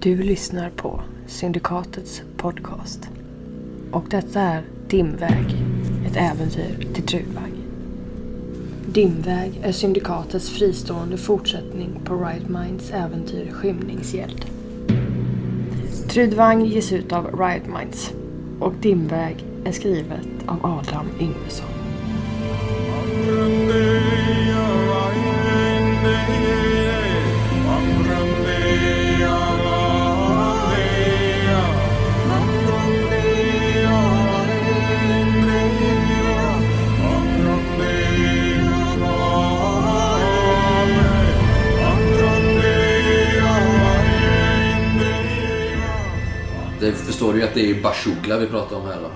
Du 0.00 0.22
lyssnar 0.22 0.70
på 0.70 1.00
Syndikatets 1.26 2.22
podcast. 2.36 3.08
Och 3.90 4.04
detta 4.10 4.40
är 4.40 4.62
Dimväg, 4.88 5.56
ett 6.06 6.16
äventyr 6.16 6.86
till 6.94 7.06
Trudvang. 7.06 7.52
Dimväg 8.86 9.60
är 9.62 9.72
Syndikatets 9.72 10.50
fristående 10.50 11.16
fortsättning 11.16 12.00
på 12.04 12.14
Right 12.14 12.48
Minds 12.48 12.90
äventyr 12.90 13.50
Skymningsgäld. 13.50 14.44
Trudvang 16.08 16.64
ges 16.64 16.92
ut 16.92 17.12
av 17.12 17.40
Riot 17.40 17.66
Minds 17.66 18.12
och 18.60 18.74
Dimväg 18.80 19.44
är 19.64 19.72
skrivet 19.72 20.28
av 20.46 20.66
Adam 20.66 21.06
Yngvesson. 21.20 21.77
Förstår 47.28 47.32
du 47.32 47.40
ju 47.40 47.48
att 47.48 47.54
det 47.54 47.70
är 47.70 47.82
Bashugla 47.82 48.36
vi 48.38 48.46
pratar 48.46 48.76
om 48.76 48.86
här 48.86 48.98
då. 49.02 49.10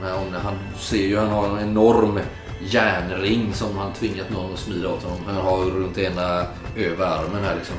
Men 0.00 0.34
han 0.40 0.54
ser 0.78 1.06
ju 1.06 1.18
han 1.18 1.28
har 1.28 1.48
en 1.48 1.68
enorm 1.68 2.20
järnring 2.60 3.54
som 3.54 3.78
han 3.78 3.92
tvingat 3.92 4.30
någon 4.30 4.52
att 4.52 4.58
smida 4.58 4.88
åt 4.88 5.02
honom. 5.02 5.18
Han 5.26 5.36
har 5.36 5.64
runt 5.64 5.98
ena 5.98 6.46
över 6.76 7.06
armen 7.06 7.44
här 7.44 7.54
liksom. 7.54 7.76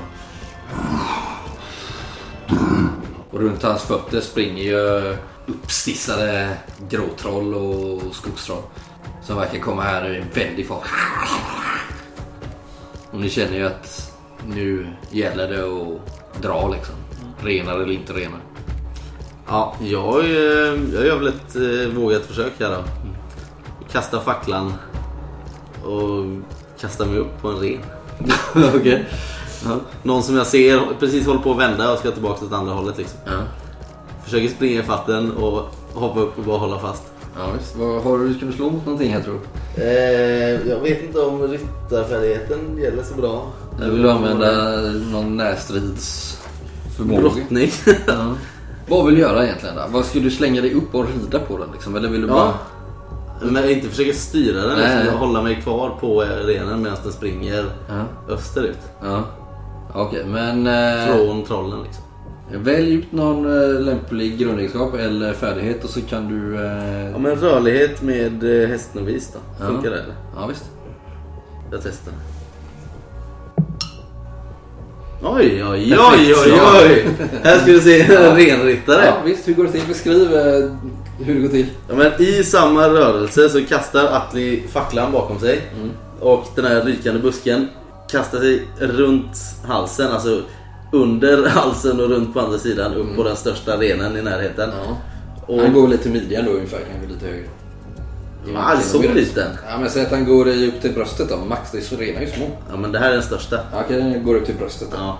Och 3.32 3.40
runt 3.40 3.63
hans 3.63 3.84
fötter 3.84 4.21
springer 4.21 4.63
ju 4.63 5.16
uppstissade 5.46 6.58
gråtroll 6.90 7.54
och 7.54 8.16
skogstroll. 8.16 8.63
Som 9.24 9.38
verkar 9.38 9.60
komma 9.60 9.82
här 9.82 10.13
i 10.13 10.18
en 10.18 10.30
väldig 10.34 10.68
fart. 10.68 10.90
Och 13.12 13.20
ni 13.20 13.30
känner 13.30 13.58
ju 13.58 13.66
att 13.66 14.13
nu 14.48 14.88
gäller 15.12 15.48
det 15.48 15.63
att 15.63 16.41
dra 16.41 16.68
liksom. 16.68 16.96
Renar 17.43 17.74
eller 17.74 17.91
inte 17.91 18.13
renar. 18.13 18.45
Ja, 19.48 19.76
jag, 19.79 20.27
jag 20.93 21.05
gör 21.05 21.18
väl 21.18 21.27
ett 21.27 21.55
eh, 21.55 21.96
vågat 21.96 22.26
försök 22.26 22.54
här 22.60 22.70
då. 22.70 22.84
Kastar 23.91 24.20
facklan 24.20 24.74
och 25.84 26.26
kastar 26.79 27.05
mig 27.05 27.18
upp 27.18 27.41
på 27.41 27.49
en 27.49 27.60
ren. 27.60 27.79
Okej. 28.76 29.05
Ja. 29.65 29.79
Någon 30.04 30.24
som 30.24 30.35
jag 30.35 30.48
ser 30.48 30.79
precis 30.99 31.27
håller 31.27 31.40
på 31.40 31.52
att 31.52 31.57
vända 31.57 31.93
och 31.93 31.99
ska 31.99 32.12
tillbaka 32.12 32.46
åt 32.46 32.54
andra 32.54 32.74
hållet 32.74 32.98
liksom. 32.98 33.20
Ja. 33.26 33.32
Försöker 34.24 34.48
springa 34.48 34.79
i 34.79 34.84
fatten 34.84 35.32
och 35.32 35.70
hoppa 35.93 36.20
upp 36.20 36.37
och 36.37 36.43
bara 36.43 36.57
hålla 36.57 36.80
fast. 36.80 37.04
Ja, 37.37 37.52
visst. 37.57 37.76
Vad, 37.76 38.04
har 38.04 38.18
du, 38.18 38.34
ska 38.34 38.46
du 38.46 38.52
slå 38.52 38.70
mot 38.70 38.85
någonting 38.85 39.13
här 39.13 39.21
tror 39.21 39.40
du? 39.76 39.82
Eh, 39.84 40.70
jag 40.70 40.80
vet 40.80 41.04
inte 41.04 41.20
om 41.20 41.41
ryttarfärdigheten 41.41 42.77
gäller 42.77 43.04
så 43.04 43.15
bra. 43.15 43.52
Eller 43.77 43.91
vill 43.91 44.02
du 44.02 44.12
använda 44.12 44.82
någon 45.12 45.37
närstridsförmåga? 45.37 47.21
Brottning. 47.21 47.71
Ja. 48.07 48.35
Vad 48.88 49.05
vill 49.05 49.16
du 49.16 49.22
göra 49.22 49.44
egentligen? 49.46 49.76
Då? 49.76 49.82
Vad 49.90 50.05
ska 50.05 50.20
du 50.20 50.32
slänga 50.32 50.62
dig 50.62 50.74
upp 50.74 50.96
och 50.96 51.05
rida 51.08 51.40
på 51.40 51.58
den? 51.58 51.68
Liksom? 51.74 51.96
Eller 51.96 52.10
vill 52.10 52.22
du 52.22 52.28
bara... 52.28 52.38
ja. 53.42 53.48
Men 53.52 53.70
inte 53.70 53.88
försöka 53.90 54.14
styra 54.14 54.62
den, 54.62 54.80
Nej. 54.80 55.04
liksom, 55.04 55.20
hålla 55.20 55.42
mig 55.42 55.55
kvar 55.62 55.90
på 56.00 56.22
renen 56.22 56.82
medan 56.82 56.98
den 57.04 57.12
springer 57.14 57.66
Ja. 57.90 58.34
österut. 58.34 58.77
ja. 59.04 59.24
Okej, 59.94 60.26
men... 60.26 60.68
Eh, 60.68 61.05
Från 61.16 61.44
trollen 61.44 61.80
liksom. 61.84 62.04
välj 62.64 62.94
ut 62.94 63.12
någon 63.12 63.46
eh, 63.46 63.80
lämplig 63.82 64.38
grundegenskap 64.40 64.94
eller 64.94 65.34
färdighet 65.34 65.84
och 65.84 65.90
så 65.90 66.02
kan 66.02 66.28
du... 66.28 66.56
Eh, 66.66 67.12
Ja 67.12 67.18
men 67.18 67.36
rörlighet 67.36 68.02
med 68.02 68.64
eh, 68.64 68.70
hästnovis 68.70 69.32
då. 69.34 69.40
Ja. 69.59 69.68
Funkar 69.72 69.90
det 69.90 69.96
eller? 70.00 70.16
ja, 70.36 70.48
visst. 70.48 70.66
Jag 71.72 71.80
testar. 71.84 72.14
Oj, 75.24 75.64
oj, 75.64 75.98
oj, 75.98 76.34
oj, 76.36 76.62
oj! 76.81 77.08
Här 77.44 77.59
ska 77.59 77.72
vi 77.72 77.81
se 77.81 78.02
en 78.02 78.36
renryttare. 78.36 79.06
Ja, 79.06 79.18
visst. 79.26 79.48
Hur 79.48 79.53
går 79.53 79.64
det 79.64 79.72
till? 79.72 79.88
Beskriv 79.88 80.36
eh, 80.36 80.72
hur 81.20 81.36
det 81.36 81.42
går 81.42 81.50
till. 81.50 81.66
Ja, 81.90 81.96
men 81.96 82.12
I 82.22 82.44
samma 82.44 82.90
rörelse 82.90 83.50
så 83.50 83.66
kastar 83.66 84.06
Atli 84.06 84.64
facklan 84.72 85.12
bakom 85.12 85.40
sig. 85.40 85.62
Mm. 85.76 85.92
Och 86.20 86.46
den 86.56 86.66
här 86.66 86.81
rykande 86.81 87.20
busken 87.20 87.68
kastar 88.12 88.40
sig 88.40 88.68
runt 88.80 89.38
halsen. 89.68 90.12
Alltså 90.12 90.42
under 90.92 91.47
halsen 91.50 92.00
och 92.00 92.09
runt 92.09 92.34
på 92.34 92.40
andra 92.40 92.58
sidan 92.58 92.94
upp 92.94 93.16
på 93.16 93.24
den 93.24 93.36
största 93.36 93.78
renen 93.78 94.18
i 94.18 94.22
närheten. 94.22 94.70
Mm. 94.70 94.86
Ja. 94.86 94.97
Och, 95.47 95.59
Han 95.59 95.74
går 95.74 95.97
till 95.97 96.12
midjan 96.12 96.46
då 96.46 96.52
ungefär, 96.52 96.80
kanske 96.92 97.14
lite 97.14 97.26
högre. 97.26 97.50
Ah, 98.58 98.80
så 98.82 99.02
liten? 99.02 99.48
Ja, 99.70 99.78
men 99.80 99.90
säg 99.90 100.02
att 100.06 100.12
han 100.12 100.26
går 100.26 100.48
upp 100.48 100.82
till 100.82 100.94
bröstet 100.94 101.30
då. 101.30 101.38
Max, 101.50 101.72
det 101.72 101.78
är 101.78 101.82
så 101.82 101.96
rena 101.96 102.22
ju 102.22 102.28
små. 102.28 102.46
Ja 102.72 102.78
men 102.78 102.92
det 102.92 103.00
här 103.00 103.10
är 103.10 103.14
den 103.14 103.24
största. 103.24 103.60
Ja, 103.72 103.82
Okej, 103.86 103.98
den 103.98 104.24
går 104.24 104.36
upp 104.36 104.46
till 104.46 104.56
bröstet 104.56 104.88
då. 104.92 104.98
Ja. 105.00 105.18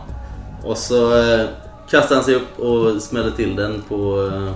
Och 0.64 0.78
så 0.78 1.18
eh, 1.22 1.46
kastar 1.90 2.16
han 2.16 2.24
sig 2.24 2.36
upp 2.36 2.60
och 2.60 3.02
smäller 3.02 3.32
till 3.32 3.56
den 3.56 3.84
på, 3.90 4.32
eh, 4.34 4.52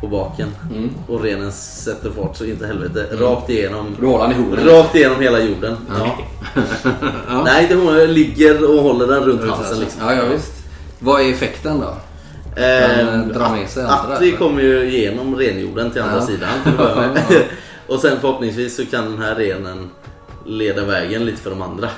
på 0.00 0.06
baken. 0.06 0.48
Mm. 0.76 0.90
Och 1.08 1.22
renen 1.22 1.52
sätter 1.52 2.10
fart 2.10 2.36
så 2.36 2.44
inte 2.44 2.66
helvete. 2.66 3.06
Rakt 3.12 3.50
igenom. 3.50 3.96
Håller 4.00 4.18
han 4.18 4.30
i 4.32 4.34
hornen. 4.34 4.66
Rakt 4.66 4.94
igenom 4.94 5.20
hela 5.20 5.40
jorden. 5.40 5.76
Ja. 5.98 6.16
Ja. 7.28 7.42
Nej, 7.44 7.62
inte 7.62 7.74
hon 7.74 7.96
ligger 8.14 8.76
och 8.76 8.82
håller 8.82 9.06
den 9.06 9.24
runt 9.24 9.50
halsen 9.50 9.80
liksom. 9.80 10.02
Ja, 10.04 10.14
ja 10.14 10.22
visst. 10.32 10.52
Vad 10.98 11.20
är 11.20 11.30
effekten 11.30 11.80
då? 11.80 11.86
Eh, 12.62 13.06
Den 13.06 13.28
drar 13.28 13.50
med 13.56 13.68
sig 13.68 13.84
Atli 13.84 14.32
kommer 14.32 14.62
ju 14.62 14.84
igenom 14.84 15.36
renjorden 15.36 15.90
till 15.90 16.02
andra 16.02 16.16
Ja. 16.16 16.26
sidan. 16.26 16.48
och 17.88 18.00
sen 18.00 18.20
förhoppningsvis 18.20 18.76
så 18.76 18.86
kan 18.86 19.04
den 19.04 19.18
här 19.22 19.34
renen 19.34 19.90
leda 20.46 20.84
vägen 20.84 21.24
lite 21.24 21.42
för 21.42 21.50
de 21.50 21.62
andra. 21.62 21.88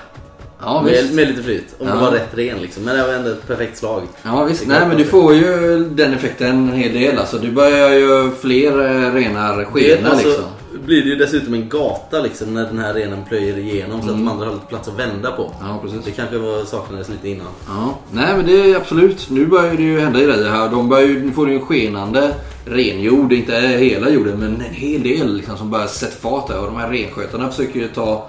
Ja, 0.62 0.82
med, 0.82 1.14
med 1.14 1.28
lite 1.28 1.42
flyt. 1.42 1.64
Om 1.78 1.86
Ja. 1.88 1.94
det 1.94 2.00
var 2.00 2.10
rätt 2.10 2.28
ren 2.34 2.58
liksom. 2.58 2.82
Men 2.84 2.96
det 2.96 3.06
var 3.06 3.12
ändå 3.14 3.30
ett 3.30 3.46
perfekt 3.46 3.78
slag. 3.78 4.02
Ja 4.22 4.44
visst, 4.44 4.66
nej 4.66 4.86
men 4.88 4.96
du 4.96 5.04
får 5.04 5.34
ju 5.34 5.78
den 5.90 6.12
effekten 6.14 6.48
en 6.48 6.72
hel 6.72 6.92
del 6.92 7.18
alltså. 7.18 7.38
Du 7.38 7.50
börjar 7.52 7.90
ju 7.90 8.30
fler 8.40 8.80
eh, 8.80 9.14
renar 9.14 9.64
skena 9.64 10.10
alltså, 10.10 10.28
liksom. 10.28 10.44
Blir 10.84 11.02
det 11.02 11.08
ju 11.08 11.16
dessutom 11.16 11.54
en 11.54 11.68
gata 11.68 12.20
liksom 12.20 12.54
när 12.54 12.64
den 12.64 12.78
här 12.78 12.94
renen 12.94 13.24
plöjer 13.24 13.58
igenom 13.58 14.02
så 14.02 14.10
att 14.10 14.16
de 14.16 14.28
andra 14.28 14.46
har 14.46 14.52
lite 14.52 14.66
plats 14.66 14.88
att 14.88 14.98
vända 14.98 15.32
på. 15.32 15.42
Mm. 15.42 15.54
Ja 15.60 15.78
precis. 15.82 16.04
Det 16.04 16.10
kanske 16.10 16.38
var 16.38 16.64
saknades 16.64 17.08
lite 17.08 17.28
innan. 17.28 17.46
Ja, 17.66 17.98
nej 18.12 18.36
men 18.36 18.46
det 18.46 18.70
är 18.70 18.76
absolut. 18.76 19.30
Nu 19.30 19.46
börjar 19.46 19.74
det 19.74 19.82
ju 19.82 20.00
hända 20.00 20.20
grejer 20.20 20.50
här. 20.50 20.68
De 20.68 20.88
börjar 20.88 21.06
ju, 21.06 21.24
nu 21.26 21.32
får 21.32 21.48
ju 21.48 21.54
en 21.54 21.66
skenande 21.66 22.34
renjord. 22.64 23.32
Inte 23.32 23.52
hela 23.56 24.10
jorden 24.10 24.38
men 24.38 24.54
en 24.54 24.74
hel 24.74 25.02
del 25.02 25.36
liksom, 25.36 25.56
som 25.56 25.70
börjar 25.70 25.86
sätta 25.86 26.16
fart 26.16 26.48
där. 26.48 26.60
Och 26.60 26.66
de 26.66 26.76
här 26.76 26.88
renskötarna 26.88 27.50
försöker 27.50 27.80
ju 27.80 27.88
ta 27.88 28.28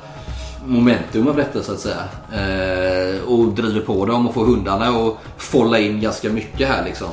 momentum 0.66 1.28
av 1.28 1.36
detta 1.36 1.64
så 1.64 1.72
att 1.72 1.80
säga. 1.80 2.04
Eh, 2.32 3.24
och 3.24 3.48
driver 3.48 3.82
på 3.82 4.06
dem 4.06 4.28
och 4.28 4.34
får 4.34 4.46
hundarna 4.46 4.88
att 4.88 5.18
folla 5.38 5.80
in 5.80 6.02
ganska 6.02 6.30
mycket 6.30 6.68
här 6.68 6.86
liksom. 6.86 7.08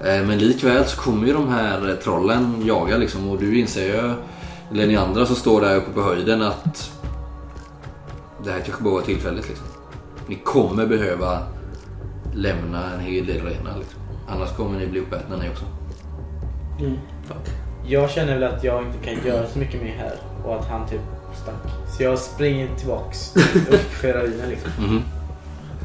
Eh, 0.00 0.26
men 0.26 0.38
likväl 0.38 0.84
så 0.84 1.00
kommer 1.00 1.26
ju 1.26 1.32
de 1.32 1.48
här 1.48 1.96
trollen 2.04 2.62
jaga 2.66 2.96
liksom. 2.96 3.30
Och 3.30 3.38
du 3.38 3.58
inser 3.58 3.86
ju, 3.86 4.12
eller 4.70 4.86
ni 4.86 4.96
andra 4.96 5.26
som 5.26 5.36
står 5.36 5.60
där 5.60 5.76
uppe 5.76 5.90
på 5.92 6.02
höjden 6.02 6.42
att 6.42 6.90
det 8.44 8.52
här 8.52 8.60
kanske 8.60 8.82
bara 8.82 8.94
var 8.94 9.00
tillfälligt 9.00 9.48
liksom. 9.48 9.66
Ni 10.26 10.34
kommer 10.34 10.86
behöva 10.86 11.42
lämna 12.34 12.92
en 12.94 13.00
hel 13.00 13.26
del 13.26 13.36
renar 13.36 13.78
liksom. 13.78 14.00
Annars 14.28 14.56
kommer 14.56 14.78
ni 14.78 14.86
bli 14.86 15.00
uppätna 15.00 15.36
ni 15.36 15.48
också. 15.48 15.64
Jag 17.86 18.10
känner 18.10 18.38
väl 18.38 18.54
att 18.54 18.64
jag 18.64 18.82
inte 18.82 18.98
kan 18.98 19.26
göra 19.26 19.46
så 19.46 19.58
mycket 19.58 19.82
mer 19.82 19.94
här 19.98 20.16
och 20.44 20.56
att 20.56 20.68
han 20.68 20.88
typ 20.88 21.00
stack. 21.42 21.72
Så 21.96 22.02
jag 22.02 22.18
springer 22.18 22.76
tillbaks 22.76 23.36
upp 23.70 23.92
för 23.92 24.12
ravinen 24.12 24.48
liksom. 24.50 24.70
Mhm. 24.78 25.02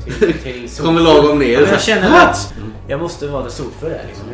Till, 0.04 0.34
till 0.34 0.70
Kommer 0.84 1.02
lagom 1.02 1.40
ner. 1.40 1.52
Ja, 1.52 1.60
men 1.60 1.70
jag 1.70 1.82
känner 1.82 2.26
att 2.26 2.54
jag 2.88 3.00
måste 3.00 3.28
vara 3.28 3.44
där 3.44 3.50
solför 3.50 3.90
där 3.90 4.06
liksom. 4.08 4.26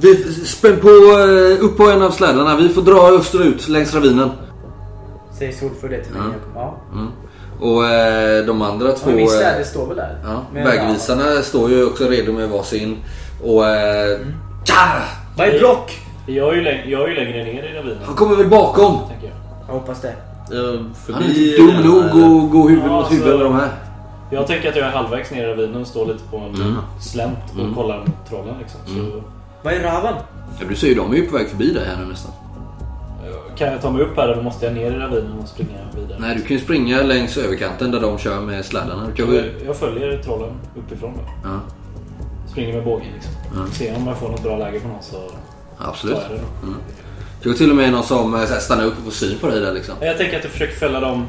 Jag- 0.00 0.10
Vi 0.10 0.16
spänn 0.46 0.80
på, 0.80 0.88
eh, 0.88 1.64
upp 1.64 1.76
på 1.76 1.90
en 1.90 2.02
av 2.02 2.10
slädarna. 2.10 2.56
Vi 2.56 2.68
får 2.68 2.82
dra 2.82 3.08
österut 3.18 3.68
längs 3.68 3.94
ravinen. 3.94 4.30
Säg 5.38 5.52
solför 5.52 5.88
det 5.88 6.04
till 6.04 6.12
mig. 6.14 6.22
Ja. 6.54 6.74
Mm. 6.92 7.08
Och 7.60 7.86
eh, 7.86 8.44
de 8.46 8.62
andra 8.62 8.92
två... 8.92 9.06
Men 9.06 9.16
min 9.16 9.24
eh, 9.24 9.30
släde 9.30 9.64
står 9.64 9.86
väl 9.86 9.96
där? 9.96 10.18
Ja, 10.24 10.42
vägvisarna 10.54 11.42
står 11.42 11.70
ju 11.70 11.84
också 11.86 12.04
redo 12.08 12.32
med 12.32 12.48
varsin. 12.48 12.96
Och... 13.44 13.66
Eh, 13.68 14.18
tja! 14.64 15.02
Vad 15.36 15.46
är 15.48 15.58
block? 15.58 15.98
Jag 16.26 16.48
är 16.48 16.52
ju, 16.54 16.62
läng- 16.62 16.88
jag 16.90 17.02
är 17.04 17.08
ju 17.08 17.14
längre 17.14 17.44
ner 17.44 17.62
i 17.62 17.78
ravinen. 17.78 17.98
Han 18.04 18.14
kommer 18.14 18.36
väl 18.36 18.48
bakom? 18.48 18.98
Tänker 19.08 19.26
jag. 19.26 19.36
Jag 19.68 19.74
hoppas 19.74 20.00
det. 20.00 20.08
Eh, 20.08 20.80
Han 21.14 21.22
är 21.22 21.28
inte 21.28 21.56
dum 21.62 21.86
nog 21.92 22.04
att 22.44 22.50
gå 22.52 22.68
huvud 22.68 22.84
Ja, 22.86 22.92
mot 22.92 23.12
huvud 23.12 23.24
så- 23.24 23.36
med 23.36 23.46
de 23.46 23.54
här. 23.54 23.68
jag 24.30 24.46
tänker 24.46 24.68
att 24.68 24.76
jag 24.76 24.86
är 24.86 24.90
halvvägs 24.90 25.30
ner 25.30 25.44
i 25.48 25.50
ravinen 25.50 25.80
och 25.80 25.86
står 25.86 26.06
lite 26.06 26.24
på 26.30 26.36
en 26.36 26.54
Mm. 26.54 26.74
slänt 27.00 27.38
och 27.54 27.60
Mm. 27.60 27.74
kollar 27.74 27.98
mot 27.98 28.28
trollen. 28.28 28.54
Liksom. 28.60 28.80
Så, 28.86 29.22
Vad 29.64 29.74
är 29.74 29.80
raven? 29.80 30.14
Ja, 30.60 30.66
du 30.68 30.76
ser 30.76 30.88
ju, 30.88 30.94
de 30.94 31.12
är 31.12 31.16
ju 31.16 31.26
på 31.26 31.36
väg 31.36 31.48
förbi 31.48 31.72
dig 31.72 31.84
här 31.86 31.96
nu 31.96 32.06
nästan. 32.06 32.32
kan 33.56 33.72
jag 33.72 33.82
ta 33.82 33.90
mig 33.90 34.02
upp 34.02 34.16
här 34.16 34.28
eller 34.28 34.42
måste 34.42 34.64
jag 34.66 34.74
ner 34.74 34.90
i 34.90 34.94
ravinen 34.94 35.38
och 35.42 35.48
springa 35.48 35.78
vidare? 35.96 36.18
Nej, 36.20 36.36
du 36.36 36.42
kan 36.42 36.56
ju 36.56 36.62
springa 36.62 37.02
längs 37.02 37.36
överkanten 37.36 37.90
där 37.90 38.00
de 38.00 38.18
kör 38.18 38.40
med 38.40 38.64
slädarna. 38.64 39.06
Du 39.06 39.24
kan. 39.24 39.34
Jag, 39.34 39.44
jag 39.66 39.76
följer 39.76 40.22
trollen 40.22 40.50
uppifrån. 40.76 41.12
Då. 41.14 41.48
Ja. 41.48 41.60
springer 42.50 42.74
med 42.74 42.84
bågen 42.84 43.06
liksom. 43.14 43.32
Mm. 43.56 43.70
Ser 43.70 43.96
om 43.96 44.06
jag 44.06 44.18
får 44.18 44.28
något 44.28 44.42
bra 44.42 44.58
läge 44.58 44.80
på 44.80 44.88
någon 44.88 45.02
så 45.02 45.30
Absolut. 45.78 46.16
tar 46.16 46.22
jag 46.22 46.30
det 46.30 46.36
då. 46.62 46.72
Det 47.42 47.48
var 47.48 47.56
till 47.56 47.70
och 47.70 47.76
med 47.76 47.92
någon 47.92 48.04
som 48.04 48.34
eh, 48.34 48.40
stannar 48.46 48.84
upp 48.84 48.98
och 48.98 49.04
får 49.04 49.10
syn 49.10 49.38
på 49.38 49.46
dig 49.46 49.60
där 49.60 49.72
liksom. 49.72 49.94
Jag 50.00 50.18
tänker 50.18 50.36
att 50.38 50.44
jag 50.44 50.52
försöker 50.52 50.74
fälla 50.74 51.00
de 51.00 51.26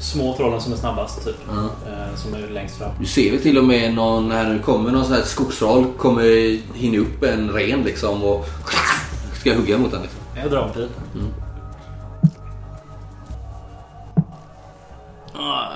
små 0.00 0.36
trollen 0.36 0.60
som 0.60 0.72
är 0.72 0.76
snabbast 0.76 1.24
typ. 1.24 1.36
Ja. 1.48 1.90
Eh, 1.90 2.16
som 2.16 2.34
är 2.34 2.48
längst 2.48 2.78
fram. 2.78 2.90
Du 3.00 3.06
ser 3.06 3.30
väl 3.30 3.42
till 3.42 3.58
och 3.58 3.64
med 3.64 3.94
någon, 3.94 4.28
när 4.28 4.54
det 4.54 4.58
kommer 4.58 4.90
någon 4.90 5.04
sån 5.04 5.14
här 5.14 5.22
skogstroll, 5.22 5.84
kommer 5.98 6.22
hinna 6.74 6.98
upp 6.98 7.22
en 7.22 7.50
ren 7.50 7.82
liksom 7.82 8.24
och 8.24 8.46
ska 9.40 9.54
hugga 9.54 9.78
mot 9.78 9.90
den 9.90 10.02
liksom. 10.02 10.20
Jag 10.36 10.50
drar 10.50 10.62
en 10.62 10.72
pil. 10.72 10.88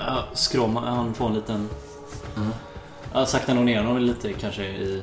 Jag 0.06 0.24
skråmar. 0.32 0.82
Han 0.82 1.14
får 1.14 1.26
en 1.26 1.34
liten... 1.34 1.68
Jag 3.12 3.28
saktar 3.28 3.54
nog 3.54 3.64
ner 3.64 3.82
honom 3.82 3.98
lite 4.02 4.32
kanske 4.32 4.62
i... 4.62 5.02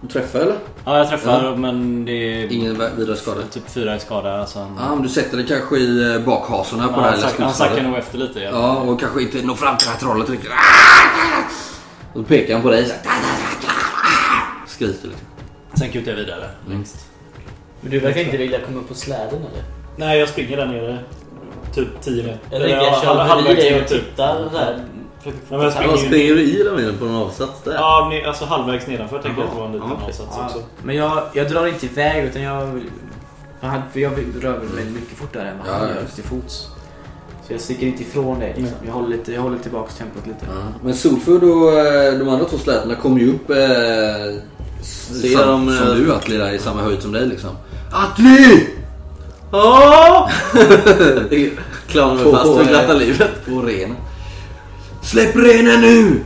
Du 0.00 0.08
träffar 0.08 0.38
eller? 0.38 0.56
Ja, 0.84 0.98
jag 0.98 1.08
träffar 1.08 1.56
men 1.56 2.04
det 2.04 2.12
är 2.12 2.52
Ingen 2.52 2.82
vidare 2.96 3.16
skada? 3.16 3.40
typ 3.50 3.70
fyra 3.70 3.96
i 3.96 4.00
skada. 4.00 4.40
Alltså 4.40 4.58
han... 4.58 4.76
Ja, 4.80 4.94
men 4.94 5.02
du 5.02 5.08
sätter 5.08 5.36
det 5.36 5.42
kanske 5.44 5.76
i 5.78 6.14
eh, 6.14 6.20
bakhasorna 6.20 6.88
på 6.88 6.92
Ja, 6.92 6.96
det 6.96 7.02
här 7.10 7.16
lilla 7.16 7.44
han 7.44 7.54
sackar 7.54 7.82
nog 7.82 7.96
efter 7.96 8.18
lite. 8.18 8.40
Ja, 8.40 8.76
och 8.76 9.00
kanske 9.00 9.22
inte 9.22 9.42
når 9.42 9.54
fram 9.54 9.76
till 9.76 9.86
det 9.86 9.92
här 9.92 10.00
trollet 10.00 10.30
riktigt. 10.30 10.50
Och 12.12 12.20
då 12.20 12.24
pekar 12.24 12.54
han 12.54 12.62
på 12.62 12.70
dig. 12.70 12.92
Skriker 14.66 14.92
liksom. 15.08 15.26
Sen 15.74 15.88
kutar 15.90 16.10
jag 16.10 16.16
vidare 16.18 16.50
längst. 16.68 16.96
Men 17.80 17.90
du 17.90 17.98
verkar 18.00 18.20
inte 18.20 18.36
vilja 18.36 18.60
komma 18.60 18.78
upp 18.80 18.88
på 18.88 18.94
släden 18.94 19.28
eller? 19.34 19.64
Nej, 19.96 20.18
jag 20.18 20.28
springer 20.28 20.56
där 20.56 20.66
nere. 20.66 20.98
Typ 21.74 21.88
10 22.00 22.22
meter. 22.22 22.60
Jag 22.68 22.70
ja, 22.70 22.84
jag 22.84 23.02
kör 23.02 23.14
halv- 23.14 23.44
dig 23.44 23.52
och 23.52 23.58
ner, 23.80 23.80
typ. 23.88 23.88
tittar 23.88 24.50
Nej, 25.30 25.58
men 25.58 25.60
jag 25.60 25.66
Ja, 25.66 25.70
springer 25.76 25.96
springer 25.96 26.34
du 26.34 26.40
i 26.42 26.62
lavinen 26.64 26.98
på 26.98 27.04
någon 27.04 27.16
avsats 27.22 27.62
där? 27.64 27.74
Ja, 27.74 28.12
alltså 28.26 28.44
halvvägs 28.44 28.86
nedanför 28.86 29.18
tänker 29.18 29.40
jag 29.40 29.48
att 29.48 29.54
det 29.54 29.60
var 29.60 29.66
en 29.66 29.72
liten 29.72 29.92
okej. 29.92 30.06
avsats 30.08 30.30
Ja, 30.38 30.44
också. 30.46 30.58
men 30.82 30.96
jag, 30.96 31.22
jag 31.32 31.48
drar 31.50 31.66
inte 31.66 31.86
iväg 31.86 32.24
utan 32.24 32.42
jag... 32.42 32.82
För 33.92 34.00
jag 34.00 34.12
rör 34.40 34.58
mig 34.74 34.84
mycket 34.84 35.18
fortare 35.18 35.48
än 35.48 35.58
vad 35.58 35.66
han 35.66 35.82
Ja, 35.82 35.88
ja. 35.94 36.00
gör 36.00 36.06
till 36.14 36.24
fots. 36.24 36.68
Så 37.46 37.52
jag 37.54 37.60
sticker 37.60 37.86
inte 37.86 38.02
ifrån 38.02 38.38
dig 38.38 38.54
liksom. 38.56 38.76
Jag 38.86 38.92
håller, 38.92 39.08
lite, 39.08 39.32
jag 39.32 39.42
håller 39.42 39.58
tillbaka 39.58 39.90
tempot 39.92 40.26
lite. 40.26 40.46
Ja. 40.48 40.62
Men 40.84 40.94
Solfur 40.94 41.44
och 41.44 41.72
eh, 41.78 42.18
de 42.18 42.28
andra 42.28 42.44
två 42.44 42.58
slätorna 42.58 42.94
kommer 42.94 43.20
ju 43.20 43.30
upp 43.34 43.50
eh, 43.50 43.56
Ser 44.82 45.28
sam, 45.38 45.66
de, 45.66 45.76
som 45.76 45.88
eh, 45.88 45.94
du 45.94 46.12
Atli 46.14 46.36
där 46.36 46.52
i 46.52 46.58
samma 46.58 46.82
höjd 46.82 47.02
som 47.02 47.12
dig 47.12 47.26
liksom. 47.26 47.50
Atli! 47.92 48.68
Ja! 49.52 50.30
Två 51.92 51.98
är 51.98 52.32
fast 52.32 52.44
på, 52.44 52.54
för 52.54 52.60
eh, 52.62 52.68
glatta 52.68 52.92
livet. 52.94 53.30
Två 53.46 53.62
renen. 53.62 53.96
Släpp 55.02 55.36
renen 55.36 55.80
nu! 55.80 56.20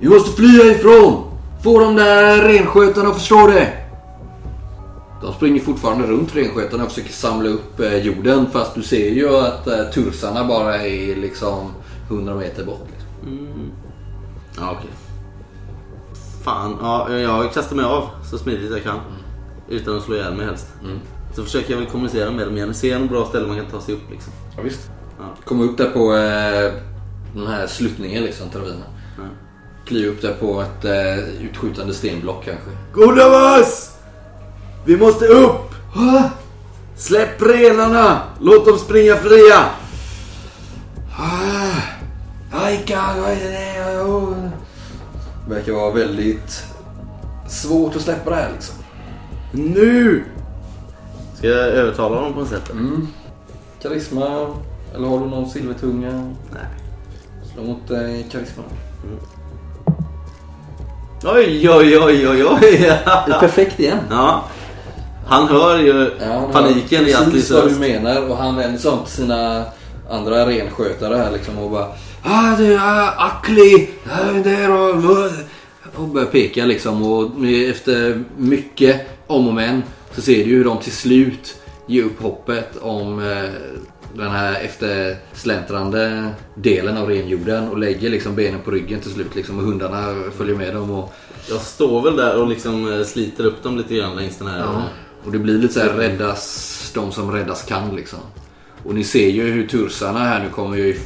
Vi 0.00 0.08
måste 0.08 0.36
flyga 0.36 0.64
ifrån! 0.64 1.24
Få 1.62 1.80
de 1.80 1.96
där 1.96 2.42
renskötarna 2.42 3.08
att 3.08 3.16
förstå 3.16 3.46
det! 3.46 3.72
De 5.22 5.32
springer 5.32 5.60
fortfarande 5.60 6.06
runt 6.06 6.36
renskötarna 6.36 6.84
och 6.84 6.88
försöker 6.88 7.12
samla 7.12 7.48
upp 7.48 7.80
eh, 7.80 7.96
jorden 7.96 8.46
fast 8.52 8.74
du 8.74 8.82
ser 8.82 9.10
ju 9.10 9.36
att 9.36 9.66
eh, 9.66 9.84
tursarna 9.94 10.44
bara 10.44 10.78
är 10.82 11.16
liksom 11.16 11.70
100 12.08 12.34
meter 12.34 12.64
bort. 12.64 12.86
Liksom. 12.90 13.70
Ja, 14.56 14.76
okej. 14.78 14.90
Fan, 16.44 16.76
ja, 16.80 17.18
jag 17.18 17.52
kastar 17.52 17.76
mig 17.76 17.84
av 17.84 18.08
så 18.30 18.38
smidigt 18.38 18.70
jag 18.70 18.82
kan. 18.82 19.00
Utan 19.68 19.96
att 19.96 20.02
slå 20.02 20.14
ihjäl 20.14 20.34
mig 20.34 20.46
helst. 20.46 20.66
Så 21.36 21.44
försöker 21.44 21.70
jag 21.70 21.78
väl 21.78 21.88
kommunicera 21.88 22.30
med 22.30 22.46
dem 22.46 22.56
igen. 22.56 22.74
Se 22.74 22.90
en 22.90 23.06
bra 23.06 23.24
ställe 23.24 23.46
man 23.46 23.56
kan 23.56 23.66
ta 23.66 23.80
sig 23.80 23.94
upp 23.94 24.10
liksom. 24.10 24.32
Ja, 24.56 24.62
visst. 24.62 24.90
Ja. 25.18 25.24
Komma 25.44 25.64
upp 25.64 25.78
där 25.78 25.90
på 25.90 26.16
eh, 26.16 26.72
den 27.34 27.46
här 27.46 27.66
sluttningen 27.66 28.22
liksom 28.22 28.46
ravinen. 28.54 28.84
Ja. 29.16 29.22
Kliva 29.86 30.12
upp 30.12 30.22
där 30.22 30.34
på 30.34 30.60
ett 30.60 30.84
eh, 30.84 31.44
utskjutande 31.44 31.94
stenblock 31.94 32.44
kanske. 32.44 32.70
Godavas! 32.92 33.96
Vi 34.84 34.96
måste 34.96 35.26
upp! 35.26 35.74
Släpp 36.96 37.42
renarna! 37.42 38.22
Låt 38.40 38.66
dem 38.66 38.78
springa 38.78 39.16
fria! 39.16 39.64
Verkar 45.48 45.72
vara 45.72 45.90
väldigt 45.90 46.64
svårt 47.48 47.96
att 47.96 48.02
släppa 48.02 48.30
det 48.30 48.36
här 48.36 48.50
liksom. 48.52 48.76
Nu! 49.52 50.24
Ska 51.34 51.46
jag 51.46 51.68
övertala 51.68 52.20
dem 52.20 52.32
på 52.32 52.40
något 52.40 52.48
sätt? 52.48 52.70
Mm. 52.70 53.08
Karisma, 53.82 54.54
eller 54.94 55.08
har 55.08 55.18
du 55.18 55.26
någon 55.26 55.50
silvertunga? 55.50 56.12
Nej. 56.52 56.83
Slå 57.54 57.62
mot 57.62 57.90
eh, 57.90 58.30
karisma. 58.32 58.62
Oj, 61.24 61.70
oj, 61.70 61.98
oj, 61.98 62.28
oj, 62.28 62.44
oj! 62.44 62.60
Det 62.60 63.32
är 63.32 63.40
perfekt 63.40 63.80
igen. 63.80 63.98
ja. 64.10 64.44
Han 65.26 65.48
hör 65.48 65.78
ju 65.78 66.10
Ja, 66.20 66.32
han 66.32 66.52
paniken 66.52 67.04
hör 67.04 67.10
i 67.10 67.14
Atlis 67.14 67.50
vad 67.50 67.68
du 67.68 67.74
menar 67.74 68.30
och 68.30 68.36
han 68.36 68.56
vänder 68.56 68.78
sig 68.78 68.90
om 68.90 69.04
till 69.04 69.12
sina 69.12 69.64
andra 70.10 70.46
renskötare 70.46 71.16
här 71.16 71.30
liksom 71.32 71.58
och 71.58 71.70
bara 71.70 71.86
Ah, 72.22 72.56
det 72.58 72.74
är 72.74 73.26
Akli! 73.26 73.88
Där 74.44 74.70
och... 74.70 75.04
Och 75.96 76.08
börjar 76.08 76.26
peka 76.26 76.64
liksom 76.64 77.02
och 77.02 77.30
efter 77.70 78.24
mycket 78.36 79.06
om 79.26 79.48
och 79.48 79.54
men 79.54 79.82
så 80.14 80.22
ser 80.22 80.44
du 80.44 80.50
hur 80.50 80.64
de 80.64 80.78
till 80.78 80.92
slut 80.92 81.56
ger 81.86 82.02
upp 82.02 82.22
hoppet 82.22 82.76
om 82.76 83.30
eh, 83.30 83.50
den 84.16 84.30
här 84.30 84.60
eftersläntrande 84.60 86.28
delen 86.54 86.96
av 86.96 87.08
renjorden 87.08 87.68
och 87.68 87.78
lägger 87.78 88.10
liksom 88.10 88.34
benen 88.34 88.60
på 88.60 88.70
ryggen 88.70 89.00
till 89.00 89.10
slut 89.10 89.34
liksom 89.34 89.58
och 89.58 89.64
hundarna 89.64 90.14
följer 90.36 90.56
med 90.56 90.74
dem 90.74 90.90
och 90.90 91.14
Jag 91.48 91.60
står 91.60 92.02
väl 92.02 92.16
där 92.16 92.40
och 92.40 92.48
liksom 92.48 92.92
eh, 92.92 93.04
sliter 93.04 93.44
upp 93.44 93.62
dem 93.62 93.76
lite 93.76 93.94
grann 93.94 94.16
längs 94.16 94.38
den 94.38 94.48
här... 94.48 94.58
Ja. 94.58 94.82
Och 95.24 95.32
det 95.32 95.38
blir 95.38 95.58
lite 95.58 95.74
så 95.74 95.80
här 95.80 95.88
räddas, 95.88 96.92
de 96.94 97.12
som 97.12 97.32
räddas 97.32 97.62
kan 97.62 97.96
liksom. 97.96 98.18
Och 98.84 98.94
ni 98.94 99.04
ser 99.04 99.28
ju 99.28 99.42
hur 99.42 99.66
tursarna 99.66 100.18
här 100.18 100.42
nu 100.42 100.48
kommer 100.50 100.76
ju 100.76 100.96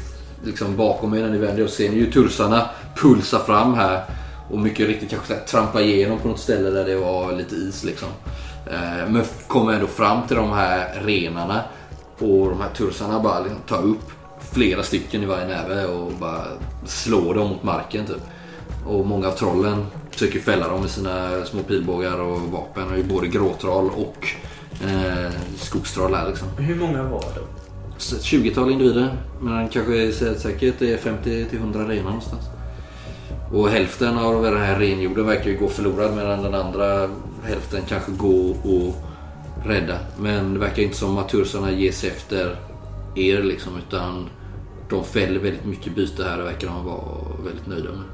liksom 0.44 0.76
bakom 0.76 1.14
er 1.14 1.22
när 1.22 1.30
ni 1.30 1.38
vänder 1.38 1.64
och 1.64 1.70
ser 1.70 1.90
ni 1.90 1.96
ju 1.96 2.12
tursarna 2.12 2.70
pulsa 2.96 3.38
fram 3.38 3.74
här. 3.74 4.04
Och 4.50 4.58
mycket 4.58 4.86
riktigt 4.86 5.10
kanske 5.10 5.34
trampa 5.34 5.80
igenom 5.80 6.18
på 6.18 6.28
något 6.28 6.40
ställe 6.40 6.70
där 6.70 6.84
det 6.84 6.96
var 6.96 7.32
lite 7.32 7.54
is 7.54 7.84
liksom. 7.84 8.08
Eh, 8.66 9.10
Men 9.10 9.22
kommer 9.46 9.72
ändå 9.72 9.86
fram 9.86 10.26
till 10.26 10.36
de 10.36 10.52
här 10.52 11.00
renarna. 11.04 11.62
Och 12.18 12.48
de 12.50 12.60
här 12.60 12.70
tursarna 12.76 13.20
bara 13.20 13.40
liksom 13.40 13.58
tar 13.68 13.82
upp 13.82 14.10
flera 14.52 14.82
stycken 14.82 15.22
i 15.22 15.26
varje 15.26 15.46
näve 15.46 15.86
och 15.86 16.12
bara 16.20 16.44
slår 16.86 17.34
dem 17.34 17.48
mot 17.48 17.62
marken 17.62 18.06
typ. 18.06 18.22
Och 18.86 19.06
många 19.06 19.28
av 19.28 19.32
trollen 19.32 19.86
försöker 20.10 20.40
fälla 20.40 20.68
dem 20.68 20.80
med 20.80 20.90
sina 20.90 21.44
små 21.44 21.62
pilbågar 21.62 22.20
och 22.20 22.40
vapen. 22.40 22.84
Och 22.86 22.92
det 22.92 22.98
är 22.98 23.04
både 23.04 23.26
gråtroll 23.28 23.90
och 23.96 24.28
eh, 24.88 25.30
skogstroll 25.56 26.14
här 26.14 26.28
liksom. 26.28 26.48
Hur 26.58 26.74
många 26.76 27.02
var? 27.02 27.24
Så 27.98 28.16
ett 28.16 28.22
20-tal 28.22 28.70
individer. 28.70 29.08
Men 29.40 29.68
kanske 29.68 29.92
sä- 29.92 30.34
säkert 30.38 30.82
är 30.82 30.96
50 30.96 31.44
till 31.50 31.58
100 31.58 31.80
renar 31.88 32.04
någonstans. 32.04 32.42
Och 33.52 33.68
hälften 33.68 34.18
av 34.18 34.42
den 34.42 34.56
här 34.56 34.78
renjorden 34.78 35.26
verkar 35.26 35.50
ju 35.50 35.58
gå 35.58 35.68
förlorad 35.68 36.16
medan 36.16 36.42
den 36.42 36.54
andra 36.54 37.08
hälften 37.44 37.82
kanske 37.88 38.12
gå 38.12 38.50
och 38.50 38.94
rädda. 39.64 39.98
Men 40.18 40.54
det 40.54 40.60
verkar 40.60 40.82
inte 40.82 40.96
som 40.96 41.18
att 41.18 41.28
tursarna 41.28 41.70
ger 41.70 41.92
sig 41.92 42.10
efter 42.10 42.56
er 43.14 43.42
liksom 43.42 43.72
utan 43.88 44.28
de 44.90 45.04
fäller 45.04 45.40
väldigt 45.40 45.64
mycket 45.64 45.94
byte 45.94 46.24
här. 46.24 46.38
Det 46.38 46.44
verkar 46.44 46.68
de 46.68 46.84
vara 46.84 47.02
väldigt 47.44 47.66
nöjda 47.66 47.88
med. 47.90 48.04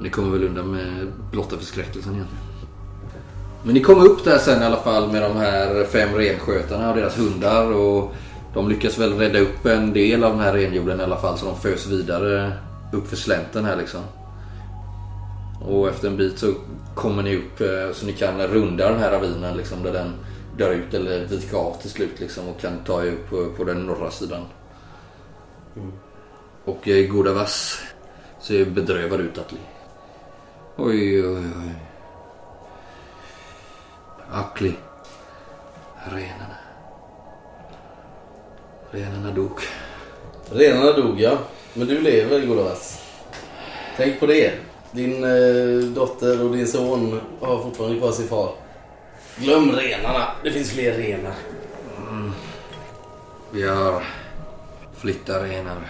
Ni 0.00 0.10
kommer 0.10 0.30
väl 0.30 0.44
undan 0.44 0.70
med 0.70 1.12
blotta 1.30 1.56
förskräckelsen 1.56 2.14
egentligen. 2.14 2.44
Men 3.62 3.74
ni 3.74 3.80
kommer 3.80 4.06
upp 4.06 4.24
där 4.24 4.38
sen 4.38 4.62
i 4.62 4.64
alla 4.64 4.76
fall 4.76 5.12
med 5.12 5.22
de 5.22 5.36
här 5.36 5.84
fem 5.84 6.14
renskötarna 6.14 6.90
och 6.90 6.96
deras 6.96 7.18
hundar. 7.18 7.72
Och 7.72 8.14
de 8.54 8.68
lyckas 8.68 8.98
väl 8.98 9.18
rädda 9.18 9.38
upp 9.38 9.66
en 9.66 9.92
del 9.92 10.24
av 10.24 10.32
den 10.32 10.40
här 10.40 10.52
renjorden 10.52 11.00
i 11.00 11.02
alla 11.02 11.16
fall 11.16 11.38
så 11.38 11.46
de 11.46 11.56
fös 11.56 11.86
vidare 11.86 12.52
upp 12.92 13.08
för 13.08 13.16
slänten 13.16 13.64
här 13.64 13.76
liksom. 13.76 14.00
Och 15.60 15.88
efter 15.88 16.08
en 16.08 16.16
bit 16.16 16.38
så 16.38 16.54
kommer 16.94 17.22
ni 17.22 17.36
upp 17.36 17.60
eh, 17.60 17.92
så 17.94 18.06
ni 18.06 18.12
kan 18.12 18.40
runda 18.40 18.90
den 18.90 18.98
här 18.98 19.10
ravinen 19.10 19.56
liksom 19.56 19.82
där 19.82 19.92
den 19.92 20.12
dör 20.56 20.70
ut 20.70 20.94
eller 20.94 21.26
vika 21.26 21.56
av 21.56 21.80
till 21.80 21.90
slut 21.90 22.20
liksom 22.20 22.48
och 22.48 22.60
kan 22.60 22.84
ta 22.84 23.04
er 23.04 23.12
upp 23.12 23.30
på, 23.30 23.50
på 23.56 23.64
den 23.64 23.86
norra 23.86 24.10
sidan. 24.10 24.44
Och 26.64 26.88
eh, 26.88 27.06
Godavas 27.06 27.78
ser 28.40 28.64
bedrövad 28.64 29.20
ut 29.20 29.38
Atli. 29.38 29.58
Oj, 30.76 31.26
oj, 31.26 31.36
oj. 31.36 31.74
Akli. 34.30 34.74
Renarna. 36.04 36.56
Renarna 38.90 39.30
dog. 39.30 39.60
Renarna 40.50 40.92
dog 40.92 41.20
ja. 41.20 41.38
Men 41.74 41.86
du 41.86 42.00
lever 42.00 42.46
Godavas. 42.46 43.02
Tänk 43.96 44.20
på 44.20 44.26
det. 44.26 44.52
Din 44.90 45.24
eh, 45.24 45.88
dotter 45.94 46.44
och 46.44 46.56
din 46.56 46.66
son 46.66 47.20
har 47.40 47.62
fortfarande 47.62 47.98
kvar 47.98 48.12
sin 48.12 48.28
far. 48.28 48.63
Glöm 49.36 49.72
renarna. 49.72 50.26
Det 50.44 50.50
finns 50.50 50.70
fler 50.70 50.92
renar. 50.92 51.34
Vi 53.50 53.68
har 53.68 54.02
flyttat 54.96 55.42
renar. 55.42 55.88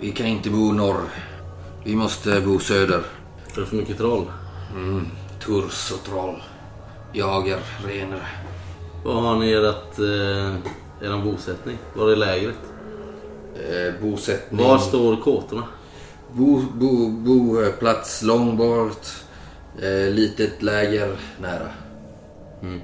Vi 0.00 0.10
kan 0.12 0.26
inte 0.26 0.50
bo 0.50 0.72
norr. 0.72 1.00
Vi 1.84 1.96
måste 1.96 2.40
bo 2.40 2.58
söder. 2.58 3.02
Det 3.54 3.60
är 3.60 3.64
för 3.64 3.76
mycket 3.76 3.96
troll. 3.96 4.24
Turs 5.44 5.92
och 5.92 6.04
troll. 6.04 6.42
Jagar 7.12 7.60
renar. 7.86 8.28
Var 9.04 9.20
har 9.20 9.36
ni 9.36 9.52
ert, 9.52 9.98
eh, 9.98 11.08
er 11.08 11.24
bosättning? 11.24 11.78
Var 11.94 12.10
är 12.10 12.16
lägret? 12.16 12.58
Eh, 13.54 14.02
bosättning. 14.02 14.66
Var 14.66 14.78
står 14.78 15.16
kåtorna? 15.16 15.62
Bo, 16.32 16.62
bo, 16.74 17.10
boplats 17.10 18.22
långt 18.22 18.58
bort. 18.58 19.06
Eh, 19.82 20.14
litet 20.14 20.62
läger 20.62 21.16
nära. 21.40 21.68
Mm. 22.62 22.80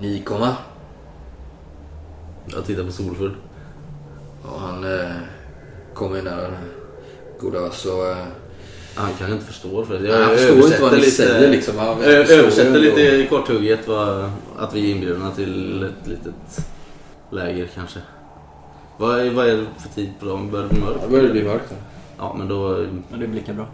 Ni 0.00 0.22
komma? 0.22 0.56
Jag 2.46 2.64
tittar 2.64 2.84
på 2.84 2.92
Solfull. 2.92 3.34
Ja, 4.44 4.58
han 4.58 4.84
eh, 4.84 5.10
kommer 5.94 6.22
nära 6.22 6.42
den 6.42 6.54
här 6.54 6.68
goda 7.40 7.70
så... 7.70 8.10
Eh, 8.10 8.16
Han 8.94 9.10
kanske 9.18 9.32
inte 9.34 9.46
förstår 9.46 9.84
för 9.84 9.94
det. 9.94 10.00
Nej, 10.00 10.22
han 10.22 10.36
förstår 10.36 10.56
inte 10.56 10.82
vad 10.82 10.92
ni 10.92 11.02
säger, 11.02 11.50
liksom. 11.50 11.78
Han 11.78 12.02
Jag 12.02 12.30
översätter 12.30 12.78
ju 12.78 12.80
lite 12.80 13.26
korthugget 13.30 13.88
vad, 13.88 14.30
att 14.58 14.74
vi 14.74 14.90
är 14.90 14.94
inbjudna 14.94 15.30
till 15.30 15.82
ett 15.82 16.06
litet 16.06 16.66
läger 17.30 17.66
kanske. 17.74 18.00
Vad 18.98 19.20
är, 19.20 19.30
vad 19.30 19.48
är 19.48 19.56
det 19.56 19.66
för 19.78 19.88
tid 19.88 20.10
på 20.20 20.26
dagen? 20.26 20.50
Börjar 20.50 20.68
det 20.68 20.74
bli 20.74 20.80
mörkt? 20.84 21.00
det 21.02 21.08
börjar 21.08 21.30
bli 21.32 21.44
mörkt. 21.44 21.74
Ja, 22.18 22.34
men 22.38 22.48
då... 22.48 22.68
Men 23.10 23.20
det 23.20 23.26
blir 23.26 23.40
lika 23.40 23.52
bra. 23.52 23.66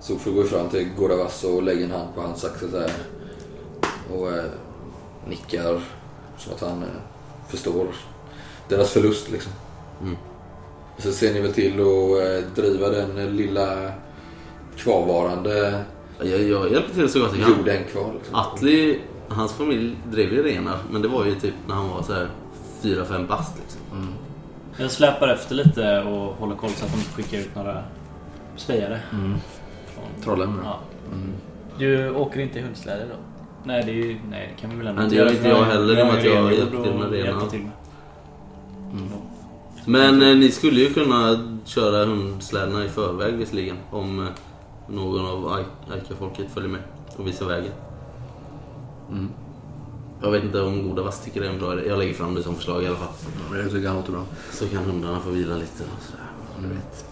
Sofur 0.00 0.32
går 0.32 0.44
fram 0.44 0.68
till 0.68 0.88
Godavas 0.96 1.44
och 1.44 1.62
lägger 1.62 1.84
en 1.84 1.90
hand 1.90 2.14
på 2.14 2.20
hans 2.20 2.44
axel 2.44 2.70
så 2.70 2.78
här. 2.80 2.90
Och 4.14 4.32
eh, 4.32 4.44
nickar 5.28 5.80
som 6.38 6.52
att 6.54 6.60
han 6.60 6.82
eh, 6.82 6.88
förstår 7.48 7.86
deras 8.68 8.90
förlust 8.90 9.30
liksom. 9.30 9.52
Mm. 10.02 10.16
Så 10.98 11.12
ser 11.12 11.34
ni 11.34 11.40
väl 11.40 11.52
till 11.52 11.72
att 11.72 12.46
eh, 12.46 12.62
driva 12.62 12.88
den 12.88 13.18
eh, 13.18 13.30
lilla 13.30 13.92
kvarvarande 14.76 15.84
Jag, 16.18 16.42
jag 16.42 16.72
hjälper 16.72 16.94
till 16.94 17.08
så 17.08 17.20
gott 17.20 17.30
jag 17.38 17.46
kan. 17.46 17.56
jorden 17.58 17.84
kvar. 17.84 18.12
Liksom. 18.14 18.34
Atli, 18.34 19.00
hans 19.28 19.52
familj 19.52 19.96
drev 20.10 20.32
ju 20.32 20.42
renar, 20.42 20.78
men 20.90 21.02
det 21.02 21.08
var 21.08 21.24
ju 21.24 21.34
typ 21.34 21.54
när 21.68 21.74
han 21.74 21.88
var 21.88 22.02
så 22.02 22.12
här 22.12 22.28
4-5 22.82 23.26
bast 23.26 23.58
liksom. 23.58 23.80
Jag 24.78 24.90
släpar 24.90 25.28
efter 25.28 25.54
lite 25.54 26.02
och 26.02 26.34
håller 26.34 26.56
koll 26.56 26.70
så 26.70 26.84
att 26.84 26.92
de 26.92 26.98
inte 26.98 27.12
skickar 27.12 27.38
ut 27.38 27.54
några 27.54 27.82
spejare. 28.56 29.00
Mm. 29.12 29.34
Från... 29.86 30.22
Trollen. 30.24 30.60
Ja. 30.64 30.78
Du 31.78 32.10
åker 32.10 32.40
inte 32.40 32.58
i 32.58 32.62
hundsläde 32.62 33.04
då? 33.08 33.16
Nej, 33.66 33.82
det 33.84 33.90
är 33.90 33.94
ju, 33.94 34.16
nej, 34.30 34.54
det 34.54 34.60
kan 34.60 34.70
vi 34.70 34.76
väl 34.76 34.86
ändå 34.86 35.00
Nej, 35.00 35.10
det 35.10 35.16
gör 35.16 35.30
inte 35.32 35.48
jag 35.48 35.64
heller, 35.64 35.98
i 35.98 36.02
och 36.02 36.06
med 36.06 36.18
att 36.18 36.24
jag 36.24 36.42
har 36.42 36.50
är 36.50 36.54
hjälpt 36.54 36.74
rengjord 36.74 36.84
till 36.84 37.10
med 37.10 37.18
hjälper 37.18 37.46
till 37.46 37.60
med. 37.60 37.70
Men 39.86 40.22
eh, 40.22 40.36
ni 40.36 40.50
skulle 40.50 40.80
ju 40.80 40.92
kunna 40.92 41.38
köra 41.64 42.04
hundslädarna 42.04 42.84
i 42.84 42.88
förväg 42.88 43.34
visserligen. 43.34 43.76
Om 43.90 44.20
eh, 44.20 44.26
någon 44.88 45.26
av 45.26 45.48
Ai- 45.48 45.92
Aika-folket 45.94 46.46
följer 46.54 46.70
med 46.70 46.80
och 47.16 47.26
visar 47.26 47.46
vägen. 47.46 47.72
Mm. 49.10 49.28
Jag 50.22 50.30
vet 50.30 50.44
inte 50.44 50.60
om 50.60 50.88
Goda 50.88 51.02
Vass 51.02 51.24
tycker 51.24 51.40
det 51.40 51.46
är 51.46 51.50
en 51.52 51.58
bra 51.58 51.72
idé. 51.72 51.88
Jag 51.88 51.98
lägger 51.98 52.14
fram 52.14 52.34
det 52.34 52.42
som 52.42 52.54
förslag 52.54 52.82
i 52.82 52.86
alla 52.86 52.96
fall. 52.96 53.08
Ja, 53.52 53.56
Det 53.56 53.68
tycker 53.70 53.88
han 53.88 53.96
låter 53.96 54.12
bra. 54.12 54.24
Så 54.52 54.66
kan 54.66 54.84
hundarna 54.84 55.20
få 55.20 55.30
vila 55.30 55.54
lite 55.54 55.82
och 55.82 56.02
sådär. 56.02 56.74
Vet. 56.74 57.06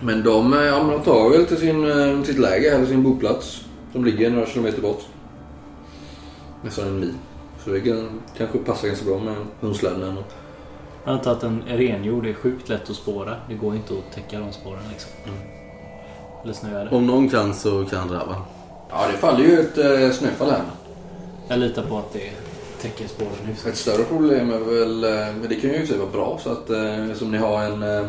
Men 0.00 0.22
de, 0.22 0.52
eh, 0.52 0.60
ja, 0.60 0.78
de 0.90 1.00
tar 1.00 1.30
väl 1.30 1.46
till 1.46 1.56
sin, 1.56 1.90
eh, 1.90 2.22
sitt 2.22 2.38
läger 2.38 2.74
eller 2.74 2.86
sin 2.86 3.02
boplats. 3.02 3.64
Som 3.92 4.04
ligger 4.04 4.30
några 4.30 4.46
kilometer 4.46 4.82
bort. 4.82 5.02
Nästan 6.64 6.86
en 6.86 7.00
mil. 7.00 7.14
Så 7.64 7.70
det 7.70 7.80
kan, 7.80 8.20
kanske 8.36 8.58
passar 8.58 8.88
ganska 8.88 9.04
bra 9.04 9.18
med 9.18 9.34
hundsläden. 9.60 10.18
och- 10.18 10.32
Jag 11.04 11.12
antar 11.14 11.32
att 11.32 11.42
en 11.42 11.62
renjord 11.66 12.26
är 12.26 12.32
sjukt 12.34 12.68
lätt 12.68 12.90
att 12.90 12.96
spåra. 12.96 13.36
Det 13.48 13.54
går 13.54 13.74
inte 13.74 13.94
att 13.94 14.14
täcka 14.14 14.38
de 14.40 14.52
spåren 14.52 14.82
liksom. 14.92 15.10
Eller 16.44 16.52
snöar 16.52 16.84
det. 16.84 16.90
Om 16.96 17.06
någon 17.06 17.28
kan 17.28 17.54
så 17.54 17.84
kan 17.84 18.08
Rava. 18.08 18.36
Ja, 18.90 19.06
det 19.12 19.18
faller 19.18 19.44
ju 19.44 19.60
ett 19.60 19.78
eh, 19.78 20.10
snöfall 20.10 20.50
här. 20.50 20.62
Jag 21.48 21.58
litar 21.58 21.82
på 21.82 21.98
att 21.98 22.12
det 22.12 22.30
täcker 22.80 23.08
spåren 23.08 23.30
hyfsat. 23.46 23.66
Ett 23.66 23.76
större 23.76 24.04
problem 24.04 24.50
är 24.52 24.58
väl, 24.58 25.04
eh, 25.04 25.10
men 25.40 25.48
det 25.48 25.54
kan 25.54 25.70
ju 25.70 25.76
i 25.76 25.96
vara 25.98 26.10
bra 26.10 26.38
så 26.42 26.50
att 26.50 26.70
eh, 26.70 27.12
som 27.14 27.30
ni 27.30 27.38
har 27.38 27.62
en 27.62 27.82
eh, 27.82 28.06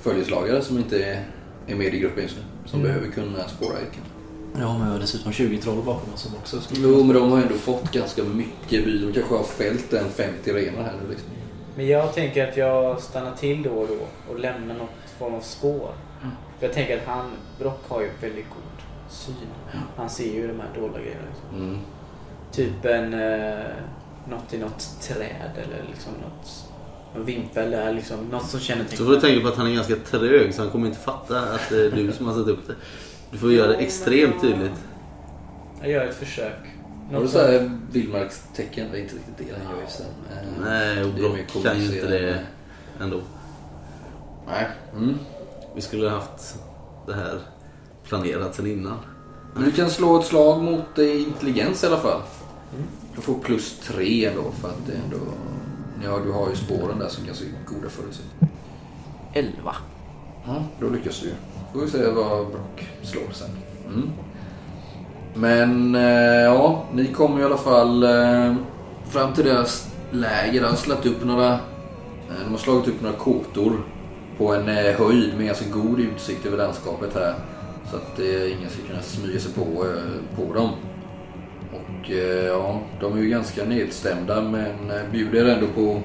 följeslagare 0.00 0.62
som 0.62 0.78
inte 0.78 1.04
är, 1.04 1.24
är 1.66 1.74
med 1.74 1.94
i 1.94 1.98
gruppen 1.98 2.22
just 2.22 2.36
nu. 2.36 2.42
Som 2.70 2.80
Mm. 2.80 2.92
behöver 2.92 3.12
kunna 3.12 3.48
spåra 3.48 3.76
älgen. 3.76 4.04
Ja, 4.58 4.78
men 4.78 4.86
vi 4.86 4.92
har 4.92 4.98
dessutom 5.00 5.32
20 5.32 5.58
troll 5.58 5.82
bakom 5.82 6.14
oss 6.14 6.20
som 6.20 6.34
också. 6.34 6.60
Jo, 6.70 7.04
men 7.04 7.16
de 7.16 7.30
har 7.32 7.38
ändå 7.42 7.54
fått 7.54 7.92
ganska 7.92 8.22
mycket 8.24 8.84
by. 8.84 8.98
De 8.98 9.12
kanske 9.12 9.34
har 9.34 9.44
fällt 9.44 9.92
en 9.92 10.10
50 10.10 10.52
renar 10.52 10.82
här 10.82 10.92
nu 11.02 11.10
liksom. 11.10 11.28
Men 11.76 11.86
jag 11.86 12.14
tänker 12.14 12.48
att 12.48 12.56
jag 12.56 13.00
stannar 13.02 13.36
till 13.36 13.62
då 13.62 13.70
och 13.70 13.88
då 13.88 14.32
och 14.32 14.40
lämnar 14.40 14.74
något 14.74 14.90
form 15.18 15.34
av 15.34 15.40
spår. 15.40 15.90
För 16.58 16.66
jag 16.66 16.72
tänker 16.72 16.96
att 16.96 17.06
han, 17.06 17.30
Brock 17.58 17.80
har 17.88 18.00
ju 18.00 18.10
väldigt 18.20 18.46
god 18.48 18.82
syn. 19.10 19.34
Han 19.96 20.10
ser 20.10 20.34
ju 20.34 20.48
de 20.48 20.60
här 20.60 20.68
dolda 20.80 20.98
grejerna. 20.98 21.22
Liksom. 21.30 21.58
Mm. 21.68 21.78
Typ 22.52 22.84
en... 22.84 23.14
Eh, 23.14 23.66
något 24.28 24.54
i 24.54 24.58
något 24.58 24.88
träd 25.00 25.50
eller 25.54 25.84
liksom 25.90 26.12
något... 26.12 26.64
En 27.16 27.24
vimpel 27.24 27.70
där 27.70 27.92
liksom. 27.94 28.18
Något 28.30 28.46
som 28.48 28.60
Så 28.60 28.66
kännetecknar... 28.66 29.06
får 29.06 29.12
du 29.14 29.20
tänka 29.20 29.40
på 29.40 29.48
att 29.48 29.56
han 29.56 29.66
är 29.66 29.74
ganska 29.74 29.96
trög 29.96 30.54
så 30.54 30.62
han 30.62 30.70
kommer 30.70 30.86
inte 30.86 30.98
fatta 30.98 31.40
att 31.40 31.68
det 31.68 31.86
är 31.86 31.90
du 31.90 32.12
som 32.12 32.26
har 32.26 32.34
satt 32.34 32.48
upp 32.48 32.66
det. 32.66 32.74
Du 33.30 33.38
får 33.38 33.52
göra 33.52 33.68
det 33.68 33.76
extremt 33.76 34.40
tydligt. 34.40 34.84
Jag 35.80 35.90
gör 35.90 36.06
ett 36.06 36.14
försök. 36.16 36.54
Har 37.12 37.20
du 37.20 37.28
så 37.28 37.38
här 37.38 37.80
vildmarkstecken? 37.92 38.86
Det 38.92 38.98
är 38.98 39.02
inte 39.02 39.14
riktigt 39.14 39.38
det 39.38 39.44
han 39.64 39.76
gör 39.76 39.82
just 39.82 39.98
den. 39.98 40.06
Eh, 40.38 40.64
Nej, 40.64 41.04
och 41.04 41.10
det 41.14 41.20
är 41.20 41.28
mer 41.28 41.46
Brock 41.52 41.64
kan 41.64 41.78
ju 41.80 41.84
inte 41.84 42.08
det 42.08 42.44
ändå. 43.00 43.20
Nej. 44.46 44.66
Mm. 44.96 45.18
Vi 45.74 45.80
skulle 45.80 46.08
ha 46.08 46.16
haft 46.16 46.58
det 47.06 47.14
här 47.14 47.40
planerat 48.04 48.54
sen 48.54 48.66
innan. 48.66 48.98
Men 49.54 49.64
du 49.64 49.72
kan 49.72 49.90
slå 49.90 50.18
ett 50.18 50.26
slag 50.26 50.62
mot 50.62 50.98
eh, 50.98 51.22
intelligens 51.22 51.84
i 51.84 51.86
alla 51.86 52.00
fall. 52.00 52.20
Du 53.16 53.20
får 53.20 53.38
plus 53.38 53.78
tre 53.78 54.24
ändå 54.24 54.42
för 54.60 54.68
att 54.68 54.86
det 54.86 54.92
ändå... 54.92 55.26
Ja, 56.04 56.18
du 56.24 56.32
har 56.32 56.50
ju 56.50 56.56
spåren 56.56 56.98
där 56.98 57.08
som 57.08 57.26
ganska 57.26 57.44
goda 57.66 57.88
förutsättningar. 57.88 58.54
11. 59.32 59.76
Ja, 60.46 60.64
då 60.80 60.88
lyckas 60.88 61.20
du 61.20 61.26
ju. 61.26 61.34
Får 61.72 61.80
vi 61.80 61.90
se 61.90 62.10
vad 62.10 62.46
Brock 62.46 62.88
slår 63.02 63.32
sen. 63.32 63.48
Mm. 63.86 64.10
Men 65.34 65.94
eh, 65.94 66.44
ja, 66.44 66.84
ni 66.94 67.06
kommer 67.06 67.40
i 67.40 67.44
alla 67.44 67.56
fall 67.56 68.02
eh, 68.02 68.54
fram 69.10 69.32
till 69.32 69.44
deras 69.44 69.90
läger. 70.10 70.60
De 70.60 70.66
har 70.66 70.76
slagit 70.76 71.06
upp 71.06 71.24
några, 71.24 71.52
eh, 71.52 72.40
de 72.44 72.50
har 72.50 72.58
slagit 72.58 72.88
upp 72.88 73.02
några 73.02 73.16
kotor 73.16 73.72
på 74.38 74.54
en 74.54 74.68
eh, 74.68 74.94
höjd 74.94 75.32
med 75.36 75.46
ganska 75.46 75.70
god 75.70 76.00
utsikt 76.00 76.46
över 76.46 76.58
landskapet 76.58 77.14
här. 77.14 77.34
Så 77.90 77.96
att 77.96 78.18
eh, 78.18 78.52
ingen 78.52 78.70
ska 78.70 78.82
kunna 78.82 79.02
smyga 79.02 79.40
sig 79.40 79.52
på, 79.52 79.62
eh, 79.62 80.36
på 80.36 80.54
dem. 80.54 80.70
Och 81.72 82.10
eh, 82.10 82.46
ja, 82.46 82.80
de 83.00 83.18
är 83.18 83.22
ju 83.22 83.28
ganska 83.28 83.64
nedstämda 83.64 84.42
men 84.42 84.90
bjuder 85.12 85.44
ändå 85.44 85.66
på 85.66 86.00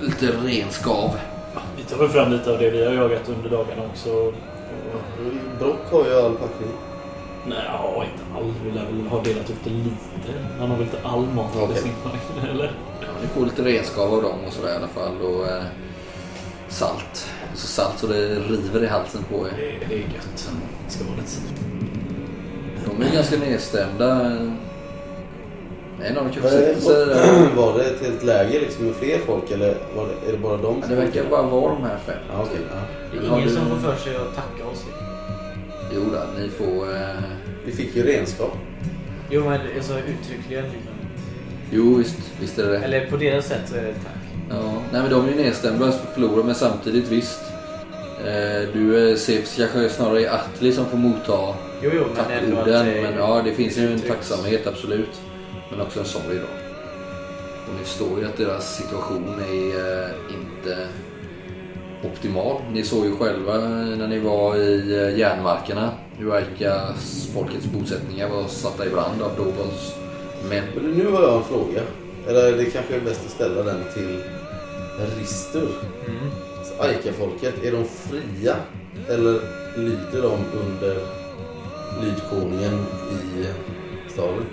lite 0.00 0.26
renskav. 0.26 1.16
Vi 1.80 1.86
tar 1.86 1.96
väl 1.96 2.08
fram 2.08 2.32
lite 2.32 2.50
av 2.50 2.58
det 2.58 2.70
vi 2.70 2.84
har 2.84 2.92
jagat 2.92 3.28
under 3.28 3.50
dagarna 3.50 3.82
också. 3.92 4.32
Brock 5.58 5.90
har 5.90 6.04
ju 6.06 6.14
all 6.14 6.34
packning. 6.34 6.68
Nej, 7.46 7.58
ja, 7.66 8.04
inte 8.04 8.24
all. 8.36 8.54
Vi 8.64 8.70
lär 8.70 8.84
väl 8.84 9.06
ha 9.06 9.22
delat 9.22 9.50
upp 9.50 9.64
det 9.64 9.70
lite. 9.70 10.40
Han 10.58 10.70
har 10.70 10.76
väl 10.76 10.86
inte 10.86 10.98
all 11.02 11.26
mat 11.26 11.76
i 11.76 11.80
sin 11.80 11.92
eller? 12.50 12.72
Ja, 13.00 13.06
ni 13.22 13.28
får 13.28 13.44
lite 13.44 13.64
renskav 13.64 14.14
av 14.14 14.22
dem 14.22 14.38
och 14.46 14.52
sådär 14.52 14.72
i 14.72 14.76
alla 14.76 14.88
fall. 14.88 15.20
Och 15.20 15.46
eh, 15.46 15.62
salt. 16.68 17.30
Så 17.54 17.66
salt 17.66 17.98
så 17.98 18.06
det 18.06 18.34
river 18.34 18.82
i 18.82 18.86
halsen 18.86 19.24
på 19.30 19.46
er. 19.46 19.52
Det, 19.56 19.86
det 19.88 19.94
är 19.94 19.98
gött. 19.98 20.50
Skålet. 20.88 21.40
De 22.84 23.02
är 23.06 23.14
ganska 23.14 23.36
nedstämda. 23.36 24.36
En 26.04 26.18
av 26.18 26.22
kanske 26.22 26.40
Var 26.40 27.06
där. 27.06 27.06
det, 27.06 27.48
var 27.56 27.78
det 27.78 27.84
ett 27.84 28.00
helt 28.06 28.22
läger 28.24 28.60
liksom 28.60 28.84
med 28.86 28.94
fler 28.94 29.18
folk 29.18 29.50
eller 29.50 29.74
var 29.96 30.06
det, 30.08 30.28
är 30.28 30.32
det 30.32 30.38
bara 30.38 30.56
de 30.56 30.82
Det 30.88 30.94
verkar 30.94 31.24
bara 31.30 31.42
vara 31.42 31.72
de 31.74 31.82
här 31.82 31.98
fem. 32.06 32.16
Ja, 32.32 32.42
okej. 32.42 32.60
ja. 32.70 32.80
Det 33.12 33.26
är 33.26 33.36
ingen 33.36 33.48
du- 33.48 33.54
som 33.54 33.68
får 33.68 33.76
för 33.76 33.96
sig 33.96 34.16
att 34.16 34.34
tacka 34.34 34.68
oss. 34.70 34.84
Jo 35.94 36.00
då, 36.12 36.40
ni 36.42 36.48
får... 36.48 36.92
Eh, 36.94 37.22
Vi 37.64 37.72
fick 37.72 37.96
ju 37.96 38.02
renskap. 38.02 38.56
Jo 39.30 39.44
men 39.44 39.60
alltså 39.76 39.92
uttryckligen 39.92 40.64
liksom. 40.64 40.92
jo 41.70 41.94
visst, 41.94 42.18
visst 42.40 42.58
är 42.58 42.64
det 42.64 42.70
det. 42.70 42.78
Eller 42.78 43.06
på 43.06 43.16
deras 43.16 43.46
sätt 43.46 43.60
så 43.66 43.76
är 43.76 43.82
det 43.82 43.92
tack. 43.94 44.22
Ja, 44.50 44.72
nej 44.92 45.02
men 45.02 45.10
de 45.10 45.24
är 45.26 45.30
ju 45.30 45.36
nedstämda 45.36 45.86
och 45.86 45.94
förlorar 46.14 46.42
men 46.42 46.54
samtidigt 46.54 47.08
visst. 47.08 47.40
Eh, 48.26 48.68
du 48.72 49.10
eh, 49.10 49.16
ser 49.16 49.42
kanske 49.56 49.88
snarare 49.88 50.20
i 50.20 50.28
Atli 50.28 50.72
som 50.72 50.86
får 50.86 50.96
motta 50.98 51.54
Jo, 51.82 51.90
jo, 51.94 52.04
men 52.16 52.44
ändå 52.44 52.60
att 52.60 52.86
Men 52.86 53.14
ja, 53.18 53.42
det 53.44 53.52
finns 53.52 53.78
ju 53.78 53.92
en 53.92 54.00
tacksamhet 54.00 54.66
absolut. 54.66 55.20
Men 55.70 55.80
också 55.80 56.00
en 56.00 56.06
sorg 56.06 56.36
då. 56.36 56.48
Och 57.68 57.78
ni 57.78 57.84
förstår 57.84 58.18
ju 58.18 58.26
att 58.26 58.36
deras 58.36 58.76
situation 58.76 59.40
är 59.40 60.04
eh, 60.04 60.10
inte 60.30 60.88
optimal. 62.04 62.62
Ni 62.72 62.82
såg 62.82 63.06
ju 63.06 63.16
själva 63.16 63.58
när 63.58 64.08
ni 64.08 64.18
var 64.18 64.56
i 64.56 64.94
eh, 64.94 65.18
järnmarkerna 65.18 65.90
hur 66.16 66.34
Aikas 66.34 67.28
folkets 67.34 67.66
bosättningar 67.66 68.28
var 68.28 68.48
satta 68.48 68.86
i 68.86 68.90
brand 68.90 69.22
av 69.22 69.36
Dobels 69.36 69.94
män. 70.48 70.64
Men 70.74 70.92
nu 70.92 71.06
har 71.10 71.22
jag 71.22 71.36
en 71.36 71.44
fråga. 71.44 71.82
Eller 72.28 72.56
det 72.56 72.64
kanske 72.64 72.96
är 72.96 73.00
bäst 73.00 73.20
att 73.26 73.32
ställa 73.32 73.62
den 73.62 73.80
till 73.94 74.22
Ristur. 75.18 75.70
Mm. 76.06 76.30
Alltså, 76.58 76.82
Aika-folket, 76.82 77.64
är 77.64 77.72
de 77.72 77.84
fria? 77.84 78.56
Eller 79.08 79.40
lyder 79.76 80.22
de 80.22 80.58
under 80.60 80.96
lydkonungen 82.02 82.86
i 83.12 83.46
staden? 84.12 84.44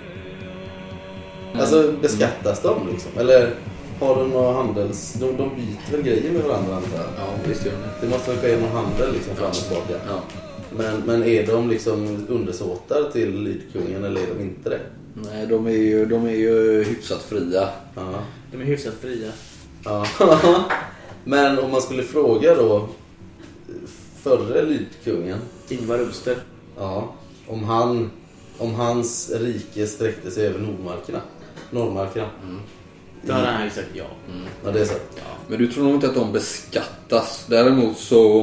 Alltså 1.54 1.92
beskattas 2.02 2.62
de 2.62 2.88
liksom? 2.92 3.10
Eller 3.18 3.54
har 4.00 4.16
de 4.16 4.30
några 4.30 4.52
handels... 4.52 5.12
De, 5.12 5.36
de 5.36 5.48
byter 5.56 5.92
väl 5.92 6.02
grejer 6.02 6.32
med 6.32 6.42
varandra 6.42 6.76
antar 6.76 6.96
jag? 6.96 7.06
Ja, 7.16 7.28
visst 7.48 7.66
gör 7.66 7.72
de 7.72 7.78
det. 7.78 7.88
Det 8.00 8.08
måste 8.08 8.30
väl 8.30 8.40
ske 8.40 8.56
någon 8.56 8.70
handel 8.72 9.12
liksom 9.12 9.36
fram 9.36 9.48
och 9.48 9.54
tillbaka? 9.54 10.04
Ja. 10.08 10.20
Men, 10.76 11.02
men 11.06 11.24
är 11.24 11.46
de 11.46 11.70
liksom 11.70 12.26
undersåtar 12.28 13.10
till 13.12 13.42
lydkungen 13.42 14.04
eller 14.04 14.20
är 14.20 14.26
de 14.34 14.42
inte 14.42 14.68
det? 14.70 14.80
Nej, 15.14 15.46
de 15.46 15.66
är 15.66 15.70
ju, 15.70 16.06
de 16.06 16.26
är 16.26 16.34
ju 16.34 16.84
hyfsat 16.84 17.22
fria. 17.22 17.68
Ja. 17.94 18.02
De 18.52 18.60
är 18.60 18.64
hyfsat 18.64 18.94
fria. 19.00 19.30
Ja. 19.84 20.06
Men 21.24 21.58
om 21.58 21.70
man 21.70 21.82
skulle 21.82 22.02
fråga 22.02 22.54
då 22.54 22.88
förre 24.22 24.62
lydkungen, 24.62 25.38
Ingvar 25.68 26.00
Ulster. 26.00 26.36
ja, 26.76 27.14
om, 27.46 27.64
han, 27.64 28.10
om 28.58 28.74
hans 28.74 29.30
rike 29.34 29.86
sträckte 29.86 30.30
sig 30.30 30.46
över 30.46 30.58
Nordmarkerna. 30.58 31.20
Norrmarkerna. 31.70 32.26
Då 33.22 33.32
hade 33.32 33.46
han 33.46 33.64
ju 33.64 33.70
sagt 33.70 33.88
ja. 33.94 34.04
Ja, 34.64 34.70
det 34.70 34.80
är 34.80 34.84
så. 34.84 34.94
Men 35.48 35.58
du 35.58 35.66
tror 35.66 35.84
nog 35.84 35.94
inte 35.94 36.08
att 36.08 36.14
de 36.14 36.32
beskattas. 36.32 37.44
Däremot 37.48 37.98
så 37.98 38.40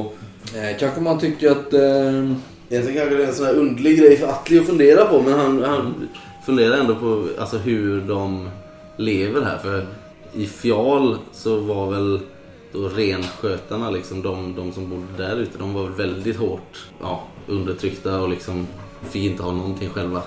eh, 0.54 0.78
kanske 0.78 1.00
man 1.00 1.18
tycker 1.18 1.50
att... 1.50 1.72
Eh, 1.72 2.32
Egentligen 2.68 3.00
kanske 3.00 3.16
det 3.16 3.24
är 3.24 3.28
en 3.28 3.34
sån 3.34 3.46
här 3.46 3.54
underlig 3.54 3.98
grej 3.98 4.16
för 4.16 4.26
Atli 4.26 4.58
att 4.58 4.66
fundera 4.66 5.04
på 5.04 5.22
men 5.22 5.32
han, 5.32 5.62
han 5.62 6.08
funderar 6.46 6.76
ändå 6.76 6.94
på 6.94 7.28
alltså, 7.38 7.56
hur 7.56 8.00
de 8.00 8.48
lever 8.96 9.42
här. 9.42 9.58
För 9.58 9.86
i 10.32 10.46
Fjal 10.46 11.18
så 11.32 11.56
var 11.60 11.90
väl 11.90 12.20
då 12.72 12.88
renskötarna, 12.88 13.90
liksom, 13.90 14.22
de, 14.22 14.54
de 14.54 14.72
som 14.72 14.90
bodde 14.90 15.24
där 15.28 15.36
ute, 15.36 15.58
de 15.58 15.74
var 15.74 15.82
väl 15.82 15.92
väldigt 15.92 16.36
hårt 16.36 16.86
ja, 17.00 17.22
undertryckta 17.46 18.20
och 18.20 18.28
liksom 18.28 18.66
fick 19.10 19.24
inte 19.24 19.42
ha 19.42 19.52
någonting 19.52 19.90
själva. 19.90 20.22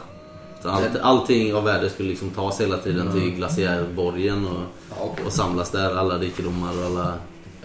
Allt, 0.63 0.99
allting 1.01 1.53
av 1.53 1.63
värde 1.63 1.89
skulle 1.89 2.09
liksom 2.09 2.29
tas 2.29 2.61
hela 2.61 2.77
tiden 2.77 3.11
till 3.11 3.35
glaciärborgen 3.35 4.45
och, 4.47 4.61
ja, 4.99 5.15
och 5.25 5.33
samlas 5.33 5.71
där, 5.71 5.95
alla 5.95 6.17
rikedomar 6.17 6.79
och 6.79 6.85
alla... 6.85 7.13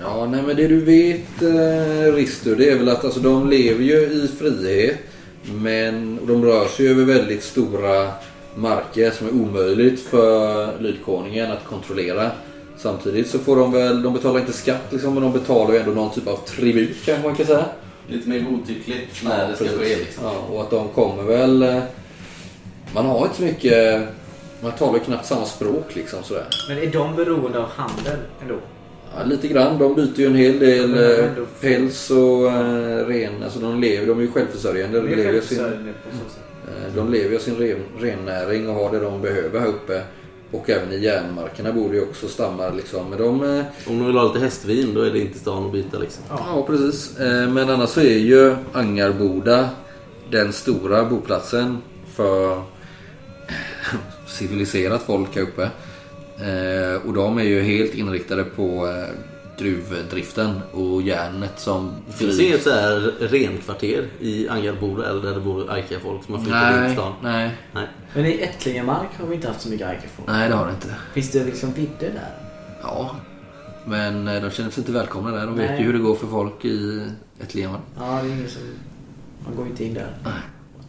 Ja, 0.00 0.26
nej 0.26 0.42
men 0.42 0.56
det 0.56 0.68
du 0.68 0.84
vet 0.84 1.42
eh, 1.42 2.14
Risto, 2.14 2.54
det 2.54 2.70
är 2.70 2.78
väl 2.78 2.88
att 2.88 3.04
alltså, 3.04 3.20
de 3.20 3.50
lever 3.50 3.84
ju 3.84 3.96
i 3.96 4.30
frihet. 4.38 4.96
Men 5.54 6.18
och 6.18 6.26
de 6.26 6.44
rör 6.44 6.66
sig 6.66 6.88
över 6.88 7.04
väldigt 7.04 7.42
stora 7.42 8.10
marker 8.54 9.10
som 9.10 9.26
är 9.26 9.32
omöjligt 9.32 10.00
för 10.00 10.72
lydkonungen 10.80 11.52
att 11.52 11.64
kontrollera. 11.64 12.30
Samtidigt 12.76 13.30
så 13.30 13.38
får 13.38 13.56
de 13.56 13.72
väl, 13.72 14.02
de 14.02 14.14
betalar 14.14 14.40
inte 14.40 14.52
skatt 14.52 14.82
liksom, 14.90 15.14
men 15.14 15.22
de 15.22 15.32
betalar 15.32 15.74
ju 15.74 15.80
ändå 15.80 15.92
någon 15.92 16.10
typ 16.10 16.28
av 16.28 16.36
tribut 16.36 16.96
kanske 17.04 17.28
man 17.28 17.36
kan 17.36 17.46
säga. 17.46 17.64
Lite 18.08 18.28
mer 18.28 18.40
godtyckligt 18.40 19.24
när 19.24 19.48
det 19.48 19.54
ska 19.56 19.64
precis. 19.64 19.80
ske 19.80 19.96
liksom. 19.96 20.24
Ja, 20.24 20.46
och 20.50 20.62
att 20.62 20.70
de 20.70 20.88
kommer 20.88 21.22
väl... 21.22 21.82
Man 22.94 23.06
har 23.06 23.22
inte 23.24 23.36
så 23.36 23.42
mycket... 23.42 24.02
Man 24.62 24.72
talar 24.72 24.98
knappt 24.98 25.26
samma 25.26 25.44
språk 25.44 25.94
liksom 25.94 26.22
sådär. 26.22 26.46
Men 26.68 26.78
är 26.78 26.86
de 26.86 27.16
beroende 27.16 27.58
av 27.58 27.68
handel 27.68 28.16
ändå? 28.42 28.54
Ja, 29.16 29.24
lite 29.24 29.48
grann. 29.48 29.78
De 29.78 29.94
byter 29.94 30.18
ju 30.20 30.26
en 30.26 30.34
hel 30.34 30.58
del 30.58 30.94
eh, 30.94 31.24
ändå- 31.28 31.46
päls 31.60 32.10
och 32.10 32.50
eh, 32.52 33.06
ren. 33.06 33.42
Alltså 33.44 33.58
de 33.58 33.80
lever, 33.80 34.06
de 34.06 34.18
är 34.18 34.22
ju 34.22 34.30
självförsörjande. 34.32 35.00
De 35.00 35.08
lever 35.16 35.40
sin, 35.40 35.60
eh, 35.60 36.94
de 36.96 37.12
lever 37.12 37.30
ju 37.30 37.38
sin 37.38 37.56
ren, 37.56 37.78
rennäring 37.98 38.68
och 38.68 38.74
har 38.74 38.90
det 38.92 39.00
de 39.00 39.20
behöver 39.22 39.60
här 39.60 39.66
uppe. 39.66 40.02
Och 40.50 40.70
även 40.70 40.92
i 40.92 40.98
järnmarkerna 40.98 41.72
bor 41.72 41.88
det 41.90 41.96
ju 41.96 42.02
också 42.02 42.28
stammar 42.28 42.72
liksom. 42.72 43.10
Men 43.10 43.18
de... 43.18 43.42
eh, 43.58 43.64
Om 43.86 43.98
de 43.98 44.06
vill 44.06 44.16
ha 44.16 44.24
lite 44.32 44.38
hästvin 44.44 44.94
då 44.94 45.00
är 45.00 45.10
det 45.10 45.18
inte 45.18 45.38
stan 45.38 45.66
att 45.66 45.72
byta 45.72 45.98
liksom. 45.98 46.24
Ja, 46.30 46.64
precis. 46.66 47.18
Eh, 47.20 47.48
Men 47.48 47.70
annars 47.70 47.90
så 47.90 48.00
är 48.00 48.18
ju 48.18 48.54
Angarboda 48.72 49.68
den 50.30 50.52
stora 50.52 51.04
boplatsen 51.04 51.78
för 52.14 52.62
civiliserat 54.26 55.02
folk 55.02 55.34
här 55.36 55.42
uppe. 55.42 55.62
Eh, 56.38 57.06
Och 57.06 57.12
de 57.14 57.38
är 57.38 57.42
ju 57.42 57.62
helt 57.62 57.94
inriktade 57.94 58.44
på 58.44 58.86
eh, 58.88 59.14
gruvdriften 59.58 60.60
och 60.72 61.02
järnet 61.02 61.52
som 61.60 61.92
Det 62.06 62.12
finns 62.12 62.40
inget 62.40 62.62
så 62.62 62.70
här 62.70 63.00
renkvarter 63.20 64.08
i 64.20 64.48
Angarboda 64.48 65.08
eller 65.10 65.22
där 65.22 65.34
det 65.34 65.40
bor 65.40 65.70
Aika-folk 65.72 66.24
som 66.24 66.34
har 66.34 66.40
flyttat 66.42 66.74
in 66.74 66.80
Nej, 66.80 66.92
stan. 66.92 67.12
nej, 67.22 67.50
Nej. 67.72 67.86
Men 68.14 68.26
i 68.26 68.40
Ättlingemark 68.42 69.08
har 69.20 69.26
vi 69.26 69.34
inte 69.34 69.48
haft 69.48 69.60
så 69.60 69.68
mycket 69.68 69.86
Aikafolk. 69.88 70.28
nej 70.28 70.48
det 70.48 70.54
har 70.54 70.66
det 70.66 70.72
inte. 70.72 70.94
Finns 71.14 71.30
det 71.30 71.44
liksom 71.44 71.72
vidder 71.72 72.10
där? 72.12 72.30
Ja, 72.82 73.16
men 73.84 74.28
eh, 74.28 74.42
de 74.42 74.50
känner 74.50 74.70
sig 74.70 74.80
inte 74.80 74.92
välkomna 74.92 75.30
där. 75.30 75.46
De 75.46 75.56
vet 75.58 75.70
Nej. 75.70 75.80
ju 75.80 75.86
hur 75.86 75.92
det 75.92 75.98
går 75.98 76.14
för 76.14 76.26
folk 76.26 76.64
i 76.64 77.06
levande. 77.52 77.80
Ja, 77.98 78.20
det 78.22 78.28
är 78.28 78.32
ingen 78.32 78.48
som... 78.50 78.62
Man 79.46 79.56
går 79.56 79.66
inte 79.66 79.84
in 79.84 79.94
där. 79.94 80.14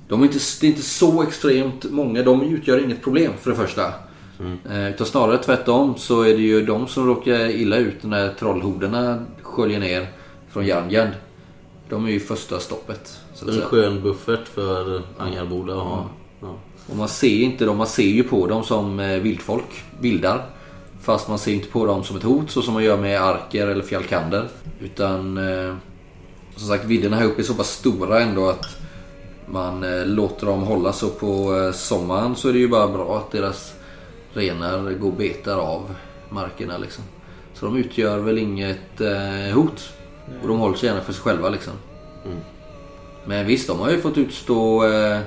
De 0.08 0.22
är 0.22 0.26
inte, 0.26 0.40
det 0.62 0.68
är 0.68 0.72
inte 0.72 0.82
så 0.82 1.24
extremt 1.24 1.92
många. 1.92 2.24
De 2.24 2.42
utgör 2.42 2.84
inget 2.84 3.04
problem 3.04 3.32
för 3.42 3.50
det 3.50 3.56
första. 3.56 3.94
Eh, 4.70 4.90
Utan 4.90 5.08
snarare 5.08 5.38
tvärtom 5.38 5.94
så 5.98 6.22
är 6.22 6.34
det 6.34 6.42
ju 6.42 6.66
de 6.66 6.88
som 6.88 7.08
råkar 7.08 7.50
illa 7.50 7.78
ut 7.78 8.04
när 8.04 8.34
trollhorderna 8.34 9.26
sköljer 9.42 9.80
ner 9.80 10.08
från 10.50 10.66
Järngärd. 10.66 11.10
De 11.90 12.06
är 12.06 12.12
ju 12.12 12.20
första 12.20 12.60
stoppet. 12.60 13.20
Så 13.34 13.50
En 13.50 13.62
skön 13.62 14.02
buffert 14.02 14.48
för 14.48 15.02
Angarboda 15.18 15.74
att 15.74 15.84
ha. 15.84 16.10
Ja. 16.42 16.56
Och 16.90 16.96
man 16.96 17.08
ser 17.08 17.42
inte 17.42 17.66
dem, 17.66 17.78
man 17.78 17.88
ser 17.88 18.04
ju 18.04 18.24
på 18.24 18.48
dem 18.48 18.64
som 18.64 19.00
eh, 19.00 19.20
vildfolk, 19.20 19.84
vildar. 20.00 20.46
Fast 21.02 21.30
man 21.30 21.40
ser 21.40 21.54
inte 21.54 21.68
på 21.68 21.86
dem 21.86 22.04
som 22.04 22.18
ett 22.18 22.24
hot 22.24 22.52
så 22.52 22.62
som 22.62 22.74
man 22.74 22.84
gör 22.84 22.98
med 22.98 23.22
arker 23.22 23.68
eller 23.68 23.84
fjallkander. 23.84 24.48
Utan 24.82 25.38
eh, 25.38 25.76
som 26.56 26.68
sagt 26.68 26.86
vidderna 26.86 27.16
här 27.16 27.26
uppe 27.26 27.42
är 27.42 27.44
så 27.44 27.54
pass 27.54 27.70
stora 27.70 28.22
ändå 28.22 28.50
att 28.50 28.78
man 29.46 29.84
eh, 29.84 30.06
låter 30.06 30.46
dem 30.46 30.64
hålla 30.64 30.94
så 30.94 31.10
på 31.10 31.58
eh, 31.58 31.72
sommaren 31.72 32.36
så 32.36 32.50
är 32.50 32.54
det 32.54 32.60
ju 32.60 32.68
bara 32.68 32.88
bra 32.88 33.18
att 33.18 33.32
deras 33.32 33.74
renar 34.34 34.92
går 34.92 35.08
och 35.08 35.14
betar 35.14 35.58
av 35.58 35.96
markerna 36.30 36.78
liksom. 36.78 37.04
Så 37.54 37.66
de 37.66 37.78
utgör 37.78 38.20
väl 38.20 38.38
inget 38.38 39.02
eh, 39.02 39.56
hot. 39.56 39.90
Och 40.42 40.48
de 40.48 40.60
håller 40.60 40.78
sig 40.78 40.90
gärna 40.90 41.02
för 41.02 41.14
sig 41.14 41.22
själva 41.22 41.50
liksom. 41.50 41.74
Men 43.26 43.46
visst, 43.46 43.68
de 43.68 43.80
har 43.80 43.92
ju 43.92 44.02
fått 44.02 44.18
utstå 44.18 44.86
eh, 44.86 45.20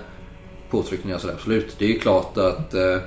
påtryckningar 0.70 1.18
så 1.18 1.30
absolut. 1.30 1.78
Det 1.78 1.84
är 1.84 1.88
ju 1.88 1.98
klart 1.98 2.38
att 2.38 2.74
eh, 2.74 2.98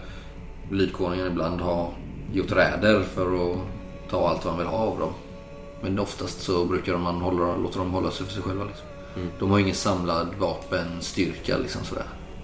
lydkonungen 0.71 1.27
ibland 1.27 1.61
har 1.61 1.93
gjort 2.33 2.51
räder 2.51 3.03
för 3.03 3.51
att 3.51 3.57
ta 4.09 4.29
allt 4.29 4.45
vad 4.45 4.53
han 4.53 4.57
vill 4.57 4.67
ha 4.67 4.77
av 4.77 4.99
dem. 4.99 5.13
Men 5.81 5.99
oftast 5.99 6.41
så 6.41 6.65
brukar 6.65 6.97
man 6.97 7.15
hålla, 7.15 7.57
låta 7.57 7.79
dem 7.79 7.91
hålla 7.91 8.11
sig 8.11 8.25
för 8.25 8.33
sig 8.33 8.43
själva. 8.43 8.65
Liksom. 8.65 8.85
De 9.39 9.51
har 9.51 9.59
ingen 9.59 9.75
samlad 9.75 10.27
vapenstyrka 10.39 11.57
liksom 11.57 11.83
sådär. 11.83 12.03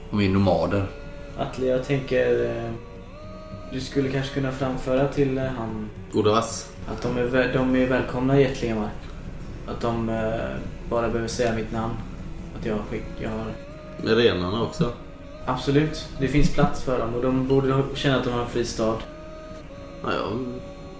De 0.09 0.19
är 0.19 0.23
ju 0.23 0.29
nomader. 0.29 0.87
Atle, 1.37 1.65
jag 1.65 1.83
tänker... 1.85 2.45
eh, 2.65 2.71
Du 3.73 3.81
skulle 3.81 4.09
kanske 4.09 4.33
kunna 4.33 4.51
framföra 4.51 5.07
till 5.07 5.37
eh, 5.37 5.43
han 5.43 5.89
Godavass. 6.11 6.69
att 6.91 7.01
de 7.01 7.17
är, 7.17 7.53
de 7.53 7.75
är 7.75 7.85
välkomna 7.85 8.39
i 8.39 8.43
Ättlingemark. 8.45 8.91
Att 9.67 9.81
de 9.81 10.09
eh, 10.09 10.33
bara 10.89 11.07
behöver 11.07 11.27
säga 11.27 11.53
mitt 11.55 11.71
namn. 11.71 11.93
Att 12.59 12.65
jag, 12.65 12.77
skick, 12.89 13.03
jag 13.21 13.29
har... 13.29 13.45
Med 14.03 14.17
renarna 14.17 14.61
också. 14.63 14.91
Absolut, 15.45 16.07
det 16.19 16.27
finns 16.27 16.53
plats 16.53 16.83
för 16.83 16.99
dem 16.99 17.13
och 17.15 17.21
de 17.21 17.47
borde 17.47 17.83
känna 17.95 18.17
att 18.17 18.23
de 18.23 18.29
har 18.33 18.41
en 18.41 18.47
fristad. 18.49 18.95
Ja, 20.03 20.09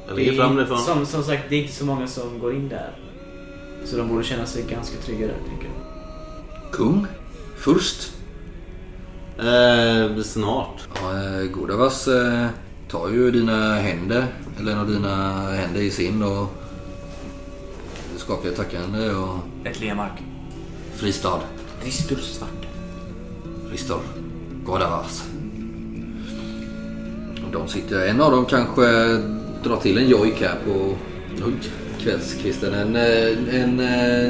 jag, 0.07 0.15
lägger 0.15 0.31
är 0.31 0.35
fram 0.37 0.55
det 0.55 0.61
inte- 0.61 0.75
från... 0.75 0.83
som, 0.85 1.05
som 1.05 1.23
sagt, 1.23 1.43
det 1.49 1.55
är 1.55 1.61
inte 1.61 1.73
så 1.73 1.85
många 1.85 2.07
som 2.07 2.39
går 2.39 2.53
in 2.55 2.69
där. 2.69 2.91
Så 3.89 3.97
de 3.97 4.07
borde 4.07 4.23
känna 4.23 4.45
sig 4.45 4.63
ganska 4.69 4.97
trygga 4.97 5.27
där, 5.27 5.37
tänker 5.49 5.65
jag. 5.65 6.71
Kung? 6.71 7.07
Först? 7.57 8.11
Eh, 9.39 10.21
snart. 10.23 10.87
Ja, 11.01 11.23
eh, 11.23 11.43
Godavas 11.43 12.07
eh, 12.07 12.47
tar 12.89 13.09
ju 13.09 13.31
dina 13.31 13.75
händer, 13.75 14.25
eller 14.59 14.71
en 14.71 14.79
av 14.79 14.91
dina 14.91 15.41
händer 15.51 15.81
i 15.81 15.91
sin 15.91 16.23
och 16.23 16.47
skakar 18.17 18.51
tackande 18.51 19.09
och 19.09 19.37
Ättlingemark. 19.63 20.23
fristad. 20.95 21.39
Ristur 21.83 22.15
svart. 22.15 22.67
Ristor. 23.71 23.99
Godavas. 24.65 25.23
De 27.51 27.67
sitter, 27.67 28.07
en 28.07 28.21
av 28.21 28.31
dem 28.31 28.45
kanske 28.45 28.81
drar 29.63 29.79
till 29.81 29.97
en 29.97 30.09
jojk 30.09 30.41
här 30.41 30.55
på 30.65 30.95
kvällskvisten. 32.07 32.73
En, 32.73 32.95
eh, 32.95 33.61
en, 33.61 33.79
eh, 33.79 34.27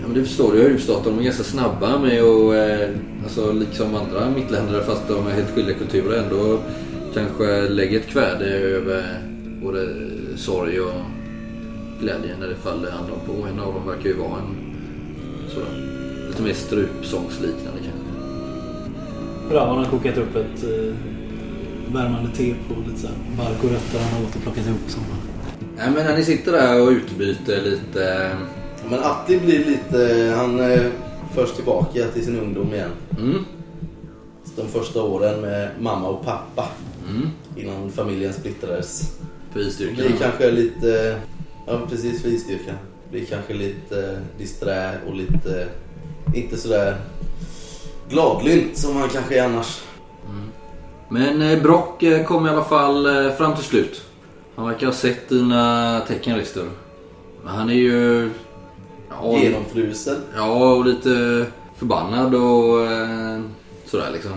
ja, 0.00 0.06
men 0.06 0.14
det 0.14 0.24
förstår 0.24 0.52
du, 0.52 0.58
jag 0.58 0.64
har 0.64 0.70
ju 0.70 0.76
förstått 0.76 1.04
de 1.04 1.18
är 1.18 1.22
ganska 1.22 1.42
snabba 1.42 1.98
med 1.98 2.22
att, 2.22 2.54
eh, 2.54 2.88
alltså 3.22 3.52
liksom 3.52 3.94
andra 3.94 4.30
mittländare 4.30 4.84
fast 4.84 5.08
de 5.08 5.26
är 5.26 5.30
helt 5.30 5.50
skilda 5.50 5.72
kulturer 5.72 6.22
ändå 6.22 6.58
kanske 7.14 7.68
lägger 7.68 8.00
ett 8.00 8.06
kväde 8.06 8.44
över 8.44 9.04
både 9.62 9.88
sorg 10.36 10.80
och 10.80 11.00
glädje 12.00 12.36
när 12.40 12.48
det 12.48 12.54
faller 12.54 12.90
andra 12.90 13.14
på. 13.26 13.46
En 13.46 13.60
av 13.60 13.74
dem 13.74 13.86
verkar 13.86 14.08
ju 14.08 14.16
vara 14.16 14.38
en 14.38 14.56
sådan, 15.48 15.74
lite 16.28 16.42
mer 16.42 16.52
strupsångsliknande 16.52 17.80
kanske. 17.84 18.10
Ravan 19.54 19.78
har 19.78 19.84
kokat 19.84 20.18
upp 20.18 20.36
ett 20.36 20.64
eh, 20.64 20.94
värmande 21.94 22.30
te 22.36 22.54
på 22.68 22.74
lite 22.88 23.00
så 23.00 23.06
här 23.06 23.16
bark 23.36 23.64
och 23.64 23.70
rötter 23.70 23.98
han 23.98 24.12
har 24.12 24.28
återplockat 24.28 24.66
ihop. 24.66 24.80
Som. 24.86 25.29
Nej 25.80 25.90
men 25.90 26.04
när 26.06 26.16
ni 26.16 26.24
sitter 26.24 26.52
där 26.52 26.82
och 26.82 26.88
utbyter 26.88 27.62
lite... 27.62 28.30
Men 28.90 28.98
Atti 29.02 29.38
blir 29.40 29.64
lite... 29.64 30.32
Han 30.36 30.60
eh, 30.72 30.86
förs 31.34 31.52
tillbaka 31.52 32.04
till 32.14 32.24
sin 32.24 32.38
ungdom 32.40 32.74
igen. 32.74 32.90
Mm. 33.18 33.44
De 34.56 34.68
första 34.68 35.02
åren 35.02 35.40
med 35.40 35.68
mamma 35.80 36.08
och 36.08 36.24
pappa 36.24 36.68
Mm. 37.10 37.28
innan 37.56 37.90
familjen 37.90 38.32
splittrades. 38.32 39.18
För 39.52 39.60
Det 39.60 39.66
isstyrkan. 39.66 39.94
blir 39.96 40.16
kanske 40.20 40.50
lite, 40.50 41.20
ja 41.66 41.80
precis 41.90 42.22
för 42.22 42.28
isstyrkan. 42.28 42.74
Blir 43.10 43.24
kanske 43.24 43.54
lite 43.54 44.20
disträ 44.38 44.90
och 45.08 45.14
lite, 45.14 45.68
inte 46.34 46.56
sådär 46.56 46.96
gladlynt 48.10 48.76
som 48.78 48.94
man 48.94 49.08
kanske 49.08 49.38
är 49.38 49.44
annars. 49.44 49.80
Men 51.08 51.42
eh, 51.42 51.62
Brock 51.62 52.02
eh, 52.02 52.24
kom 52.24 52.46
i 52.46 52.50
alla 52.50 52.64
fall 52.64 53.06
eh, 53.26 53.32
fram 53.32 53.54
till 53.54 53.64
slut. 53.64 54.02
Han 54.60 54.68
verkar 54.68 54.86
ha 54.86 54.94
sett 54.94 55.28
dina 55.28 56.00
tecken 56.00 56.36
Rister. 56.36 56.68
Men 57.44 57.54
han 57.54 57.70
är 57.70 57.74
ju... 57.74 58.30
Ja, 59.08 59.38
Genomfrusen. 59.38 60.16
ja, 60.36 60.74
och 60.74 60.84
lite 60.84 61.46
förbannad 61.76 62.34
och 62.34 62.86
eh, 62.86 63.40
sådär 63.86 64.10
liksom. 64.12 64.32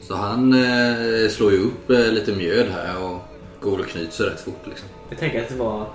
Så 0.00 0.14
han 0.14 0.52
eh, 0.52 1.28
slår 1.30 1.52
ju 1.52 1.58
upp 1.58 1.90
eh, 1.90 2.12
lite 2.12 2.32
mjöd 2.32 2.66
här 2.68 3.04
och 3.04 3.18
går 3.60 3.78
och 3.78 3.86
knyter 3.86 4.12
sig 4.12 4.26
rätt 4.26 4.40
fort 4.40 4.66
liksom. 4.66 4.88
Jag 5.08 5.18
tänker 5.18 5.42
att 5.42 5.48
det 5.48 5.56
var 5.56 5.86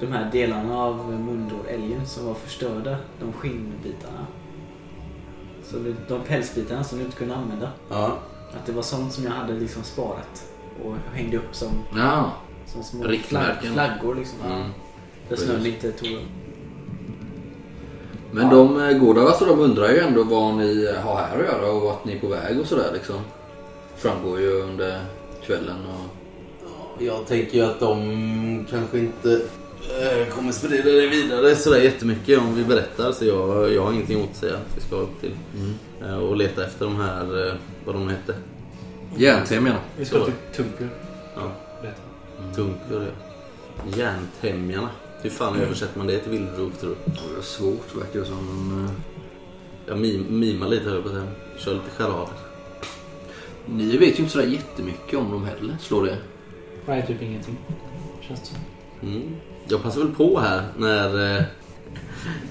de 0.00 0.06
här 0.06 0.30
delarna 0.32 0.78
av 0.78 1.12
Mundor-älgen 1.12 2.06
som 2.06 2.26
var 2.26 2.34
förstörda. 2.34 2.96
De 3.20 3.32
skinnbitarna. 3.32 4.26
Så 5.64 5.76
det, 5.76 5.94
de 6.08 6.20
pälsbitarna 6.20 6.84
som 6.84 6.98
du 6.98 7.04
inte 7.04 7.16
kunde 7.16 7.34
använda. 7.34 7.68
Ja. 7.88 8.18
Att 8.56 8.66
det 8.66 8.72
var 8.72 8.82
sånt 8.82 9.12
som 9.12 9.24
jag 9.24 9.30
hade 9.30 9.52
liksom 9.52 9.82
sparat. 9.82 10.46
Och 10.84 10.94
hängde 11.14 11.36
upp 11.36 11.54
som, 11.54 11.68
Ja. 11.96 12.32
Som 12.72 12.82
små 12.82 13.04
Riktmärken. 13.04 13.72
flagg, 13.74 13.88
flaggor 13.98 14.14
liksom. 14.14 14.38
Mm. 14.46 14.68
Där 15.28 15.36
snön 15.36 15.66
inte 15.66 15.92
tog. 15.92 16.18
Men 18.30 18.48
de 18.50 18.80
eh, 18.82 18.98
Gårdar, 18.98 19.22
alltså 19.26 19.44
de 19.44 19.60
undrar 19.60 19.88
ju 19.88 19.98
ändå 19.98 20.24
vad 20.24 20.54
ni 20.54 20.86
har 21.02 21.16
här 21.16 21.38
att 21.38 21.44
göra 21.44 21.72
och 21.72 21.82
vart 21.82 22.04
ni 22.04 22.12
är 22.12 22.18
på 22.20 22.26
väg 22.26 22.60
och 22.60 22.66
sådär 22.66 22.90
liksom. 22.94 23.16
Framgår 23.96 24.40
ju 24.40 24.62
under 24.62 25.00
kvällen 25.46 25.76
och... 25.86 26.16
Jag 27.02 27.26
tänker 27.26 27.54
ju 27.58 27.64
att 27.64 27.80
de 27.80 28.66
kanske 28.70 28.98
inte 28.98 29.32
eh, 30.00 30.34
kommer 30.34 30.52
sprida 30.52 30.90
det 30.90 31.06
vidare 31.06 31.56
sådär 31.56 31.80
jättemycket 31.82 32.38
om 32.38 32.54
vi 32.54 32.64
berättar. 32.64 33.12
Så 33.12 33.24
jag, 33.24 33.72
jag 33.72 33.82
har 33.82 33.92
ingenting 33.92 34.16
emot 34.18 34.30
att 34.30 34.36
säga 34.36 34.54
att 34.54 34.76
vi 34.76 34.80
ska 34.80 34.96
upp 34.96 35.20
till 35.20 35.34
eh, 36.02 36.16
och 36.18 36.36
leta 36.36 36.66
efter 36.66 36.84
de 36.84 36.96
här, 36.96 37.58
vad 37.84 37.94
de 37.94 38.08
hette. 38.08 38.34
Järntemjarna. 39.16 39.78
Vi 39.96 40.04
ska 40.04 40.18
Så. 40.18 40.24
till 40.24 40.34
Tunker. 40.52 40.88
Ja. 41.36 41.52
Tunker, 42.54 43.06
ja. 43.06 43.10
Järntämjarna. 43.96 44.88
Hur 45.22 45.30
fan 45.30 45.56
översätter 45.60 45.98
man 45.98 46.06
det 46.06 46.18
till 46.18 46.30
vildrok 46.32 46.78
tror 46.80 46.90
du? 46.90 46.96
Det 47.12 47.34
var 47.36 47.42
svårt 47.42 47.96
verkar 47.96 48.20
det 48.20 48.26
som. 48.26 48.84
eh, 48.84 48.90
Jag 49.86 49.98
mim, 49.98 50.26
mimar 50.40 50.68
lite 50.68 50.90
höll 50.90 51.02
på 51.02 51.08
att. 51.08 51.28
Kör 51.58 51.74
lite 51.74 51.90
charader. 51.96 52.28
Ni 53.66 53.96
vet 53.96 54.18
ju 54.18 54.22
inte 54.22 54.28
sådär 54.32 54.46
jättemycket 54.46 55.18
om 55.18 55.30
dem 55.30 55.44
heller. 55.44 55.76
Slår 55.80 56.04
det? 56.06 56.18
Nej, 56.86 57.06
typ 57.06 57.22
ingenting. 57.22 57.58
Känns 58.20 58.40
det 58.40 58.46
som. 58.46 58.56
Mm. 59.08 59.36
Jag 59.68 59.82
passar 59.82 60.00
väl 60.00 60.10
på 60.14 60.40
här 60.40 60.62
när, 60.76 61.36
eh, 61.36 61.42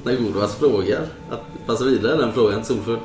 när 0.04 0.16
Godvars 0.16 0.52
frågar 0.56 1.02
att 1.30 1.42
passa 1.66 1.86
vidare 1.86 2.18
den 2.18 2.34
frågan 2.34 2.64
till. 2.64 3.00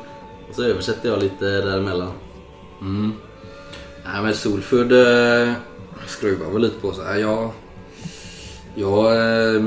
Och 0.49 0.55
så 0.55 0.63
översätter 0.63 1.09
jag 1.09 1.23
lite 1.23 1.45
däremellan. 1.45 2.13
Mm. 2.81 3.13
Nej 4.05 4.23
men 4.23 4.35
Solfudd 4.35 4.93
eh, 4.93 5.53
skruvar 6.09 6.51
väl 6.51 6.63
lite 6.63 6.81
på 6.81 6.93
sig. 6.93 7.21
Jag, 7.21 7.51
jag 8.75 9.17
eh, 9.17 9.63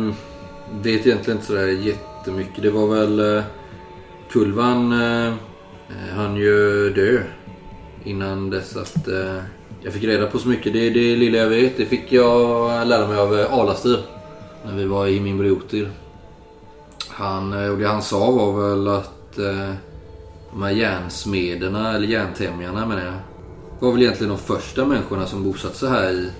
vet 0.82 1.08
egentligen 1.08 1.38
inte 1.38 1.45
sådär 1.45 1.67
jättemycket. 1.67 2.63
Det 2.63 2.69
var 2.69 2.88
väl 2.88 3.38
eh, 3.38 3.43
Kulvan 4.32 4.91
eh, 4.91 5.28
eh 5.28 6.15
han 6.15 6.36
ju 6.36 6.89
dö 6.89 7.23
innan 8.04 8.49
dess 8.49 8.78
att 8.78 9.08
eh, 9.08 9.38
jag 9.82 9.93
fick 9.93 10.04
reda 10.04 10.28
på 10.28 10.39
så 10.39 10.47
mycket. 10.47 10.73
Det, 10.73 10.89
det 10.89 11.15
lilla 11.15 11.38
jag 11.38 11.49
vet 11.49 11.78
det 11.78 11.86
fick 11.86 12.12
jag 12.13 12.88
lära 12.88 13.08
mig 13.08 13.17
av 13.17 13.39
eh, 13.39 13.54
Alastyr 13.54 13.99
när 14.65 14.75
vi 14.75 14.86
var 14.86 15.08
i 15.08 15.19
Mimbriotir. 15.19 15.89
Han, 17.10 17.54
eh, 17.54 17.69
och 17.69 17.78
det 17.78 17.88
han 17.88 18.02
sa 18.02 18.32
var 18.32 18.69
väl 18.69 18.88
att 18.88 19.15
de 20.52 20.63
här 20.63 20.71
järnsmederna, 20.71 21.95
eller 21.95 22.08
järntämjarna 22.08 22.86
menar 22.86 23.06
jag, 23.06 23.13
var 23.79 23.91
väl 23.91 24.01
egentligen 24.01 24.29
de 24.29 24.37
första 24.37 24.85
människorna 24.85 25.25
som 25.27 25.43
bosatte 25.43 25.75
sig 25.75 25.89
här 25.89 26.11
i 26.11 26.31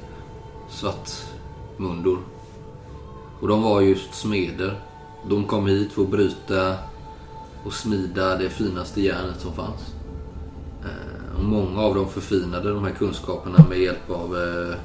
Svartmundor. 0.70 2.20
Och 3.42 3.48
de 3.48 3.62
var 3.64 3.82
just 3.82 4.14
smeder. 4.16 4.80
De 5.30 5.44
kom 5.46 5.68
hit 5.68 5.92
för 5.92 6.02
att 6.02 6.10
bryta 6.10 6.76
och 7.66 7.74
smida 7.74 8.38
det 8.38 8.50
finaste 8.50 9.02
järnet 9.02 9.40
som 9.40 9.54
fanns. 9.54 9.94
Eh, 10.84 11.38
Och 11.40 11.46
många 11.46 11.82
av 11.82 11.96
dem 11.96 12.10
förfinade 12.10 12.70
de 12.70 12.84
här 12.84 12.92
kunskaperna 12.92 13.66
med 13.70 13.80
hjälp 13.80 14.10
av 14.10 14.36
eh, 14.38 14.76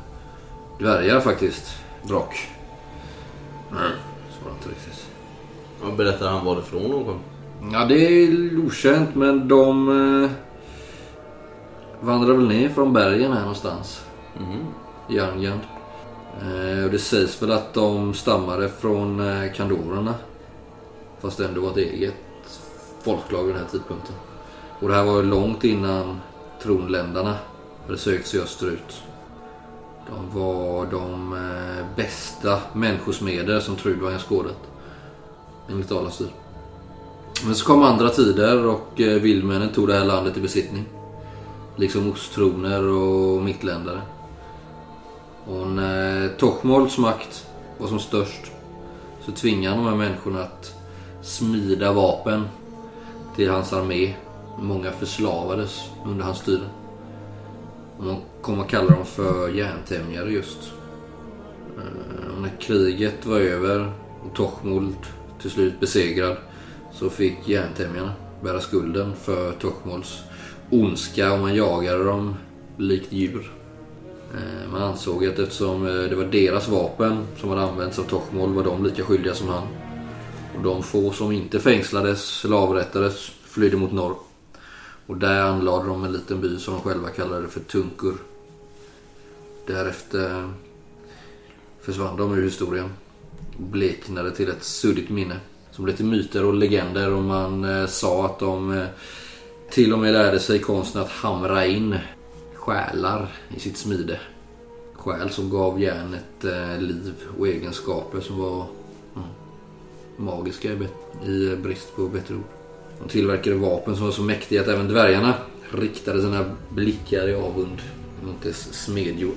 dvärgar 0.78 1.20
faktiskt. 1.20 1.64
Brock. 2.08 2.48
Nej, 3.72 3.90
så 4.30 4.44
var 4.44 4.50
det 4.50 4.56
inte 4.56 4.68
riktigt. 4.68 5.06
Vad 5.82 5.96
berättar 5.96 6.28
han 6.30 6.44
varifrån 6.44 6.90
de 6.90 7.04
kom? 7.04 7.18
Ja, 7.72 7.84
det 7.84 7.94
är 7.94 8.58
okänt 8.66 9.14
men 9.14 9.48
de 9.48 9.88
eh, 10.24 10.30
vandrar 12.04 12.34
väl 12.34 12.48
ner 12.48 12.68
från 12.68 12.92
bergen 12.92 13.32
här 13.32 13.40
någonstans. 13.40 14.04
Mhm. 14.38 14.66
i 15.08 15.14
Järngand. 15.14 15.60
Eh, 16.40 16.84
och 16.84 16.90
det 16.90 16.98
sägs 16.98 17.42
väl 17.42 17.52
att 17.52 17.74
de 17.74 18.14
stammade 18.14 18.68
från 18.68 19.20
eh, 19.20 19.52
kandorerna. 19.52 20.14
Fast 21.20 21.40
ändå 21.40 21.60
var 21.60 21.70
ett 21.70 21.76
eget 21.76 22.14
folklag 23.02 23.44
vid 23.44 23.54
den 23.54 23.62
här 23.62 23.70
tidpunkten. 23.70 24.14
Och 24.80 24.88
det 24.88 24.94
här 24.94 25.04
var 25.04 25.16
ju 25.16 25.22
långt 25.22 25.64
innan 25.64 26.20
tronländarna 26.62 27.36
hade 27.86 27.98
sökt 27.98 28.26
sig 28.26 28.40
österut. 28.40 29.02
De 30.06 30.40
var 30.40 30.86
de 30.86 31.32
eh, 31.32 31.96
bästa 31.96 32.58
människosmeder 32.72 33.60
som 33.60 33.76
Trudvang 33.76 34.18
skådat. 34.18 34.58
Enligt 35.70 35.92
Alastyr. 35.92 36.28
Men 37.44 37.54
så 37.54 37.66
kom 37.66 37.82
andra 37.82 38.08
tider 38.08 38.66
och 38.66 39.00
eh, 39.00 39.20
vildmännen 39.20 39.72
tog 39.72 39.88
det 39.88 39.94
här 39.94 40.04
landet 40.04 40.36
i 40.36 40.40
besittning. 40.40 40.84
Liksom 41.76 42.12
osttroner 42.12 42.84
och 42.84 43.42
mittländare. 43.42 44.00
Och 45.46 45.66
när 45.66 46.28
Tochmolds 46.28 46.98
makt 46.98 47.46
var 47.78 47.88
som 47.88 47.98
störst 47.98 48.52
så 49.24 49.32
tvingade 49.32 49.76
han 49.76 49.84
de 49.84 49.90
här 49.90 49.96
människorna 49.96 50.42
att 50.42 50.74
smida 51.22 51.92
vapen 51.92 52.48
till 53.36 53.50
hans 53.50 53.72
armé. 53.72 54.14
Många 54.58 54.92
förslavades 54.92 55.90
under 56.06 56.24
hans 56.24 56.38
styre. 56.38 56.68
Och 57.98 58.04
man 58.04 58.16
kom 58.42 58.60
att 58.60 58.68
kalla 58.68 58.90
dem 58.90 59.04
för 59.04 59.48
järntämjare 59.48 60.30
just. 60.30 60.72
Eh, 61.76 62.36
och 62.36 62.42
när 62.42 62.60
kriget 62.60 63.26
var 63.26 63.38
över 63.38 63.92
och 64.24 64.36
Tochmold 64.36 64.96
till 65.40 65.50
slut 65.50 65.80
besegrad 65.80 66.36
så 66.92 67.10
fick 67.10 67.48
järntämjarna 67.48 68.12
bära 68.42 68.60
skulden 68.60 69.14
för 69.16 69.52
Tochmolds 69.52 70.22
ondska 70.70 71.32
och 71.32 71.38
man 71.38 71.54
jagade 71.54 72.04
dem 72.04 72.34
likt 72.76 73.12
djur. 73.12 73.52
Eh, 74.34 74.70
man 74.72 74.82
ansåg 74.82 75.26
att 75.26 75.38
eftersom 75.38 75.86
eh, 75.86 75.92
det 75.92 76.14
var 76.14 76.24
deras 76.24 76.68
vapen 76.68 77.26
som 77.36 77.48
hade 77.48 77.62
använts 77.62 77.98
av 77.98 78.02
Tochmol 78.02 78.52
var 78.52 78.64
de 78.64 78.84
lika 78.84 79.02
skyldiga 79.02 79.34
som 79.34 79.48
han. 79.48 79.68
Och 80.56 80.62
de 80.62 80.82
få 80.82 81.10
som 81.10 81.32
inte 81.32 81.60
fängslades 81.60 82.44
eller 82.44 82.56
avrättades 82.56 83.30
flydde 83.44 83.76
mot 83.76 83.92
norr. 83.92 84.16
Och 85.06 85.16
där 85.16 85.42
anlade 85.42 85.88
de 85.88 86.04
en 86.04 86.12
liten 86.12 86.40
by 86.40 86.58
som 86.58 86.74
de 86.74 86.82
själva 86.82 87.08
kallade 87.08 87.48
för 87.48 87.60
Tunkur. 87.60 88.14
Därefter 89.66 90.52
försvann 91.80 92.16
de 92.16 92.34
ur 92.34 92.42
historien. 92.42 92.90
Och 93.56 93.62
bleknade 93.62 94.30
till 94.30 94.48
ett 94.48 94.64
suddigt 94.64 95.10
minne. 95.10 95.36
Som 95.70 95.84
blev 95.84 95.96
till 95.96 96.04
myter 96.04 96.44
och 96.44 96.54
legender 96.54 97.12
och 97.12 97.22
man 97.22 97.64
eh, 97.64 97.86
sa 97.86 98.26
att 98.26 98.38
de 98.38 98.86
till 99.70 99.92
och 99.92 99.98
med 99.98 100.12
lärde 100.12 100.40
sig 100.40 100.58
konsten 100.58 101.02
att 101.02 101.10
hamra 101.10 101.66
in 101.66 101.98
själar 102.54 103.28
i 103.56 103.60
sitt 103.60 103.76
smide. 103.76 104.20
Själ 104.94 105.30
som 105.30 105.50
gav 105.50 105.82
järnet 105.82 106.44
eh, 106.44 106.80
liv 106.80 107.14
och 107.38 107.48
egenskaper 107.48 108.20
som 108.20 108.38
var 108.38 108.66
mm, 109.16 109.28
magiska 110.16 110.72
i, 110.72 110.88
i 111.30 111.56
brist 111.56 111.96
på 111.96 112.08
bättre 112.08 112.34
ord. 112.34 112.44
De 113.00 113.08
tillverkade 113.08 113.56
vapen 113.56 113.96
som 113.96 114.04
var 114.04 114.12
så 114.12 114.22
mäktiga 114.22 114.60
att 114.60 114.68
även 114.68 114.88
dvärgarna 114.88 115.34
riktade 115.70 116.22
sina 116.22 116.44
blickar 116.68 117.28
i 117.28 117.34
avund 117.34 117.78
mot 118.26 118.42
dess 118.42 118.84
smedjor. 118.84 119.34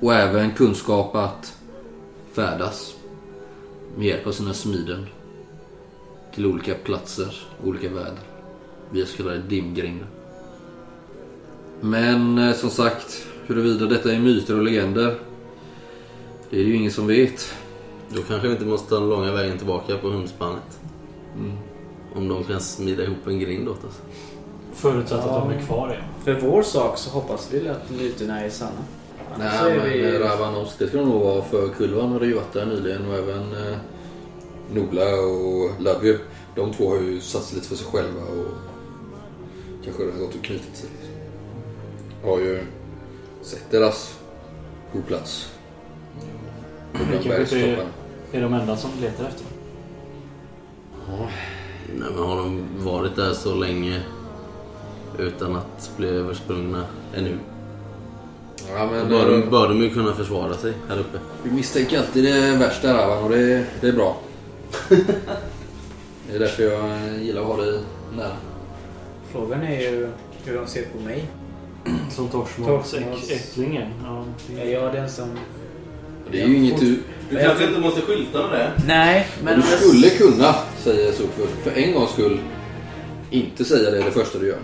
Och 0.00 0.14
även 0.14 0.54
kunskap 0.54 1.14
att 1.14 1.54
färdas 2.32 2.94
med 3.96 4.06
hjälp 4.06 4.26
av 4.26 4.32
sina 4.32 4.54
smiden 4.54 5.06
till 6.34 6.46
olika 6.46 6.74
platser, 6.74 7.34
olika 7.64 7.88
väder 7.88 8.29
via 8.90 9.06
så 9.06 9.16
kallade 9.16 9.38
dimgrinder. 9.38 10.06
Men 11.80 12.38
eh, 12.38 12.54
som 12.54 12.70
sagt, 12.70 13.26
huruvida 13.46 13.86
detta 13.86 14.12
är 14.12 14.18
myter 14.18 14.56
och 14.56 14.64
legender, 14.64 15.18
det 16.50 16.56
är 16.56 16.64
det 16.64 16.70
ju 16.70 16.76
ingen 16.76 16.92
som 16.92 17.06
vet. 17.06 17.54
Då 18.08 18.22
kanske 18.22 18.48
vi 18.48 18.52
inte 18.52 18.66
måste 18.66 18.88
ta 18.88 19.00
den 19.00 19.08
långa 19.08 19.32
vägen 19.32 19.58
tillbaka 19.58 19.98
på 19.98 20.08
hundspannet. 20.08 20.80
Om 22.14 22.28
de 22.28 22.44
kan 22.44 22.60
smida 22.60 23.02
ihop 23.02 23.26
en 23.26 23.38
grind 23.38 23.68
åt 23.68 23.84
oss. 23.84 24.00
Förutsatt 24.72 25.26
att 25.26 25.42
de 25.42 25.50
är 25.50 25.60
kvar 25.60 25.88
igen. 25.88 26.04
För 26.24 26.34
vår 26.34 26.62
sak 26.62 26.98
så 26.98 27.10
hoppas 27.10 27.48
vi 27.52 27.68
att 27.68 27.90
myterna 27.90 28.40
är 28.40 28.50
sanna. 28.50 28.70
Annars 29.34 29.52
Nej, 29.62 29.72
är 29.72 29.76
men 29.76 29.88
vi... 29.90 29.98
vi... 29.98 30.18
Ravanos, 30.18 30.76
det 30.78 30.88
ska 30.88 30.96
nog 30.96 31.22
vara 31.22 31.42
för 31.42 31.68
Kulvan 31.68 32.12
har 32.12 32.20
ju 32.20 32.34
varit 32.34 32.52
där 32.52 32.66
nyligen 32.66 33.06
och 33.06 33.14
även 33.14 33.42
eh, 33.42 33.78
Nola 34.74 35.04
och 35.04 35.82
Lavio. 35.82 36.16
De 36.54 36.72
två 36.72 36.88
har 36.88 36.96
ju 36.96 37.20
satt 37.20 37.42
sig 37.42 37.56
lite 37.56 37.68
för 37.68 37.76
sig 37.76 37.86
själva 37.86 38.20
och 38.20 38.69
kanske 39.84 40.02
har 40.04 40.18
gått 40.18 40.34
och 40.34 40.44
knutit 40.44 40.76
sig. 40.76 40.88
Har 42.24 42.38
ju 42.38 42.64
sett 43.42 43.70
deras 43.70 44.18
boplats. 44.92 45.52
Det 46.92 46.98
kanske 47.28 47.58
inte 47.58 47.86
är, 48.32 48.40
de 48.40 48.54
enda 48.54 48.76
som 48.76 48.90
letar 49.00 49.24
efter 49.24 49.44
dem. 49.44 49.52
Nej, 51.94 52.08
men 52.14 52.24
har 52.24 52.36
de 52.36 52.66
varit 52.78 53.16
där 53.16 53.32
så 53.32 53.54
länge 53.54 54.02
utan 55.18 55.56
att 55.56 55.90
bli 55.96 56.08
översprungna 56.08 56.84
ännu? 57.14 57.38
Ja, 58.72 58.84
Då 58.84 58.90
men 58.90 59.08
bör, 59.08 59.32
eh, 59.34 59.40
de, 59.40 59.50
bör 59.50 59.68
de 59.68 59.82
ju 59.82 59.90
kunna 59.90 60.12
försvara 60.14 60.54
sig 60.54 60.72
här 60.88 60.98
uppe. 60.98 61.18
vi 61.42 61.50
misstänker 61.50 61.98
alltid 61.98 62.24
det 62.24 62.56
värsta 62.56 62.94
Ravan 62.94 63.24
och 63.24 63.30
det, 63.30 63.66
det 63.80 63.88
är 63.88 63.92
bra. 63.92 64.16
det 66.28 66.34
är 66.34 66.38
därför 66.38 66.62
jag 66.62 67.18
gillar 67.22 67.40
att 67.40 67.46
ha 67.46 67.56
dig 67.56 67.80
nära. 68.16 68.36
Frågan 69.32 69.62
är 69.62 69.80
ju 69.80 70.08
hur 70.44 70.54
de 70.54 70.66
ser 70.66 70.82
på 70.84 70.98
mig. 71.00 71.24
Som 72.10 72.28
Torsmåls 72.28 72.94
Torsmåls- 72.94 73.30
äck- 73.30 73.34
ättling. 73.34 73.80
Ja. 74.04 74.24
Är 74.62 74.70
jag 74.72 74.92
den 74.94 75.08
som... 75.10 75.28
Det 76.32 76.40
är 76.42 76.46
ju 76.48 76.56
inget 76.56 76.80
du... 76.80 76.98
Du 77.30 77.36
kanske 77.38 77.64
inte 77.68 77.80
måste 77.80 78.00
skylta 78.00 78.48
med 78.48 78.60
det? 78.60 78.72
Nej, 78.86 79.26
men... 79.44 79.60
du 79.60 79.66
skulle 79.66 80.10
kunna, 80.10 80.54
säger 80.78 81.12
Solfull, 81.12 81.46
för 81.62 81.70
en 81.70 81.94
gångs 81.94 82.10
skull 82.10 82.40
inte 83.30 83.64
säga 83.64 83.90
det 83.90 83.96
det 84.02 84.10
första 84.10 84.38
du 84.38 84.46
gör. 84.46 84.58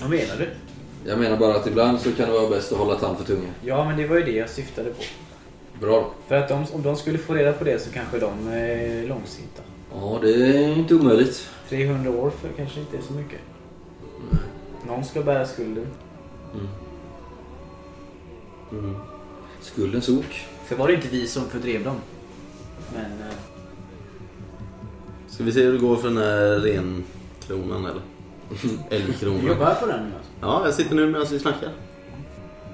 Vad 0.00 0.10
menar 0.10 0.36
du? 0.38 0.48
Jag 1.10 1.18
menar 1.18 1.36
bara 1.36 1.54
att 1.56 1.66
ibland 1.66 2.00
så 2.00 2.12
kan 2.12 2.26
det 2.28 2.32
vara 2.32 2.50
bäst 2.50 2.72
att 2.72 2.78
hålla 2.78 2.94
tand 2.94 3.18
för 3.18 3.24
tunga. 3.24 3.48
Ja, 3.64 3.84
men 3.84 3.96
det 3.96 4.06
var 4.06 4.16
ju 4.16 4.22
det 4.22 4.32
jag 4.32 4.50
syftade 4.50 4.90
på. 4.90 5.02
Bra. 5.80 6.10
För 6.28 6.34
att 6.34 6.48
de, 6.48 6.64
om 6.72 6.82
de 6.82 6.96
skulle 6.96 7.18
få 7.18 7.34
reda 7.34 7.52
på 7.52 7.64
det 7.64 7.78
så 7.82 7.90
kanske 7.90 8.18
de 8.18 8.48
är 8.48 9.06
långsinta. 9.08 9.62
Ja, 9.94 10.18
det 10.22 10.34
är 10.34 10.76
inte 10.76 10.94
omöjligt. 10.94 11.48
300 11.68 12.10
år 12.10 12.30
för 12.30 12.48
kanske 12.56 12.80
inte 12.80 12.96
är 12.96 13.00
så 13.02 13.12
mycket. 13.12 13.40
Någon 14.86 15.04
ska 15.04 15.22
bära 15.22 15.46
skulden. 15.46 15.86
Mm. 18.72 18.94
Skuldens 19.60 20.08
ok. 20.08 20.46
För 20.64 20.76
var 20.76 20.88
det 20.88 20.94
inte 20.94 21.08
vi 21.08 21.26
som 21.26 21.42
fördrev 21.44 21.84
dem? 21.84 21.96
Men... 22.94 23.04
eh, 23.04 23.34
Ska 25.28 25.44
vi 25.44 25.52
se 25.52 25.62
hur 25.62 25.72
det 25.72 25.78
går 25.78 25.96
för 25.96 26.08
den 26.08 26.16
här 26.16 26.58
renkronan 26.60 27.84
eller? 27.84 28.02
Älgkronan. 28.90 29.46
jobbar 29.46 29.74
på 29.74 29.86
den 29.86 30.00
nu 30.08 30.12
alltså. 30.16 30.30
Ja, 30.40 30.62
jag 30.64 30.74
sitter 30.74 30.94
nu 30.94 31.06
medan 31.06 31.26
vi 31.30 31.38
snackar. 31.38 31.68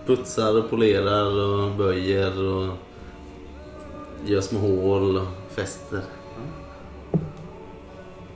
Putsar 0.06 0.58
och 0.58 0.70
polerar 0.70 1.24
och 1.40 1.70
böjer 1.76 2.42
och 2.44 2.74
gör 4.26 4.40
små 4.40 4.58
hål 4.58 5.16
och 5.16 5.26
fäster. 5.50 6.00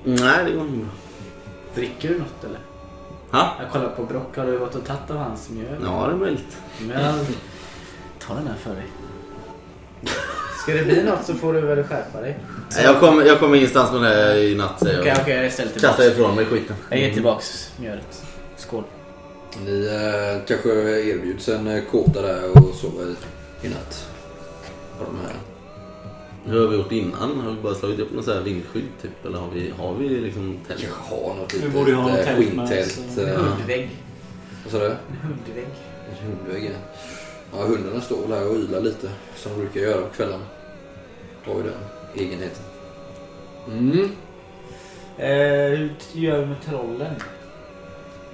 Nej, 0.05 0.45
det 0.45 0.51
går 0.53 0.61
inte 0.63 0.77
bra. 0.79 0.89
Dricker 1.75 2.09
du 2.09 2.19
något 2.19 2.45
eller? 2.45 2.59
Ha? 3.31 3.57
Jag 3.63 3.71
kollar 3.73 3.89
på 3.89 4.05
Brock. 4.05 4.37
Har 4.37 4.47
du 4.47 4.59
gått 4.59 4.75
och 4.75 4.85
tagit 4.85 5.11
av 5.11 5.17
hans 5.17 5.51
mjöl? 5.51 5.77
Ja, 5.85 6.07
det 6.07 6.13
är 6.13 6.17
möjligt. 6.17 6.57
Men 6.81 7.27
ta 8.19 8.35
den 8.35 8.47
här 8.47 8.55
för 8.55 8.75
dig. 8.75 8.87
Ska 10.63 10.73
det 10.73 10.83
bli 10.85 11.03
något 11.03 11.25
så 11.27 11.35
får 11.35 11.53
du 11.53 11.61
väl 11.61 11.85
skärpa 11.85 12.21
dig. 12.21 12.39
Nej, 12.77 12.85
Jag 12.85 13.01
kommer 13.01 13.25
jag 13.25 13.39
kommer 13.41 13.57
ingenstans 13.57 13.93
med 13.93 14.03
det 14.03 14.09
här 14.09 14.35
i 14.37 14.55
natt 14.55 14.81
säger 14.81 15.01
Okej, 15.01 15.09
jag. 15.17 15.21
okej, 15.23 15.43
jag 15.43 15.53
ställer 15.53 15.71
Kastar 15.73 15.89
tillbaks. 15.93 16.13
ifrån 16.19 16.35
mig 16.37 16.45
skiten. 16.47 16.77
Jag 16.89 16.99
ger 16.99 17.13
tillbaks 17.15 17.73
mjölet. 17.81 18.23
Skål. 18.57 18.85
Ni 19.65 19.87
eh, 19.87 20.47
kanske 20.49 20.69
erbjuds 21.01 21.49
en 21.49 21.67
eh, 21.67 21.83
kåta 21.91 22.23
där 22.23 22.43
och 22.59 22.75
sova 22.75 23.03
i, 23.63 23.69
natt. 23.69 24.09
Av 25.01 25.07
de 25.07 25.17
här. 25.27 25.37
Hur 26.45 26.61
har 26.61 26.67
vi 26.69 26.77
gjort 26.77 26.93
innan? 26.93 27.41
Har 27.41 27.51
vi 27.51 27.63
bara 27.63 27.75
slagit 27.75 27.99
upp 28.01 28.13
något 28.13 28.25
så 28.25 28.33
här 28.33 28.41
vindskydd 28.41 28.85
typ? 29.03 29.25
Eller 29.27 29.39
har 29.39 29.49
vi, 29.51 29.71
har 29.79 29.95
vi 29.95 30.09
liksom 30.09 30.59
tält? 30.69 30.81
Kanske 30.81 31.15
har 31.15 31.35
något 31.35 31.53
litet 31.53 31.73
borde 31.73 31.95
ha 31.95 32.03
något 32.09 32.19
eh, 32.19 32.25
tält 32.25 32.39
med 32.39 32.49
skinntält. 32.49 32.99
oss. 33.11 33.19
eh, 33.19 33.39
Hundvägg. 33.39 33.91
Vad 34.65 34.73
sa 34.73 34.79
du? 34.79 34.87
En 34.87 34.97
hundvägg. 35.23 35.67
En 36.11 36.27
hundvägg 36.27 36.65
ja. 36.65 36.99
Ja, 37.59 37.65
hundarna 37.67 38.01
står 38.01 38.23
väl 38.23 38.39
här 38.39 38.49
och 38.51 38.57
ylar 38.57 38.81
lite. 38.81 39.11
Som 39.37 39.53
de 39.53 39.59
brukar 39.59 39.81
göra 39.81 40.03
på 40.03 40.15
kvällarna. 40.15 40.45
Har 41.45 41.55
ju 41.55 41.63
den 41.63 41.73
egenheten. 42.15 42.63
Mm. 43.69 44.09
Eh, 45.19 45.79
hur 45.79 45.95
gör 46.13 46.41
vi 46.41 46.47
med 46.47 46.63
trollen? 46.65 47.15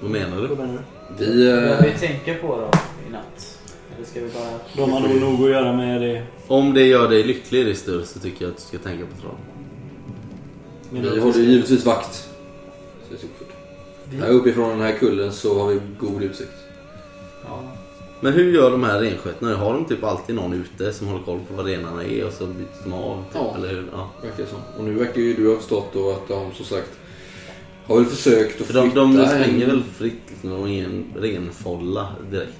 Vad 0.01 0.11
menar 0.11 0.41
du? 0.41 0.47
Vad 0.47 0.57
menar 0.57 0.83
du? 1.17 1.25
Vi... 1.25 1.51
Vad 1.51 1.63
Eh, 1.71 1.81
vi 1.81 1.91
tänka 1.99 2.33
på 2.33 2.47
då 2.57 2.71
i 3.07 3.11
natt? 3.11 3.58
Ska 4.05 4.19
vi 4.21 4.29
bara... 4.29 4.59
De 4.85 4.91
har 4.91 4.99
nog 4.99 5.21
nog 5.21 5.43
att 5.43 5.49
göra 5.51 5.73
med 5.73 6.01
det. 6.01 6.23
Om 6.47 6.73
det 6.73 6.83
gör 6.87 7.09
dig 7.09 7.23
lycklig 7.23 7.65
Ristur 7.65 8.03
så 8.03 8.19
tycker 8.19 8.45
jag 8.45 8.51
att 8.51 8.57
du 8.57 8.63
ska 8.63 8.77
tänka 8.77 9.05
på 9.05 9.21
troll. 9.21 9.35
Vi 11.13 11.19
håller 11.19 11.39
givetvis 11.39 11.85
vakt. 11.85 12.29
säger 13.07 13.21
Solfrid. 13.21 14.19
Här 14.21 14.29
uppifrån 14.29 14.69
den 14.69 14.81
här 14.81 14.91
kullen 14.97 15.31
så 15.31 15.59
har 15.59 15.67
vi 15.73 15.79
god 15.99 16.23
utsikt. 16.23 16.51
Ja. 17.45 17.63
Men 18.21 18.33
hur 18.33 18.53
gör 18.53 18.71
de 18.71 18.83
här 18.83 18.99
renskötarna? 19.01 19.55
Har 19.55 19.73
de 19.73 19.85
typ 19.85 20.03
alltid 20.03 20.35
någon 20.35 20.53
ute 20.53 20.93
som 20.93 21.07
håller 21.07 21.23
koll 21.23 21.39
på 21.47 21.53
vad 21.55 21.65
renarna 21.65 22.03
är 22.03 22.25
och 22.25 22.33
så 22.33 22.45
byts 22.45 22.79
de 22.83 22.93
av? 22.93 23.23
Typ, 23.23 23.31
Ja. 23.41 23.55
Eller 23.57 23.69
hur? 23.69 23.85
Ja. 23.91 24.09
Verkar 24.21 24.43
det 24.43 24.49
som. 24.49 24.59
Och 24.77 24.83
nu 24.83 24.93
verkar 24.93 25.21
ju 25.21 25.33
du 25.33 25.49
ha 25.49 25.55
förstått 25.55 25.89
då 25.93 26.11
att 26.11 26.27
de 26.27 26.51
som 26.53 26.65
sagt 26.65 26.89
har 27.87 27.95
väl 27.95 28.05
försökt 28.05 28.61
att 28.61 28.67
För 28.67 28.73
de, 28.73 28.81
flytta 28.83 28.99
de 28.99 29.19
en- 29.19 29.41
springer 29.43 29.65
väl 29.67 29.83
fritt 29.83 30.21
liksom, 30.29 30.51
och 30.51 30.69
ingen 30.69 31.05
renfolla 31.19 32.07
direkt? 32.31 32.59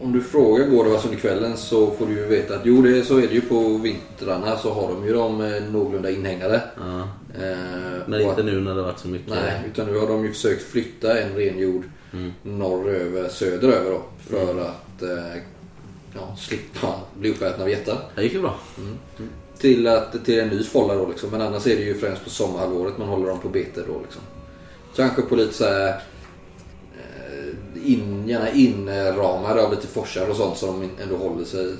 Om 0.00 0.12
du 0.12 0.20
frågar 0.20 0.66
går 0.66 0.84
det 0.84 0.90
alltså 0.92 1.08
under 1.08 1.20
kvällen 1.20 1.56
så 1.56 1.90
får 1.90 2.06
du 2.06 2.12
ju 2.12 2.26
veta 2.26 2.54
att 2.54 2.60
jo 2.64 2.82
det, 2.82 3.02
så 3.04 3.16
är 3.18 3.26
det 3.28 3.34
ju 3.34 3.40
på 3.40 3.60
vintrarna 3.78 4.56
så 4.58 4.72
har 4.72 4.88
de 4.88 5.06
ju 5.06 5.12
dem 5.12 5.40
eh, 5.40 5.62
någorlunda 5.72 6.10
inhägnade. 6.10 6.62
Ja. 6.78 7.00
Eh, 7.42 7.56
Men 8.06 8.20
inte 8.20 8.32
att- 8.40 8.44
nu 8.46 8.60
när 8.60 8.74
det 8.74 8.82
varit 8.82 8.98
så 8.98 9.08
mycket. 9.08 9.28
Nej, 9.30 9.62
utan 9.72 9.86
nu 9.86 9.98
har 9.98 10.06
de 10.06 10.24
ju 10.24 10.32
försökt 10.32 10.62
flytta 10.62 11.20
en 11.20 11.34
renjord 11.36 11.82
Mm. 12.12 12.32
norröver, 12.42 13.28
söderöver 13.28 13.90
då. 13.90 14.02
För 14.28 14.60
att 14.60 15.02
eh, 15.02 15.42
ja, 16.14 16.36
slippa 16.38 16.94
bli 17.18 17.30
uppätna 17.30 17.64
av 17.64 17.70
jättar. 17.70 17.98
Det 18.14 18.22
gick 18.22 18.32
ju 18.32 18.40
bra. 18.40 18.54
Till, 19.58 19.86
att, 19.86 20.24
till 20.24 20.40
en 20.40 20.48
ny 20.48 20.62
folla 20.64 20.94
då 20.94 21.08
liksom. 21.08 21.30
Men 21.30 21.40
annars 21.40 21.66
är 21.66 21.76
det 21.76 21.82
ju 21.82 21.94
främst 21.94 22.24
på 22.24 22.30
sommarhalvåret 22.30 22.98
man 22.98 23.08
håller 23.08 23.26
dem 23.26 23.38
på 23.40 23.48
bete 23.48 23.80
då 23.86 24.00
liksom. 24.02 24.22
Kanske 24.96 25.22
på 25.22 25.36
lite 25.36 25.54
så 25.54 25.64
här 25.64 25.88
eh, 25.88 25.94
in, 27.86 28.28
gärna 28.28 28.50
inramade 28.50 29.64
av 29.64 29.70
lite 29.70 29.86
forsar 29.86 30.30
och 30.30 30.36
sånt 30.36 30.56
så 30.58 30.66
de 30.66 30.90
ändå 31.02 31.16
håller 31.16 31.44
sig 31.44 31.74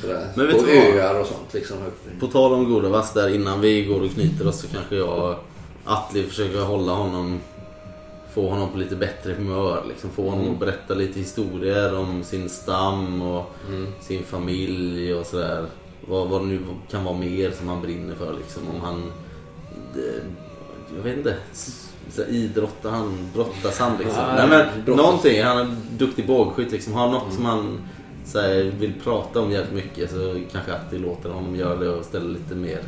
sådär. 0.00 0.28
Men 0.36 0.46
vet 0.46 0.58
på 0.58 0.70
öar 0.70 1.20
och 1.20 1.26
sånt 1.26 1.54
liksom. 1.54 1.76
På 2.20 2.26
tal 2.26 2.52
om 2.52 2.72
goda 2.72 2.88
vass 2.88 3.12
där 3.12 3.34
innan 3.34 3.60
vi 3.60 3.84
går 3.84 4.00
och 4.02 4.10
knyter 4.10 4.48
oss 4.48 4.60
så 4.60 4.66
kanske 4.68 4.96
jag 4.96 5.36
Atli 5.84 6.22
försöker 6.22 6.60
hålla 6.60 6.92
honom 6.92 7.40
Få 8.34 8.48
honom 8.48 8.72
på 8.72 8.78
lite 8.78 8.96
bättre 8.96 9.32
humör 9.32 9.84
liksom. 9.88 10.10
Få 10.10 10.30
honom 10.30 10.50
att 10.52 10.60
berätta 10.60 10.94
lite 10.94 11.18
historier 11.18 11.98
om 11.98 12.24
sin 12.24 12.48
stam 12.48 13.22
och 13.22 13.44
sin 14.00 14.22
familj 14.22 15.14
och 15.14 15.26
sådär. 15.26 15.66
Vad, 16.08 16.28
vad 16.28 16.40
det 16.40 16.46
nu 16.46 16.60
kan 16.90 17.04
vara 17.04 17.16
mer 17.16 17.50
som 17.50 17.68
han 17.68 17.82
brinner 17.82 18.14
för 18.14 18.32
liksom. 18.36 18.62
Om 18.74 18.80
han... 18.80 19.12
eh, 19.96 20.22
Jag 20.96 21.02
vet 21.02 21.16
inte. 21.16 21.36
Så 22.12 22.24
idrottar 22.24 22.90
han? 22.90 23.30
Brottas 23.34 23.78
han 23.78 23.98
liksom? 23.98 24.22
Nej, 24.36 24.48
men 24.48 24.84
brottas. 24.84 25.04
någonting. 25.04 25.42
Han 25.42 25.58
är 25.58 25.76
duktig 25.98 26.26
bågskytt 26.26 26.72
liksom. 26.72 26.92
Har 26.92 27.08
något 27.08 27.32
som 27.32 27.44
han 27.44 27.80
så 28.24 28.40
här, 28.40 28.72
vill 28.78 28.92
prata 29.04 29.40
om 29.40 29.50
jävligt 29.50 29.72
mycket 29.72 30.10
så 30.10 30.40
kanske 30.52 30.72
Atti 30.72 30.98
låter 30.98 31.30
honom 31.30 31.56
göra 31.56 31.76
det 31.76 31.88
och 31.88 32.04
ställa 32.04 32.24
lite 32.24 32.54
mer 32.54 32.80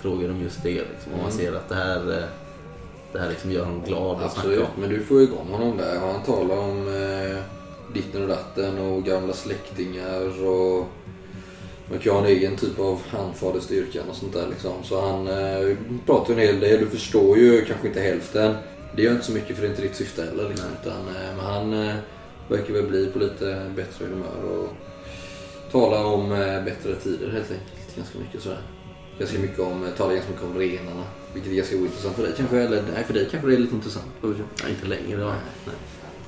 frågor 0.00 0.30
om 0.30 0.42
just 0.42 0.62
det. 0.62 0.70
Liksom. 0.70 1.12
Om 1.14 1.20
man 1.22 1.32
ser 1.32 1.52
att 1.52 1.68
det 1.68 1.74
här, 1.74 2.12
eh, 2.18 2.24
det 3.12 3.18
här 3.18 3.28
liksom 3.28 3.52
gör 3.52 3.64
honom 3.64 3.82
glad 3.86 4.22
att 4.22 4.32
snacka 4.32 4.48
Absolut, 4.48 4.60
om. 4.60 4.80
men 4.80 4.90
du 4.90 5.04
får 5.04 5.22
igång 5.22 5.46
honom 5.50 5.76
där. 5.76 5.98
Han 6.00 6.22
talar 6.22 6.58
om 6.58 6.88
eh, 6.88 7.38
ditten 7.94 8.22
och 8.22 8.28
datten 8.28 8.78
och 8.78 9.04
gamla 9.04 9.32
släktingar 9.32 10.46
och 10.46 10.86
kan 12.02 12.12
ha 12.12 12.20
en 12.20 12.26
egen 12.26 12.56
typ 12.56 12.78
av 12.78 13.02
handfadersstyrkan 13.08 14.08
och 14.08 14.16
sånt 14.16 14.32
där 14.32 14.46
liksom. 14.50 14.72
Så 14.82 15.00
han 15.00 15.28
eh, 15.28 15.76
pratar 16.06 16.34
ju 16.34 16.40
en 16.40 16.46
hel 16.46 16.60
del. 16.60 16.80
Du 16.80 16.86
förstår 16.86 17.38
ju 17.38 17.64
kanske 17.64 17.88
inte 17.88 18.00
hälften. 18.00 18.54
Det 18.96 19.02
gör 19.02 19.12
inte 19.12 19.24
så 19.24 19.32
mycket 19.32 19.56
för 19.56 19.62
det 19.62 19.68
är 19.68 19.70
inte 19.70 19.82
ditt 19.82 19.96
syfte 19.96 20.22
heller 20.22 20.48
liksom. 20.48 20.68
Utan, 20.82 21.00
eh, 21.00 21.36
men 21.36 21.44
han 21.44 21.88
eh, 21.88 21.94
verkar 22.48 22.72
väl 22.74 22.86
bli 22.86 23.06
på 23.06 23.18
lite 23.18 23.70
bättre 23.76 24.04
humör 24.04 24.58
och 24.58 24.68
tala 25.72 26.06
om 26.06 26.32
eh, 26.32 26.64
bättre 26.64 26.94
tider 26.94 27.30
helt 27.30 27.50
enkelt. 27.50 27.96
Ganska 27.96 28.18
mycket 28.18 28.42
sådär. 28.42 28.62
Ganska 29.18 29.38
mycket 29.38 29.58
om, 29.58 29.84
eh, 29.84 29.90
talar 29.90 30.14
ganska 30.14 30.30
mycket 30.30 30.46
om 30.46 30.58
renarna. 30.58 31.04
Vilket 31.34 31.52
är 31.52 31.56
ganska 31.56 31.76
ointressant 31.76 32.16
för 32.16 32.22
dig 32.22 32.32
kanske. 32.36 32.58
Eller 32.58 32.82
nej, 32.94 33.04
för 33.04 33.14
dig 33.14 33.28
kanske 33.30 33.48
det 33.48 33.54
är 33.54 33.58
lite 33.58 33.74
intressant. 33.74 34.06
Nej, 34.22 34.70
inte 34.70 34.86
längre. 34.86 35.20
Ja. 35.20 35.34
Nej. 35.66 35.74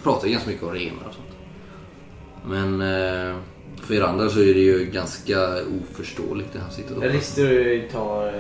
Pratar 0.03 0.29
ganska 0.29 0.51
mycket 0.51 0.65
om 0.65 0.73
renar 0.73 1.09
och 1.09 1.15
sånt. 1.15 1.27
Men 2.47 2.81
eh, 2.81 3.37
För 3.87 3.95
er 3.95 4.01
andra 4.03 4.29
så 4.31 4.41
är 4.41 4.55
det 4.55 4.61
ju 4.61 4.85
ganska 4.85 5.39
oförståeligt 5.83 6.53
det 6.53 6.59
han 6.59 6.71
sitter 6.71 6.97
och... 6.97 7.03
Rister 7.03 7.89
tar... 7.93 8.27
eh, 8.27 8.33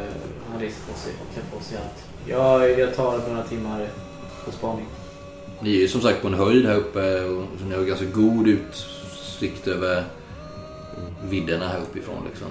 Han 0.53 0.61
reser 0.61 0.81
på 0.92 0.98
sig 0.98 1.12
och 1.20 1.35
klär 1.35 1.59
på 1.59 1.64
sig 1.64 1.76
allt. 1.79 2.05
Jag, 2.26 2.79
jag 2.81 2.94
tar 2.94 3.18
några 3.29 3.42
timmar 3.42 3.88
på 4.44 4.53
spaning. 4.53 4.87
Ni 5.61 5.76
är 5.76 5.81
ju 5.81 5.88
som 5.88 6.00
sagt 6.00 6.22
på 6.22 6.29
en 6.29 6.35
höjd 6.35 6.66
här 6.66 6.76
uppe 6.76 7.24
och 7.24 7.44
så 7.61 7.64
ni 7.64 7.74
har 7.76 7.83
ganska 7.85 8.05
god 8.07 8.48
utsikt 8.48 9.66
över 9.68 10.05
vidderna 11.31 11.68
här 11.68 11.79
uppifrån 11.79 12.16
liksom. 12.31 12.48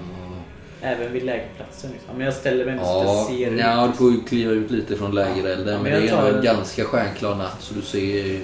Även 0.82 1.12
vid 1.12 1.22
lägerplatsen. 1.22 1.90
Liksom. 1.92 2.16
Men 2.16 2.24
jag 2.24 2.34
ställer 2.34 2.64
mig 2.64 2.74
inte 2.74 2.84
så 2.86 2.90
ja, 2.90 3.00
att 3.00 3.30
jag 3.30 3.38
ser 3.38 3.56
ja, 3.58 3.82
du 3.84 3.90
ut. 3.90 3.96
får 3.96 4.10
ju 4.10 4.20
kliva 4.20 4.52
ut 4.52 4.70
lite 4.70 4.96
från 4.96 5.14
lägerelden 5.14 5.68
Ja, 5.74 5.82
men, 5.82 5.92
men 5.92 6.02
det 6.02 6.08
är 6.08 6.16
ändå 6.16 6.28
en 6.28 6.34
en- 6.36 6.44
ganska 6.44 6.84
stjärnklar 6.84 7.34
natt 7.34 7.56
så 7.60 7.74
du 7.74 7.82
ser 7.82 8.34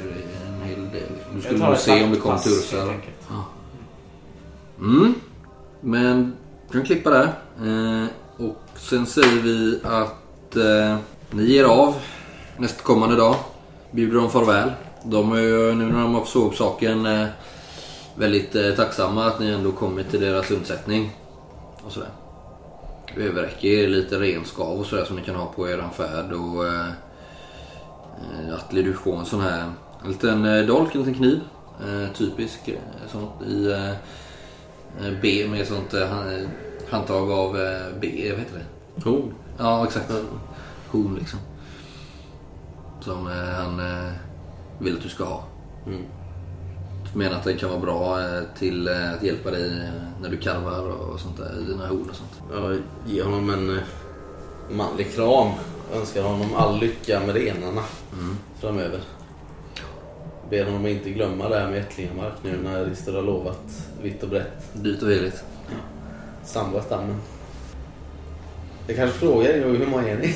en 0.46 0.62
hel 0.68 0.80
del. 0.90 1.02
Du 1.34 1.40
skulle 1.42 1.66
nog 1.66 1.76
se 1.76 2.04
om 2.04 2.10
det 2.10 2.16
kom 2.16 2.38
tursar. 2.38 2.78
helt 2.78 2.90
enkelt. 2.90 3.16
Mm. 4.78 5.14
Men 5.80 6.36
du 6.70 6.72
kan 6.72 6.86
klippa 6.86 7.10
där. 7.10 7.32
Eh, 7.62 8.06
och 8.36 8.62
sen 8.76 9.06
säger 9.06 9.42
vi 9.42 9.80
att 9.84 10.56
eh, 10.56 10.96
ni 11.30 11.42
ger 11.42 11.64
av 11.64 11.94
nästkommande 12.56 13.16
dag. 13.16 13.36
Bjuder 13.90 14.16
dem 14.16 14.30
farväl. 14.30 14.72
De 15.04 15.32
är 15.32 15.40
ju 15.40 15.74
nu 15.74 15.84
när 15.84 16.02
de 16.02 16.14
har 16.14 16.24
fått 16.24 16.52
upp 16.52 16.54
saken 16.54 17.06
eh, 17.06 17.26
väldigt 18.14 18.54
eh, 18.54 18.70
tacksamma 18.70 19.24
att 19.24 19.40
ni 19.40 19.50
ändå 19.50 19.72
kommit 19.72 20.10
till 20.10 20.20
deras 20.20 20.50
undsättning. 20.50 21.10
Och 21.84 21.92
sådär. 21.92 22.10
Vi 23.16 23.24
överräcker 23.24 23.68
er 23.68 23.88
lite 23.88 24.20
renskav 24.20 24.78
och 24.78 24.86
sådär 24.86 25.04
som 25.04 25.16
ni 25.16 25.22
kan 25.22 25.34
ha 25.34 25.46
på 25.46 25.68
er 25.68 25.88
färd. 25.96 26.32
Och, 26.32 26.66
eh, 26.66 26.88
eh 26.88 28.54
Atle 28.54 28.82
du 28.82 28.92
får 28.92 29.18
en 29.18 29.26
sån 29.26 29.40
här 29.40 29.72
en 30.04 30.10
liten 30.10 30.44
eh, 30.44 30.66
dolk, 30.66 30.94
en 30.94 31.00
liten 31.00 31.14
kniv. 31.14 31.40
Eh, 31.80 32.12
typisk 32.12 32.68
eh, 32.68 32.78
sånt 33.12 33.42
i 33.48 33.72
eh, 33.72 33.92
B 35.22 35.46
med 35.50 35.66
sånt 35.66 35.94
eh, 35.94 36.06
han- 36.08 36.34
eh, 36.34 36.48
handtag 36.90 37.30
av 37.30 37.56
eh, 37.60 37.86
B, 38.00 38.30
vad 38.30 38.38
heter 38.40 38.58
det? 38.58 39.04
Horn. 39.10 39.34
Ja, 39.58 39.84
exakt. 39.86 40.12
Horn 40.88 41.14
liksom. 41.18 41.38
Som 43.00 43.26
eh, 43.26 43.32
han 43.34 43.80
eh, 43.80 44.12
vill 44.78 44.96
att 44.96 45.02
du 45.02 45.08
ska 45.08 45.24
ha. 45.24 45.44
Mm. 45.86 46.02
Menar 47.14 47.36
att 47.36 47.44
det 47.44 47.52
kan 47.54 47.70
vara 47.70 47.80
bra 47.80 48.20
eh, 48.20 48.42
till 48.58 48.88
eh, 48.88 49.12
att 49.14 49.22
hjälpa 49.22 49.50
dig 49.50 49.66
eh, 49.66 50.02
när 50.22 50.28
du 50.28 50.36
karvar 50.36 50.80
och 50.90 51.20
sånt 51.20 51.36
där 51.36 51.60
i 51.62 51.64
dina 51.64 51.86
horn 51.86 52.10
och 52.10 52.16
sånt. 52.16 52.42
Jag 52.52 52.78
ger 53.14 53.24
honom 53.24 53.50
en 53.50 53.70
eh, 53.76 53.82
manlig 54.70 55.14
kram. 55.14 55.48
Önskar 55.94 56.22
honom 56.22 56.46
all 56.56 56.78
lycka 56.80 57.20
med 57.26 57.34
renarna 57.34 57.82
framöver. 58.60 59.00
Ber 60.50 60.64
honom 60.64 60.84
att 60.84 60.90
inte 60.90 61.10
glömma 61.10 61.48
det 61.48 61.58
här 61.58 61.70
med 61.70 61.78
Ättlingamark 61.80 62.32
nu 62.42 62.58
när 62.64 62.84
Rister 62.84 63.12
har 63.12 63.22
lovat 63.22 63.60
vitt 64.02 64.22
och 64.22 64.28
brett. 64.28 64.72
Dyrt 64.72 65.02
och 65.02 65.10
heligt. 65.10 65.44
Samla 66.44 66.82
stammen. 66.82 67.16
Jag 68.86 68.96
kanske 68.96 69.18
frågar 69.18 69.50
er 69.50 69.64
hur 69.64 69.86
många 69.86 70.08
är 70.08 70.16
ni? 70.18 70.34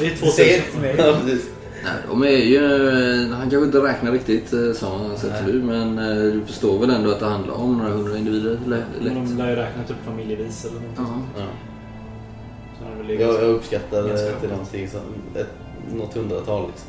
Det 0.00 0.06
är 0.06 0.16
två 0.16 0.26
tusen. 0.26 0.84
ett. 0.84 0.98
Ja, 0.98 1.16
precis. 1.24 1.46
Nej, 1.84 1.92
de 2.08 2.22
är 2.22 2.28
ju... 2.28 2.88
eh, 3.22 3.28
Han 3.36 3.50
kanske 3.50 3.66
inte 3.66 3.78
räknar 3.78 4.12
riktigt 4.12 4.48
så 4.48 5.10
sett 5.16 5.46
du 5.46 5.52
men 5.52 5.98
eh, 5.98 6.14
du 6.32 6.42
förstår 6.46 6.78
väl 6.78 6.90
ändå 6.90 7.10
att 7.10 7.20
det 7.20 7.26
handlar 7.26 7.54
om 7.54 7.78
några 7.78 7.90
hundra 7.92 8.18
individer 8.18 8.58
lä- 8.66 8.82
Men 9.00 9.14
de 9.14 9.20
lätt. 9.26 9.38
lär 9.38 9.50
ju 9.50 9.56
räkna 9.56 9.82
typ 9.84 9.96
familjevis 10.06 10.64
eller 10.64 10.80
någonting. 10.80 11.04
Ja. 11.36 11.42
Ja. 11.42 13.14
Jag, 13.14 13.34
jag 13.34 13.42
uppskattar 13.50 14.02
till 14.40 14.48
någonting 14.50 14.88
som 14.88 15.00
ett, 15.34 15.48
något 15.94 16.14
hundratal 16.14 16.66
liksom. 16.66 16.88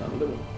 Ja, 0.00 0.06
men 0.10 0.18
det 0.18 0.24
var. 0.26 0.57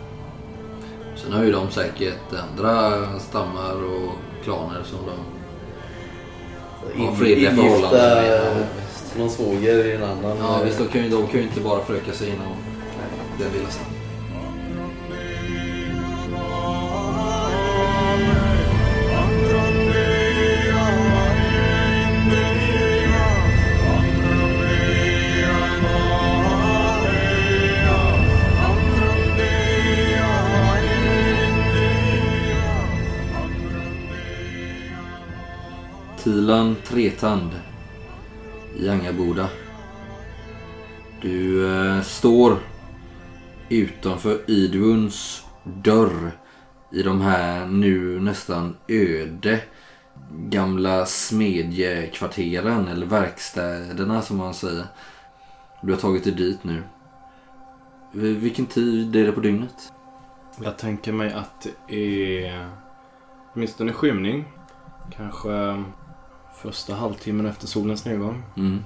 Sen 1.17 1.33
har 1.33 1.45
ju 1.45 1.53
de 1.53 1.71
säkert 1.71 2.19
andra 2.51 2.93
stammar 3.19 3.75
och 3.75 4.13
klaner 4.45 4.83
som 4.85 4.99
de 5.07 7.05
har 7.07 7.13
fredliga 7.15 7.51
förhållanden 7.51 8.01
med. 8.01 8.35
eh, 8.47 8.57
Någon 9.19 9.31
svåger 9.31 9.85
i 9.87 9.93
en 9.93 10.03
annan. 10.05 10.37
Ja 10.41 10.59
eh, 10.59 10.65
visst, 10.65 10.79
de 10.79 10.89
kan, 10.89 11.03
ju, 11.05 11.09
de 11.11 11.27
kan 11.27 11.41
ju 11.41 11.43
inte 11.47 11.61
bara 11.61 11.85
föröka 11.85 12.13
sig 12.13 12.29
inom 12.29 12.57
den 13.39 13.53
lilla 13.53 13.69
stammen. 13.71 14.00
Tilan 36.23 36.77
Tretand 36.85 37.51
i 38.77 38.89
Angaboda. 38.89 39.49
Du 41.23 41.67
eh, 41.77 42.01
står 42.01 42.57
utanför 43.69 44.51
Idvuns 44.51 45.47
dörr 45.65 46.33
i 46.93 47.03
de 47.03 47.21
här 47.21 47.67
nu 47.67 48.21
nästan 48.21 48.77
öde 48.89 49.61
gamla 50.31 51.07
smedjekvarteren 51.07 52.89
eller 52.89 53.07
verkstäderna 53.07 54.23
som 54.23 54.37
man 54.37 54.55
säger. 54.55 54.87
Du 55.83 55.93
har 55.93 56.01
tagit 56.01 56.25
dig 56.25 56.33
dit 56.33 56.65
nu. 56.65 56.83
Vilken 58.13 58.67
tid 58.67 59.17
är 59.17 59.27
det 59.27 59.33
på 59.33 59.41
dygnet? 59.41 59.93
Jag 60.65 60.79
tänker 60.79 61.13
mig 61.13 61.33
att 61.33 61.67
det 61.89 62.47
är 62.47 62.71
åtminstone 63.55 63.93
skymning. 63.93 64.45
Kanske 65.17 65.85
första 66.63 66.95
halvtimmen 66.95 67.47
efter 67.47 67.67
solens 67.67 68.05
nedgång. 68.05 68.43
Mm. 68.57 68.85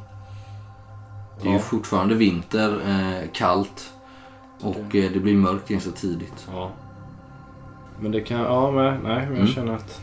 Det 1.41 1.47
är 1.49 1.51
ju 1.53 1.57
Ja. 1.57 1.63
fortfarande 1.63 2.15
vinter, 2.15 2.81
eh, 2.89 3.29
kallt 3.33 3.93
och 4.61 4.95
eh, 4.97 5.13
det 5.13 5.21
blir 5.21 5.37
mörkt 5.37 5.69
ganska 5.69 5.91
tidigt. 5.91 6.49
Ja. 6.53 6.71
Men 8.01 8.13
det 8.13 8.21
kan... 8.21 8.41
Ja, 8.41 8.71
men, 8.71 8.85
nej, 8.85 9.03
men 9.03 9.15
jag 9.29 9.33
Mm. 9.37 9.47
känner 9.47 9.73
att 9.75 10.01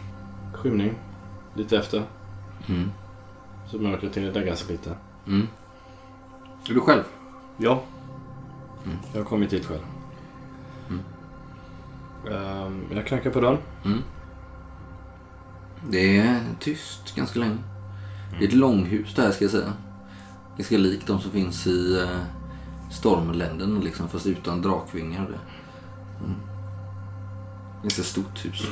skymning. 0.54 0.94
Lite 1.54 1.78
efter. 1.78 2.04
Mm. 2.70 2.92
Så 3.68 3.78
mörkret 3.80 4.18
hinner 4.18 4.32
lägga 4.34 4.56
sig 4.56 4.72
lite. 4.72 4.96
Mm. 5.28 5.48
Är 6.70 6.74
du 6.74 6.80
själv? 6.82 7.04
Ja. 7.58 7.82
Mm. 8.86 8.98
Jag 9.14 9.20
har 9.20 9.26
kommit 9.26 9.54
hit 9.54 9.66
själv. 9.66 9.82
Mm. 10.90 11.02
Ehm, 12.32 12.86
jag 12.96 13.08
knackar 13.08 13.30
på 13.30 13.42
dörren. 13.42 13.58
Mm. 15.82 15.92
Det 15.92 16.18
är 16.18 16.40
tyst 16.60 17.16
ganska 17.16 17.40
länge. 17.40 17.58
Det 18.40 18.46
är 18.46 18.48
ett 18.48 18.54
långhus 18.54 19.16
det 19.16 19.22
här 19.22 19.32
ska 19.32 19.44
jag 19.44 19.52
säga. 19.52 19.74
Ganska 20.58 20.78
likt 20.78 21.08
de 21.08 21.20
som 21.20 21.32
finns 21.32 21.68
i 21.68 22.00
eh, 22.00 22.20
Stormländen 22.92 23.80
liksom, 23.80 24.10
fast 24.10 24.28
utan 24.28 24.62
drakvingar. 24.62 25.22
Det. 25.22 25.40
Mm. 26.26 26.40
Ganska 27.82 28.04
stort 28.04 28.46
hus. 28.46 28.68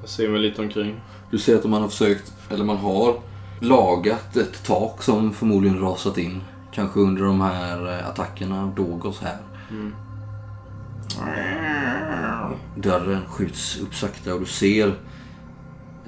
Jag 0.00 0.08
ser 0.08 0.28
mig 0.28 0.40
lite 0.40 0.62
omkring. 0.62 1.00
Du 1.30 1.38
ser 1.38 1.56
att 1.56 1.64
man 1.64 1.82
har 1.82 1.88
försökt, 1.88 2.32
eller 2.50 2.64
man 2.64 2.76
har 2.76 3.20
lagat 3.60 4.36
ett 4.36 4.64
tak 4.64 5.02
som 5.02 5.32
förmodligen 5.32 5.80
rasat 5.80 6.18
in. 6.18 6.40
Kanske 6.72 7.00
under 7.00 7.22
de 7.22 7.40
här 7.40 7.98
eh, 7.98 8.08
attackerna 8.08 8.62
av 8.62 8.74
Dogos 8.74 9.20
här. 9.20 9.38
Mm. 9.70 9.94
Dörren 12.76 13.20
skjuts 13.26 13.80
upp 13.80 13.94
sakta 13.94 14.34
och 14.34 14.40
du 14.40 14.46
ser 14.46 14.94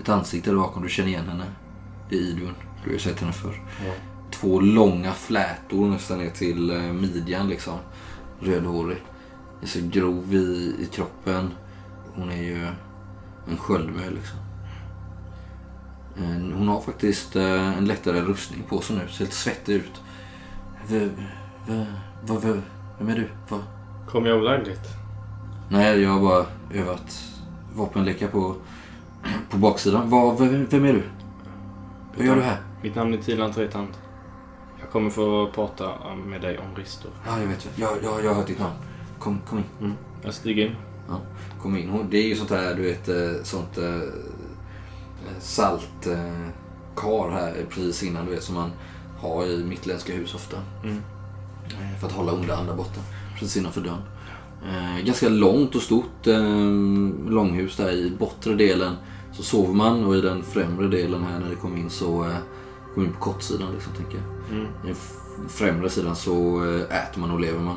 ett 0.00 0.08
ansikte 0.08 0.50
där 0.50 0.56
bakom. 0.56 0.82
Du 0.82 0.88
känner 0.88 1.08
igen 1.08 1.28
henne. 1.28 1.44
Det 2.08 2.16
är 2.16 2.20
Idun. 2.20 2.54
Du 2.82 2.88
har 2.88 2.92
ju 2.92 2.98
sett 2.98 3.20
henne 3.20 3.32
förr. 3.32 3.62
Ja. 3.86 3.92
Två 4.30 4.60
långa 4.60 5.12
flätor 5.12 5.88
nästan 5.88 6.18
ner 6.18 6.30
till 6.30 6.70
eh, 6.70 6.82
midjan 6.92 7.48
liksom. 7.48 7.78
Rödhårig. 8.40 9.02
Är 9.62 9.66
så 9.66 9.78
grov 9.82 10.34
i, 10.34 10.74
i 10.80 10.86
kroppen. 10.92 11.50
Hon 12.14 12.30
är 12.30 12.42
ju 12.42 12.66
en 13.50 13.56
sköldmö 13.56 14.10
liksom. 14.10 14.38
Eh, 16.16 16.56
Hon 16.58 16.68
har 16.68 16.80
faktiskt 16.80 17.36
eh, 17.36 17.78
en 17.78 17.84
lättare 17.84 18.20
rustning 18.20 18.62
på 18.68 18.80
sig 18.80 18.96
nu. 18.96 19.08
Ser 19.08 19.18
helt 19.18 19.32
svettig 19.32 19.74
ut. 19.74 20.02
V, 20.88 21.08
v, 21.66 21.86
v, 22.26 22.36
v, 22.42 22.60
vem 22.98 23.08
är 23.08 23.14
du? 23.14 23.28
Va? 23.48 23.58
Kom 24.08 24.26
jag 24.26 24.38
olagligt? 24.38 24.88
Nej, 25.70 26.00
jag 26.00 26.10
har 26.10 26.20
bara 26.20 26.46
övat 26.74 27.24
vapenlekar 27.74 28.28
på, 28.28 28.56
på 29.50 29.56
baksidan. 29.56 30.10
Vad, 30.10 30.38
vem, 30.38 30.84
är 30.84 30.92
du? 30.92 31.02
Vad 32.16 32.26
gör 32.26 32.36
du 32.36 32.42
här? 32.42 32.56
Mitt 32.82 32.94
namn 32.94 33.14
är 33.14 33.18
Tilan 33.18 33.52
Tretand. 33.52 33.88
Jag 34.80 34.90
kommer 34.90 35.10
få 35.10 35.50
prata 35.54 35.90
med 36.26 36.40
dig 36.40 36.58
om 36.58 36.76
Ristor. 36.76 37.10
Ja, 37.26 37.40
jag 37.40 37.46
vet. 37.46 37.68
Jag, 37.76 37.90
jag, 38.02 38.24
jag 38.24 38.28
har 38.30 38.34
hört 38.34 38.46
ditt 38.46 38.58
namn. 38.58 38.74
Kom, 39.18 39.40
kom 39.48 39.58
in. 39.58 39.64
Mm. 39.80 39.92
Jag 40.22 40.34
stiger 40.34 40.66
in. 40.66 40.76
Kom 41.62 41.76
in. 41.76 41.88
Hon- 41.88 42.10
Det 42.10 42.16
är 42.18 42.28
ju 42.28 42.36
sånt 42.36 42.50
här, 42.50 42.74
du 42.74 42.82
vet, 42.82 43.08
eh, 43.08 43.42
sånt 43.42 43.78
eh, 43.78 44.00
salt 45.40 46.08
kar 46.96 47.30
här 47.30 47.66
precis 47.70 48.02
innan, 48.02 48.24
du 48.26 48.30
vet, 48.30 48.42
som 48.42 48.54
man 48.54 48.70
har 49.20 49.46
i 49.46 49.64
mittländska 49.64 50.12
hus 50.12 50.34
ofta. 50.34 50.56
Mm. 50.84 50.96
För 52.00 52.06
att 52.06 52.12
hålla 52.12 52.32
onda 52.32 52.56
andar 52.56 52.76
borta. 52.76 53.00
Precis 53.38 53.56
innanför 53.56 53.80
dörren. 53.80 54.02
Ganska 55.04 55.28
långt 55.28 55.74
och 55.74 55.82
stort 55.82 56.26
långhus 57.28 57.76
där 57.76 57.92
i 57.92 58.12
bortre 58.18 58.54
delen 58.54 58.96
så 59.32 59.42
sover 59.42 59.74
man 59.74 60.04
och 60.04 60.16
i 60.16 60.20
den 60.20 60.42
främre 60.42 60.88
delen 60.88 61.22
här 61.24 61.38
när 61.40 61.48
det 61.50 61.54
kom 61.56 61.76
in 61.76 61.90
så 61.90 62.24
eh, 62.24 62.36
kom 62.94 63.04
in 63.04 63.12
på 63.12 63.18
kortsidan 63.20 63.72
liksom 63.72 63.92
tänker 63.92 64.18
jag. 64.18 64.56
Mm. 64.58 64.66
I 64.84 64.86
den 64.86 65.48
främre 65.48 65.90
sidan 65.90 66.16
så 66.16 66.64
eh, 66.64 66.80
äter 66.98 67.20
man 67.20 67.30
och 67.30 67.40
lever 67.40 67.60
man. 67.60 67.76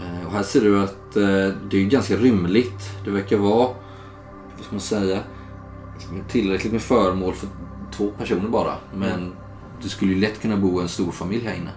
Eh, 0.00 0.26
Och 0.26 0.32
här 0.32 0.42
ser 0.42 0.60
du 0.60 0.82
att 0.82 1.16
eh, 1.16 1.56
det 1.70 1.76
är 1.76 1.84
ganska 1.88 2.16
rymligt. 2.16 2.90
Det 3.04 3.10
verkar 3.10 3.36
vara, 3.36 3.66
vad 4.56 4.64
ska 4.64 4.70
man 4.70 4.80
säga, 4.80 5.20
tillräckligt 6.28 6.72
med 6.72 6.82
föremål 6.82 7.34
för 7.34 7.48
två 7.92 8.10
personer 8.18 8.48
bara. 8.48 8.74
Men 8.94 9.32
det 9.82 9.88
skulle 9.88 10.12
ju 10.12 10.20
lätt 10.20 10.40
kunna 10.42 10.56
bo 10.56 10.80
en 10.80 10.88
stor 10.88 11.10
familj 11.12 11.44
här 11.44 11.54
inne. 11.54 11.70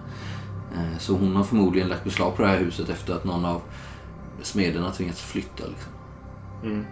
Eh, 0.76 0.98
Så 1.00 1.14
hon 1.14 1.36
har 1.36 1.44
förmodligen 1.44 1.90
lagt 1.90 2.04
beslag 2.04 2.36
på 2.36 2.42
det 2.42 2.48
här 2.48 2.58
huset 2.60 2.90
efter 2.90 3.14
att 3.14 3.24
någon 3.24 3.46
av 3.46 3.62
smederna 4.42 4.92
tvingats 4.92 5.22
flytta. 5.22 5.64
Liksom. 5.68 5.92
Mm. 6.64 6.86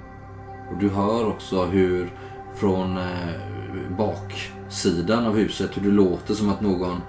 Och 0.71 0.77
du 0.77 0.89
hör 0.89 1.27
också 1.27 1.65
hur 1.65 2.13
från 2.55 2.97
eh, 2.97 3.95
baksidan 3.97 5.25
av 5.25 5.37
huset 5.37 5.77
hur 5.77 5.81
det 5.81 5.91
låter 5.91 6.33
som 6.33 6.49
att 6.49 6.61
någon 6.61 7.01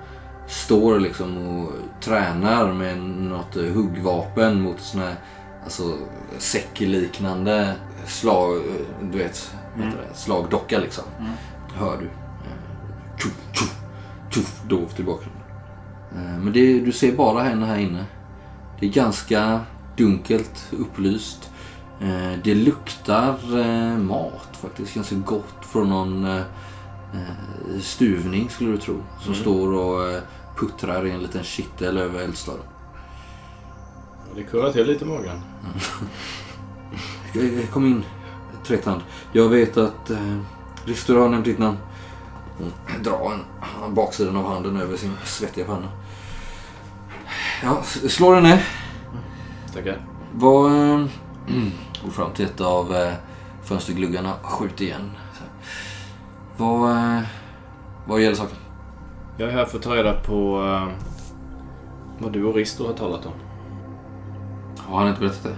står 0.47 1.01
liksom 1.01 1.37
och 1.37 1.73
tränar 2.01 2.73
med 2.73 2.99
något 3.03 3.55
huggvapen 3.55 4.61
mot 4.63 4.81
sån 4.81 5.01
här 5.01 5.15
alltså, 5.65 5.97
säckliknande 6.39 7.75
slag, 8.07 8.63
du 9.13 9.19
vet, 9.19 9.55
det? 9.77 10.15
slagdocka 10.15 10.79
liksom. 10.79 11.05
Hör 11.75 11.99
du. 11.99 12.05
Eh, 12.05 13.19
tjoff, 13.19 13.33
tjoff, 13.53 13.77
tjoff, 14.31 14.63
dovt 14.69 15.01
i 15.01 15.03
bakgrunden. 15.03 15.43
Eh, 16.13 16.39
men 16.39 16.53
det, 16.53 16.81
du 16.81 16.93
ser 16.93 17.13
bara 17.13 17.43
henne 17.43 17.67
här 17.67 17.79
inne. 17.79 18.05
Det 18.81 18.87
är 18.87 18.91
ganska 18.91 19.61
dunkelt 19.97 20.73
upplyst. 20.79 21.50
Eh, 22.01 22.39
Det 22.45 22.55
luktar 22.55 23.59
eh, 23.61 23.99
mat 23.99 24.49
faktiskt. 24.63 24.95
Ganska 24.95 25.15
gott 25.15 25.55
från 25.73 25.89
någon 25.89 26.25
eh, 26.25 26.43
stuvning 27.81 28.51
skulle 28.51 28.71
du 28.71 28.79
tro. 28.79 28.97
Som 29.21 29.35
står 29.35 29.73
och 29.73 30.21
puttrar 30.57 31.07
i 31.07 31.11
en 31.11 31.21
liten 31.23 31.45
kittel 31.45 31.99
över 31.99 32.21
eldstaden. 32.21 32.63
Det 34.35 34.43
kurrar 34.43 34.73
till 34.73 34.87
lite 34.87 35.05
i 35.05 35.09
magen. 35.09 35.41
Eh, 37.35 37.67
Kom 37.73 37.87
in, 37.87 38.05
Tretand. 38.67 39.01
Jag 39.33 39.49
vet 39.49 39.77
att 39.77 40.11
Ristor 40.85 41.19
har 41.21 41.29
nämnt 41.29 41.45
ditt 41.45 41.59
namn. 41.59 41.79
Hon 42.59 42.73
drar 43.03 43.33
en, 43.85 43.95
baksidan 43.95 44.37
av 44.37 44.45
handen 44.55 44.77
över 44.77 44.97
sin 44.97 45.13
svettiga 45.25 45.65
panna. 45.65 45.89
Ja, 47.63 47.83
slå 48.09 48.35
den 48.35 48.43
ner. 48.43 48.69
Tackar. 49.75 50.07
Vad... 50.35 50.73
Eh, 50.73 51.07
går 52.05 52.11
fram 52.11 52.33
till 52.33 52.45
ett 52.45 52.61
av 52.61 52.95
eh, 52.95 53.13
fönstergluggarna 53.63 54.35
och 54.43 54.49
skjuter 54.49 54.85
igen. 54.85 55.11
Så. 55.33 55.45
Vad... 56.65 56.91
Eh, 56.91 57.23
vad 58.07 58.21
gäller 58.21 58.37
saken? 58.37 58.57
Jag 59.37 59.49
är 59.49 59.53
här 59.53 59.65
för 59.65 59.79
att 59.79 59.85
ta 59.85 59.95
reda 59.95 60.15
på 60.15 60.63
eh, 60.65 60.89
vad 62.19 62.33
du 62.33 62.45
och 62.45 62.55
Risto 62.55 62.87
har 62.87 62.95
talat 62.95 63.27
om. 63.27 63.33
Har 64.79 64.99
han 64.99 65.09
inte 65.09 65.21
berättat 65.21 65.43
det? 65.43 65.57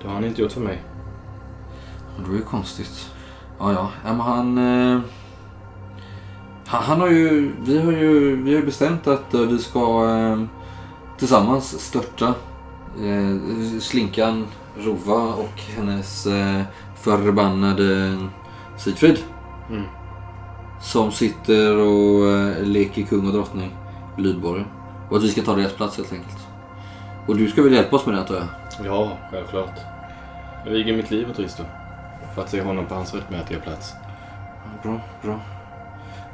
Det 0.00 0.08
har 0.08 0.14
han 0.14 0.24
inte 0.24 0.42
gjort 0.42 0.52
för 0.52 0.60
mig. 0.60 0.82
Det 2.18 2.28
var 2.28 2.36
ju 2.36 2.42
konstigt. 2.42 3.10
Ja, 3.58 3.72
ja. 3.72 3.90
men 4.04 4.20
han... 4.20 4.58
Eh, 4.58 5.00
han, 6.66 6.82
han 6.82 7.00
har 7.00 7.08
ju... 7.08 7.52
Vi 7.64 7.78
har 7.78 7.92
ju, 7.92 8.42
vi 8.42 8.54
har 8.54 8.62
bestämt 8.62 9.06
att 9.06 9.34
eh, 9.34 9.40
vi 9.40 9.58
ska 9.58 10.08
eh, 10.08 10.44
tillsammans 11.18 11.80
störta 11.80 12.34
eh, 13.02 13.36
Slinkan, 13.80 14.46
Rova 14.76 15.34
och 15.34 15.60
hennes 15.76 16.26
eh, 16.26 16.60
förbannade 16.96 18.18
Sigfrid. 18.76 19.18
Mm. 19.70 19.82
Som 20.80 21.10
sitter 21.12 21.76
och 21.76 22.28
eh, 22.30 22.62
leker 22.64 23.02
kung 23.02 23.26
och 23.26 23.32
drottning 23.32 23.76
i 24.18 24.20
Lydborgen. 24.20 24.66
Och 25.10 25.16
att 25.16 25.22
vi 25.22 25.28
ska 25.28 25.42
ta 25.42 25.54
deras 25.54 25.72
plats 25.72 25.96
helt 25.96 26.12
enkelt. 26.12 26.38
Och 27.26 27.36
du 27.36 27.48
ska 27.48 27.62
väl 27.62 27.72
hjälpa 27.72 27.96
oss 27.96 28.06
med 28.06 28.14
det 28.14 28.20
antar 28.20 28.34
jag? 28.34 28.46
Ja, 28.86 29.18
självklart. 29.30 29.80
Jag 30.64 30.72
viger 30.72 30.96
mitt 30.96 31.10
liv 31.10 31.30
åt 31.30 31.38
Risto. 31.38 31.62
För 32.34 32.42
att 32.42 32.50
se 32.50 32.62
honom 32.62 32.86
på 32.86 32.94
hans 32.94 33.14
rättmätiga 33.14 33.58
plats. 33.60 33.92
Bra, 34.82 35.00
bra. 35.22 35.40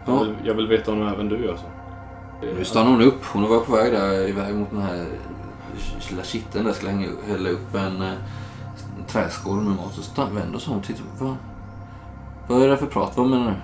Jag 0.06 0.14
Ja. 0.14 0.22
vill, 0.22 0.34
jag 0.44 0.54
vill 0.54 0.66
veta 0.68 0.92
om 0.92 1.08
även 1.08 1.28
du 1.28 1.44
gör 1.44 1.56
så. 1.56 1.64
Nu 2.56 2.64
stannar 2.64 2.90
hon 2.90 3.02
upp. 3.02 3.24
Hon 3.24 3.48
var 3.48 3.60
på 3.60 3.72
väg 3.72 3.92
där 3.92 4.28
iväg 4.28 4.54
mot 4.54 4.70
den 4.70 4.82
här 4.82 5.06
lilla 6.10 6.22
kitteln 6.22 6.64
där 6.64 6.72
skulle 6.72 6.90
hänga, 6.90 7.08
hälla 7.26 7.48
upp 7.48 7.74
en, 7.74 8.02
eh, 8.02 8.12
träskål 9.08 9.56
med 9.56 9.76
mat. 9.76 9.94
Så 9.94 10.22
vände 10.22 10.40
vänder 10.40 10.58
sig 10.58 10.72
om 10.72 10.78
och 10.78 10.84
tittar. 10.84 11.04
Vad, 11.18 11.36
vad 12.48 12.62
är 12.62 12.68
det 12.68 12.76
för 12.76 12.86
prat? 12.86 13.12
Vad 13.16 13.28
menar 13.28 13.50
du? 13.50 13.56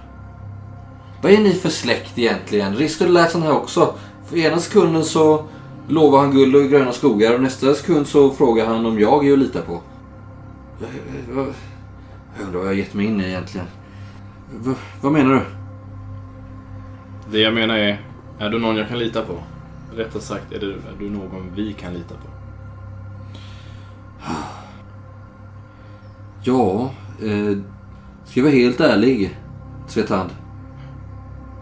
Vad 1.23 1.33
är 1.33 1.39
ni 1.39 1.53
för 1.53 1.69
släkt 1.69 2.19
egentligen? 2.19 2.77
Risto 2.77 3.07
lät 3.07 3.31
sån 3.31 3.43
här 3.43 3.53
också. 3.53 3.95
För 4.27 4.37
ena 4.37 4.59
sekunden 4.59 5.05
så 5.05 5.45
lovar 5.89 6.19
han 6.19 6.31
guld 6.31 6.57
och 6.57 6.71
gröna 6.71 6.93
skogar 6.93 7.35
och 7.35 7.43
nästa 7.43 7.75
sekund 7.75 8.07
så 8.07 8.31
frågar 8.31 8.67
han 8.67 8.87
om 8.87 9.01
jag 9.01 9.27
är 9.27 9.33
att 9.33 9.39
lita 9.39 9.63
på. 9.63 9.81
Jag 12.39 12.47
undrar 12.47 12.59
vad 12.59 12.63
jag 12.63 12.71
har 12.71 12.73
gett 12.73 12.95
mig 12.95 13.07
in 13.07 13.21
i 13.21 13.25
egentligen. 13.25 13.67
V, 14.51 14.75
vad 15.01 15.13
menar 15.13 15.35
du? 15.35 15.41
Det 17.31 17.39
jag 17.39 17.55
menar 17.55 17.77
är, 17.77 18.01
är 18.39 18.51
du 18.51 18.59
någon 18.59 18.77
jag 18.77 18.89
kan 18.89 18.99
lita 18.99 19.23
på? 19.23 19.35
Rättare 19.97 20.23
sagt, 20.23 20.53
är 20.53 20.61
du, 20.61 20.73
är 20.73 20.99
du 20.99 21.11
någon 21.11 21.51
vi 21.55 21.73
kan 21.73 21.93
lita 21.93 22.15
på? 22.15 22.29
Ja, 26.43 26.91
eh, 27.23 27.59
ska 28.25 28.41
jag 28.41 28.45
vara 28.45 28.55
helt 28.55 28.81
ärlig, 28.81 29.39
Tretand, 29.89 30.31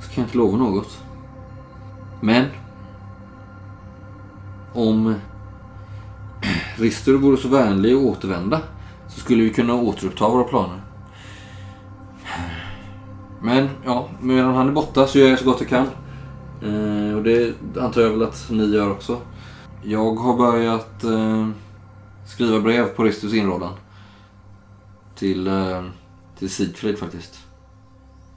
så 0.01 0.11
kan 0.11 0.23
jag 0.23 0.27
inte 0.27 0.39
lova 0.39 0.57
något. 0.57 1.03
Men, 2.21 2.45
om 4.73 5.15
Rister 6.77 7.13
vore 7.13 7.37
så 7.37 7.49
vänlig 7.49 7.93
att 7.93 7.99
återvända 7.99 8.61
så 9.09 9.21
skulle 9.21 9.43
vi 9.43 9.51
kunna 9.51 9.75
återuppta 9.75 10.29
våra 10.29 10.45
planer. 10.45 10.81
Men, 13.41 13.69
ja, 13.85 14.09
medan 14.21 14.55
han 14.55 14.69
är 14.69 14.73
borta 14.73 15.07
så 15.07 15.19
gör 15.19 15.29
jag 15.29 15.39
så 15.39 15.45
gott 15.45 15.61
jag 15.61 15.69
kan. 15.69 15.87
Eh, 16.65 17.17
och 17.17 17.23
det 17.23 17.55
antar 17.81 18.01
jag 18.01 18.11
väl 18.11 18.23
att 18.23 18.51
ni 18.51 18.67
gör 18.67 18.91
också. 18.91 19.21
Jag 19.83 20.15
har 20.15 20.37
börjat 20.37 21.05
eh, 21.05 21.49
skriva 22.27 22.61
brev 22.61 22.87
på 22.87 23.05
Ristus 23.05 23.35
inrådan. 23.35 23.75
Till, 25.15 25.47
eh, 25.47 25.85
till 26.39 26.51
Sigfrid 26.51 26.99
faktiskt. 26.99 27.47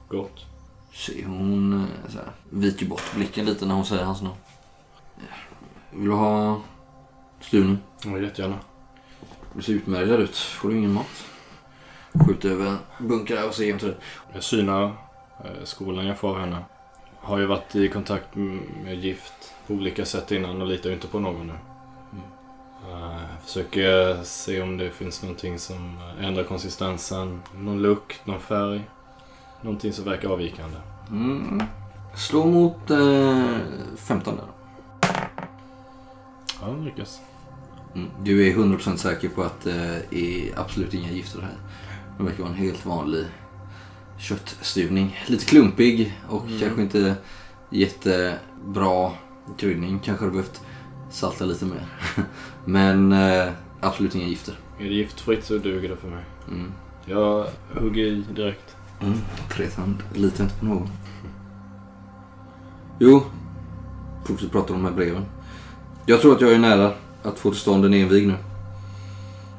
Gott. 0.08 0.44
Se, 0.92 1.24
hon 1.24 1.72
eh, 1.72 2.10
så 2.10 2.18
här, 2.18 2.32
viker 2.50 2.86
bort 2.86 3.14
blicken 3.14 3.46
lite 3.46 3.66
när 3.66 3.74
hon 3.74 3.84
säger 3.84 4.04
hans 4.04 4.22
namn. 4.22 4.36
Vill 5.90 6.04
du 6.04 6.12
ha 6.12 6.60
stuvning? 7.40 7.78
Ja, 8.04 8.18
jättegärna. 8.18 8.58
Du 9.54 9.62
ser 9.62 9.72
utmärglad 9.72 10.20
ut. 10.20 10.36
Får 10.36 10.68
du 10.68 10.76
ingen 10.76 10.92
mat? 10.92 11.24
Skjuter 12.26 12.50
över 12.50 12.76
där 12.98 13.48
och 13.48 13.54
säger 13.54 13.78
till 13.78 13.88
dig. 13.88 13.96
Jag 14.32 14.42
synar 14.42 14.84
eh, 15.44 15.64
skolan 15.64 16.06
jag 16.06 16.18
får 16.18 16.28
av 16.28 16.40
henne. 16.40 16.64
Har 17.26 17.38
ju 17.38 17.46
varit 17.46 17.74
i 17.74 17.88
kontakt 17.88 18.34
med 18.84 18.94
gift 18.94 19.54
på 19.66 19.74
olika 19.74 20.04
sätt 20.04 20.32
innan 20.32 20.62
och 20.62 20.66
litar 20.66 20.88
ju 20.88 20.94
inte 20.94 21.06
på 21.08 21.18
någon 21.18 21.46
nu. 21.46 21.52
Eh, 22.90 23.40
försöker 23.44 24.22
se 24.22 24.62
om 24.62 24.76
det 24.76 24.90
finns 24.90 25.22
någonting 25.22 25.58
som 25.58 25.98
ändrar 26.20 26.44
konsistensen. 26.44 27.42
Någon 27.54 27.82
lukt, 27.82 28.26
någon 28.26 28.40
färg. 28.40 28.80
Någonting 29.60 29.92
som 29.92 30.04
verkar 30.04 30.28
avvikande. 30.28 30.76
Mm. 31.10 31.62
Slå 32.16 32.46
mot 32.46 32.90
eh, 32.90 33.56
15 33.96 34.36
där. 34.36 34.44
Ja, 36.60 36.66
den 36.66 36.84
lyckas. 36.84 37.20
Mm. 37.94 38.08
Du 38.22 38.50
är 38.50 38.54
100% 38.54 38.96
säker 38.96 39.28
på 39.28 39.42
att 39.42 39.60
det 39.60 40.02
är 40.10 40.58
absolut 40.58 40.94
inga 40.94 41.10
gifter 41.10 41.40
här. 41.40 41.56
Det 42.18 42.24
verkar 42.24 42.42
vara 42.42 42.52
en 42.52 42.58
helt 42.58 42.86
vanlig 42.86 43.24
köttstuvning. 44.18 45.18
Lite 45.26 45.44
klumpig 45.44 46.18
och 46.28 46.42
kanske 46.60 46.82
inte 46.82 47.14
jättebra 47.70 49.10
kryddning. 49.58 49.98
Kanske 50.04 50.24
hade 50.24 50.32
behövt 50.36 50.60
salta 51.10 51.44
lite 51.44 51.64
mer. 51.64 51.86
Men 52.64 53.12
eh, 53.12 53.48
absolut 53.80 54.14
inga 54.14 54.26
gifter. 54.26 54.54
Är 54.80 54.84
det 54.84 54.94
giftfritt 54.94 55.44
så 55.44 55.58
duger 55.58 55.88
det 55.88 55.96
för 55.96 56.08
mig. 56.08 56.24
Mm. 56.48 56.72
Jag 57.06 57.46
hugger 57.74 58.04
i 58.04 58.24
direkt. 58.34 58.76
Mm. 59.02 59.18
Tretand 59.50 59.96
litar 60.14 60.44
inte 60.44 60.56
på 60.58 60.64
någon. 60.66 60.88
Jo, 62.98 63.22
fortsätt 64.24 64.52
prata 64.52 64.74
om 64.74 64.82
de 64.82 64.88
här 64.88 64.96
breven. 64.96 65.24
Jag 66.06 66.20
tror 66.20 66.34
att 66.34 66.40
jag 66.40 66.52
är 66.52 66.58
nära 66.58 66.92
att 67.22 67.38
få 67.38 67.50
till 67.50 67.60
stånd 67.60 67.84
en 67.84 67.94
envig 67.94 68.26
nu. 68.28 68.34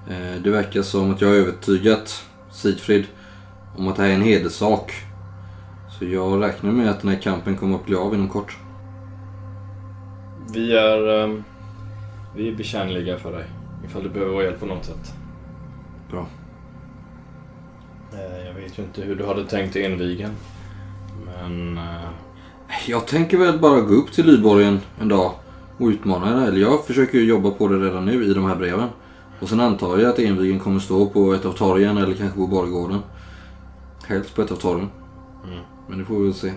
Eh, 0.10 0.41
Det 0.41 0.49
verkar 0.49 0.82
som 0.82 1.12
att 1.12 1.22
jag 1.22 1.28
har 1.28 1.36
övertygat 1.36 2.26
Sigfrid 2.51 3.05
om 3.78 3.88
att 3.88 3.95
det 3.95 4.01
här 4.01 4.09
är 4.09 4.13
en 4.13 4.21
hederssak. 4.21 4.91
Så 5.99 6.05
jag 6.05 6.43
räknar 6.43 6.71
med 6.71 6.89
att 6.89 7.01
den 7.01 7.09
här 7.11 7.21
kampen 7.21 7.57
kommer 7.57 7.75
att 7.75 7.86
bli 7.86 7.95
av 7.95 8.13
inom 8.13 8.30
kort. 8.30 8.57
Vi 10.53 10.78
är... 10.78 11.23
ehm, 11.23 11.43
vi 12.36 12.47
är 12.49 12.55
betjänliga 12.55 13.17
för 13.17 13.32
dig. 13.32 13.45
Ifall 13.86 14.03
du 14.03 14.09
behöver 14.09 14.34
vår 14.34 14.43
hjälp 14.43 14.59
på 14.59 14.65
något 14.65 14.86
sätt. 14.86 15.13
Bra. 16.11 16.28
Eh, 18.13 18.45
Jag 18.47 18.53
vet 18.53 18.80
ju 18.80 18.84
inte 18.84 19.01
hur 19.01 19.15
du 19.15 19.25
hade 19.25 19.43
tänkt 19.45 19.75
invigen. 19.75 20.32
Men... 21.25 21.78
eh, 21.78 22.09
Jag 22.88 23.07
tänker 23.07 23.38
väl 23.38 23.59
bara 23.59 23.82
gå 23.82 23.93
upp 23.93 24.11
till 24.11 24.25
Lyborgen 24.25 24.80
en 25.01 25.07
dag 25.07 25.32
och 25.78 25.88
utmana 25.88 26.25
henne. 26.25 26.47
Eller 26.47 26.61
jag 26.61 26.86
försöker 26.86 27.17
ju 27.17 27.25
jobba 27.25 27.51
på 27.51 27.67
det 27.67 27.78
redan 27.86 28.05
nu 28.05 28.25
i 28.25 28.34
de 28.34 28.45
här 28.45 28.55
breven. 28.55 28.89
Och 29.39 29.49
sen 29.49 29.59
antar 29.59 29.97
jag 29.97 30.09
att 30.09 30.19
envigen 30.19 30.59
kommer 30.59 30.80
stå 30.80 31.05
på 31.05 31.34
ett 31.34 31.45
av 31.45 31.51
torgen 31.51 31.97
eller 31.97 32.13
kanske 32.13 32.38
på 32.39 32.47
Borggården. 32.47 32.99
Helst 34.08 34.36
på 34.36 34.41
ett 34.41 34.51
av 34.51 34.55
torgen. 34.55 34.89
Mm. 35.47 35.60
Men 35.89 35.99
det 35.99 36.05
får 36.05 36.16
vi 36.16 36.24
väl 36.24 36.34
se. 36.34 36.53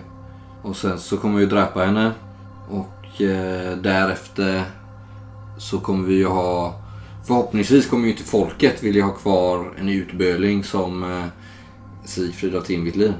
Och 0.61 0.75
sen 0.75 0.99
så 0.99 1.17
kommer 1.17 1.39
vi 1.39 1.45
dräpa 1.45 1.85
henne. 1.85 2.11
Och 2.69 3.21
eh, 3.21 3.77
därefter 3.77 4.63
så 5.57 5.79
kommer 5.79 6.07
vi 6.07 6.13
ju 6.13 6.27
ha... 6.27 6.75
Förhoppningsvis 7.27 7.89
kommer 7.89 8.05
ju 8.05 8.11
inte 8.11 8.23
folket 8.23 8.83
vilja 8.83 9.05
ha 9.05 9.13
kvar 9.13 9.73
en 9.77 9.89
utböling 9.89 10.63
som 10.63 11.03
eh, 11.03 11.25
Sigfrid 12.05 12.55
av 12.55 12.61
Tinvittli. 12.61 13.13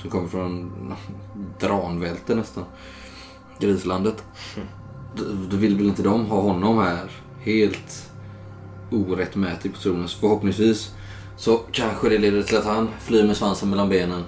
Som 0.00 0.10
kommer 0.10 0.28
från 0.28 0.72
Dranvälte 1.60 2.34
nästan. 2.34 2.64
Grislandet. 3.58 4.24
Då, 5.16 5.24
då 5.50 5.56
vill 5.56 5.76
väl 5.76 5.86
inte 5.86 6.02
de 6.02 6.26
ha 6.26 6.40
honom 6.40 6.78
här 6.78 7.10
helt 7.40 8.10
orättmätig 8.90 9.74
på 9.74 9.78
tronen. 9.78 10.08
Så 10.08 10.18
förhoppningsvis 10.18 10.94
så 11.42 11.60
kanske 11.72 12.08
det 12.08 12.18
leder 12.18 12.42
till 12.42 12.56
att 12.56 12.64
han 12.64 12.88
flyr 13.00 13.24
med 13.26 13.36
svansen 13.36 13.70
mellan 13.70 13.88
benen. 13.88 14.24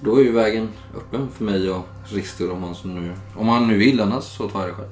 Då 0.00 0.16
är 0.16 0.24
ju 0.24 0.32
vägen 0.32 0.68
öppen 0.96 1.28
för 1.30 1.44
mig 1.44 1.70
och 1.70 1.86
Ristur 2.04 2.52
om 2.52 2.62
han, 2.62 2.74
nu, 2.84 3.12
om 3.36 3.48
han 3.48 3.68
nu 3.68 3.78
vill. 3.78 4.00
Annars 4.00 4.24
så 4.24 4.48
tar 4.48 4.60
jag 4.60 4.68
det 4.68 4.74
själv. 4.74 4.88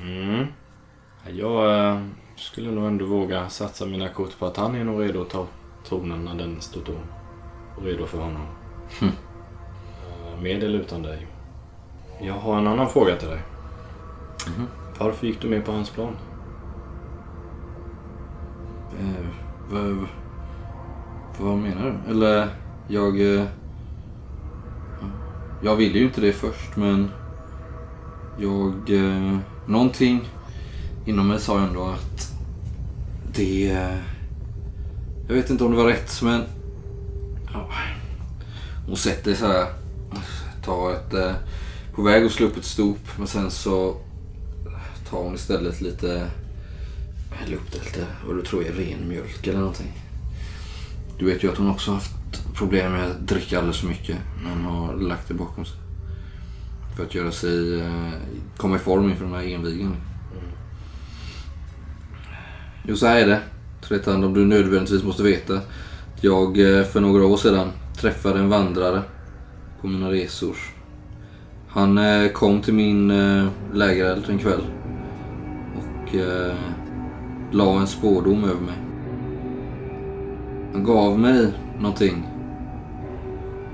Mm. 0.00 0.46
Jag 1.28 1.88
eh, 1.90 2.00
skulle 2.36 2.70
nog 2.70 2.86
ändå 2.86 3.04
våga 3.04 3.48
satsa 3.48 3.86
mina 3.86 4.08
kort 4.08 4.38
på 4.38 4.46
att 4.46 4.56
han 4.56 4.74
är 4.74 4.84
nog 4.84 5.00
redo 5.02 5.22
att 5.22 5.30
ta 5.30 5.46
tronen 5.88 6.24
när 6.24 6.34
den 6.34 6.60
står 6.60 6.80
tom. 6.80 7.02
Och 7.76 7.82
redo 7.84 8.06
för 8.06 8.18
honom. 8.18 8.46
Eh, 9.02 10.42
Med 10.42 10.62
eller 10.62 10.78
utan 10.78 11.02
dig. 11.02 11.26
Jag 12.20 12.34
har 12.34 12.58
en 12.58 12.66
annan 12.66 12.88
fråga 12.88 13.16
till 13.16 13.28
dig. 13.28 13.40
Mhm. 14.46 14.66
Varför 14.98 15.26
gick 15.26 15.40
du 15.42 15.48
med 15.48 15.64
på 15.64 15.72
hans 15.72 15.90
plan? 15.90 16.16
Vad, 19.70 20.06
vad 21.38 21.58
menar 21.58 22.00
du? 22.04 22.10
Eller 22.10 22.48
jag... 22.88 23.34
Eh, 23.34 23.44
jag 25.62 25.76
ville 25.76 25.98
ju 25.98 26.04
inte 26.04 26.20
det 26.20 26.32
först 26.32 26.76
men 26.76 27.10
jag... 28.38 28.90
Eh, 28.90 29.38
någonting 29.66 30.28
inom 31.06 31.28
mig 31.28 31.40
sa 31.40 31.60
ändå 31.60 31.84
att 31.84 32.32
det... 33.34 33.70
Eh, 33.70 33.98
jag 35.28 35.34
vet 35.34 35.50
inte 35.50 35.64
om 35.64 35.70
det 35.70 35.76
var 35.76 35.86
rätt 35.86 36.22
men... 36.22 36.42
Ja, 37.52 37.70
hon 38.86 38.96
sätter 38.96 39.34
så 39.34 39.46
här. 39.46 39.66
Tar 40.64 40.92
ett... 40.92 41.14
Eh, 41.14 41.32
på 41.94 42.02
väg 42.02 42.24
att 42.24 42.32
slå 42.32 42.46
upp 42.46 42.56
ett 42.56 42.64
stop 42.64 42.98
men 43.18 43.26
sen 43.26 43.50
så 43.50 43.96
tar 45.10 45.18
hon 45.18 45.34
istället 45.34 45.80
lite 45.80 46.30
häller 47.40 47.56
upp 47.56 47.72
det 47.72 47.84
lite 47.84 48.06
och 48.28 48.34
då 48.34 48.42
tror 48.42 48.64
jag 48.64 48.78
ren 48.78 49.08
mjölk 49.08 49.46
eller 49.46 49.58
någonting. 49.58 49.92
Du 51.18 51.26
vet 51.26 51.44
ju 51.44 51.50
att 51.50 51.58
hon 51.58 51.70
också 51.70 51.92
haft 51.92 52.20
problem 52.54 52.92
med 52.92 53.10
att 53.10 53.28
dricka 53.28 53.58
alldeles 53.58 53.80
för 53.80 53.88
mycket. 53.88 54.16
Men 54.42 54.64
har 54.64 54.96
lagt 54.96 55.28
det 55.28 55.34
bakom 55.34 55.64
sig. 55.64 55.76
För 56.96 57.02
att 57.02 57.14
göra 57.14 57.32
sig, 57.32 57.80
eh, 57.80 58.12
komma 58.56 58.76
i 58.76 58.78
form 58.78 59.10
inför 59.10 59.24
den 59.24 59.34
här 59.34 59.54
envigen. 59.54 59.96
Jo, 62.88 62.96
så 62.96 63.06
här 63.06 63.16
är 63.16 63.26
det. 63.26 63.40
Tretan, 63.82 64.24
om 64.24 64.34
du 64.34 64.44
nödvändigtvis 64.44 65.02
måste 65.02 65.22
veta. 65.22 65.60
Jag 66.20 66.78
eh, 66.78 66.84
för 66.84 67.00
några 67.00 67.24
år 67.24 67.36
sedan 67.36 67.68
träffade 68.00 68.38
en 68.38 68.48
vandrare 68.48 69.02
på 69.80 69.86
mina 69.86 70.10
resor. 70.10 70.56
Han 71.68 71.98
eh, 71.98 72.28
kom 72.32 72.62
till 72.62 72.74
min 72.74 73.08
lägereld 73.72 74.24
en 74.28 74.38
kväll. 74.38 74.62
Och 75.76 76.14
la 77.50 77.80
en 77.80 77.86
spårdom 77.86 78.44
över 78.44 78.60
mig. 78.60 78.76
Han 80.72 80.84
gav 80.84 81.18
mig 81.18 81.52
någonting 81.78 82.28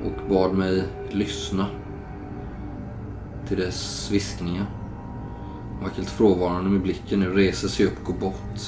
och 0.05 0.29
bad 0.31 0.55
mig 0.55 0.85
lyssna 1.11 1.67
till 3.49 3.57
dess 3.57 4.11
viskningar. 4.11 4.67
Han 5.75 5.83
var 5.83 5.91
helt 5.91 6.11
frånvarande 6.11 6.71
med 6.71 6.83
blicken 6.83 7.21
nu, 7.21 7.31
reser 7.31 7.69
sig 7.69 7.87
upp 7.87 7.99
och 8.01 8.07
går 8.07 8.21
bort. 8.21 8.61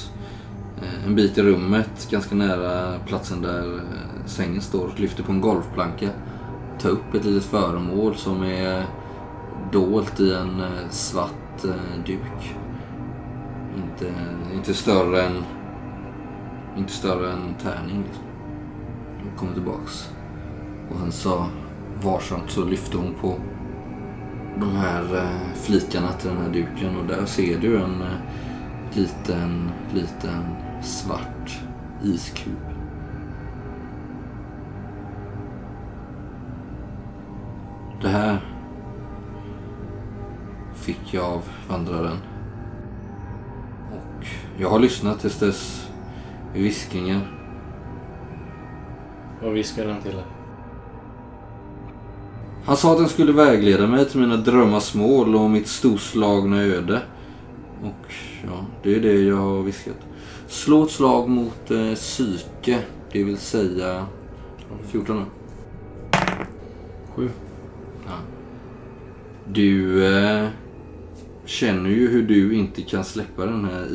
Eh, 0.81 1.07
en 1.07 1.15
bit 1.15 1.37
i 1.37 1.41
rummet, 1.41 2.07
ganska 2.11 2.35
nära 2.35 2.99
platsen 2.99 3.41
där 3.41 3.75
eh, 3.75 4.25
sängen 4.25 4.61
står, 4.61 4.91
lyfter 4.95 5.23
på 5.23 5.31
en 5.31 5.41
golvplanka 5.41 6.09
Tar 6.79 6.89
upp 6.89 7.13
ett 7.13 7.25
litet 7.25 7.43
föremål 7.43 8.15
som 8.15 8.43
är 8.43 8.85
dolt 9.71 10.19
i 10.19 10.33
en 10.33 10.61
eh, 10.61 10.89
svart 10.89 11.61
duk. 12.05 12.55
Inte, 13.83 14.13
inte 14.53 14.73
större 14.73 15.21
än 15.21 15.43
inte 16.77 16.91
större 16.91 17.31
än 17.31 17.53
tärning. 17.53 18.03
Liksom. 18.03 18.23
Hon 19.23 19.37
kommer 19.37 19.53
tillbaks. 19.53 20.09
Och 20.89 20.99
sen 20.99 21.11
så 21.11 21.45
varsamt 22.03 22.51
så 22.51 22.65
lyfte 22.65 22.97
hon 22.97 23.13
på 23.21 23.35
de 24.59 24.71
här 24.71 25.15
eh, 25.15 25.53
flikarna 25.55 26.11
till 26.11 26.29
den 26.29 26.37
här 26.37 26.49
duken 26.49 26.97
och 26.97 27.05
där 27.05 27.25
ser 27.25 27.59
du 27.59 27.77
en 27.77 28.01
eh, 28.01 28.07
liten, 28.93 29.71
liten 29.93 30.55
svart 30.81 31.59
iskub. 32.03 32.57
Det 38.01 38.09
här 38.09 38.39
fick 40.73 41.13
jag 41.13 41.25
av 41.25 41.43
vandraren. 41.69 42.17
Jag 44.57 44.69
har 44.69 44.79
lyssnat 44.79 45.19
tills 45.19 45.39
dess 45.39 45.87
viskningar. 46.53 47.39
Vad 49.43 49.53
viskar 49.53 49.85
den 49.85 50.01
till 50.01 50.11
dig? 50.11 50.23
Han 52.65 52.77
sa 52.77 52.91
att 52.91 52.97
den 52.97 53.09
skulle 53.09 53.31
vägleda 53.31 53.87
mig 53.87 54.09
till 54.09 54.19
mina 54.19 54.37
drömmars 54.37 54.93
mål 54.93 55.35
och 55.35 55.49
mitt 55.49 55.67
storslagna 55.67 56.61
öde. 56.61 57.01
Och 57.83 58.13
ja, 58.43 58.65
det 58.83 58.95
är 58.95 58.99
det 58.99 59.21
jag 59.21 59.35
har 59.35 59.63
viskat. 59.63 59.97
Slå 60.47 60.83
ett 60.83 60.91
slag 60.91 61.29
mot 61.29 61.71
eh, 61.71 61.93
psyke, 61.93 62.79
det 63.11 63.23
vill 63.23 63.37
säga 63.37 64.05
14 64.87 65.17
nu. 65.17 65.25
Sju. 67.15 67.29
Ja. 68.05 68.13
Du 69.47 70.05
eh, 70.05 70.47
känner 71.49 71.89
ju 71.89 72.09
hur 72.09 72.23
du 72.23 72.53
inte 72.53 72.81
kan 72.81 73.03
släppa 73.03 73.45
den 73.45 73.65
här 73.65 73.87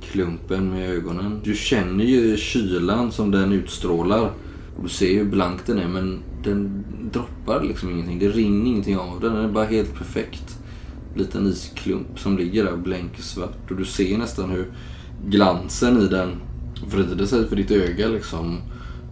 isklumpen 0.00 0.70
med 0.70 0.90
ögonen. 0.90 1.40
Du 1.44 1.54
känner 1.54 2.04
ju 2.04 2.36
kylan 2.36 3.12
som 3.12 3.30
den 3.30 3.52
utstrålar. 3.52 4.32
Och 4.76 4.82
du 4.82 4.88
ser 4.88 5.14
hur 5.14 5.24
blank 5.24 5.66
den 5.66 5.78
är 5.78 5.88
men 5.88 6.18
den 6.44 6.84
droppar 7.12 7.62
liksom 7.62 7.90
ingenting. 7.90 8.18
Det 8.18 8.28
rinner 8.28 8.66
ingenting 8.66 8.98
av 8.98 9.20
den. 9.20 9.34
Den 9.34 9.44
är 9.44 9.48
bara 9.48 9.64
helt 9.64 9.94
perfekt. 9.94 10.58
Liten 11.14 11.46
isklump 11.46 12.18
som 12.18 12.38
ligger 12.38 12.64
där 12.64 12.72
och 12.72 12.78
blänker 12.78 13.22
svart. 13.22 13.70
Och 13.70 13.76
du 13.76 13.84
ser 13.84 14.18
nästan 14.18 14.50
hur 14.50 14.72
glansen 15.26 16.02
i 16.02 16.08
den 16.08 16.30
vrider 16.86 17.26
sig 17.26 17.48
för 17.48 17.56
ditt 17.56 17.70
öga 17.70 18.08
liksom. 18.08 18.60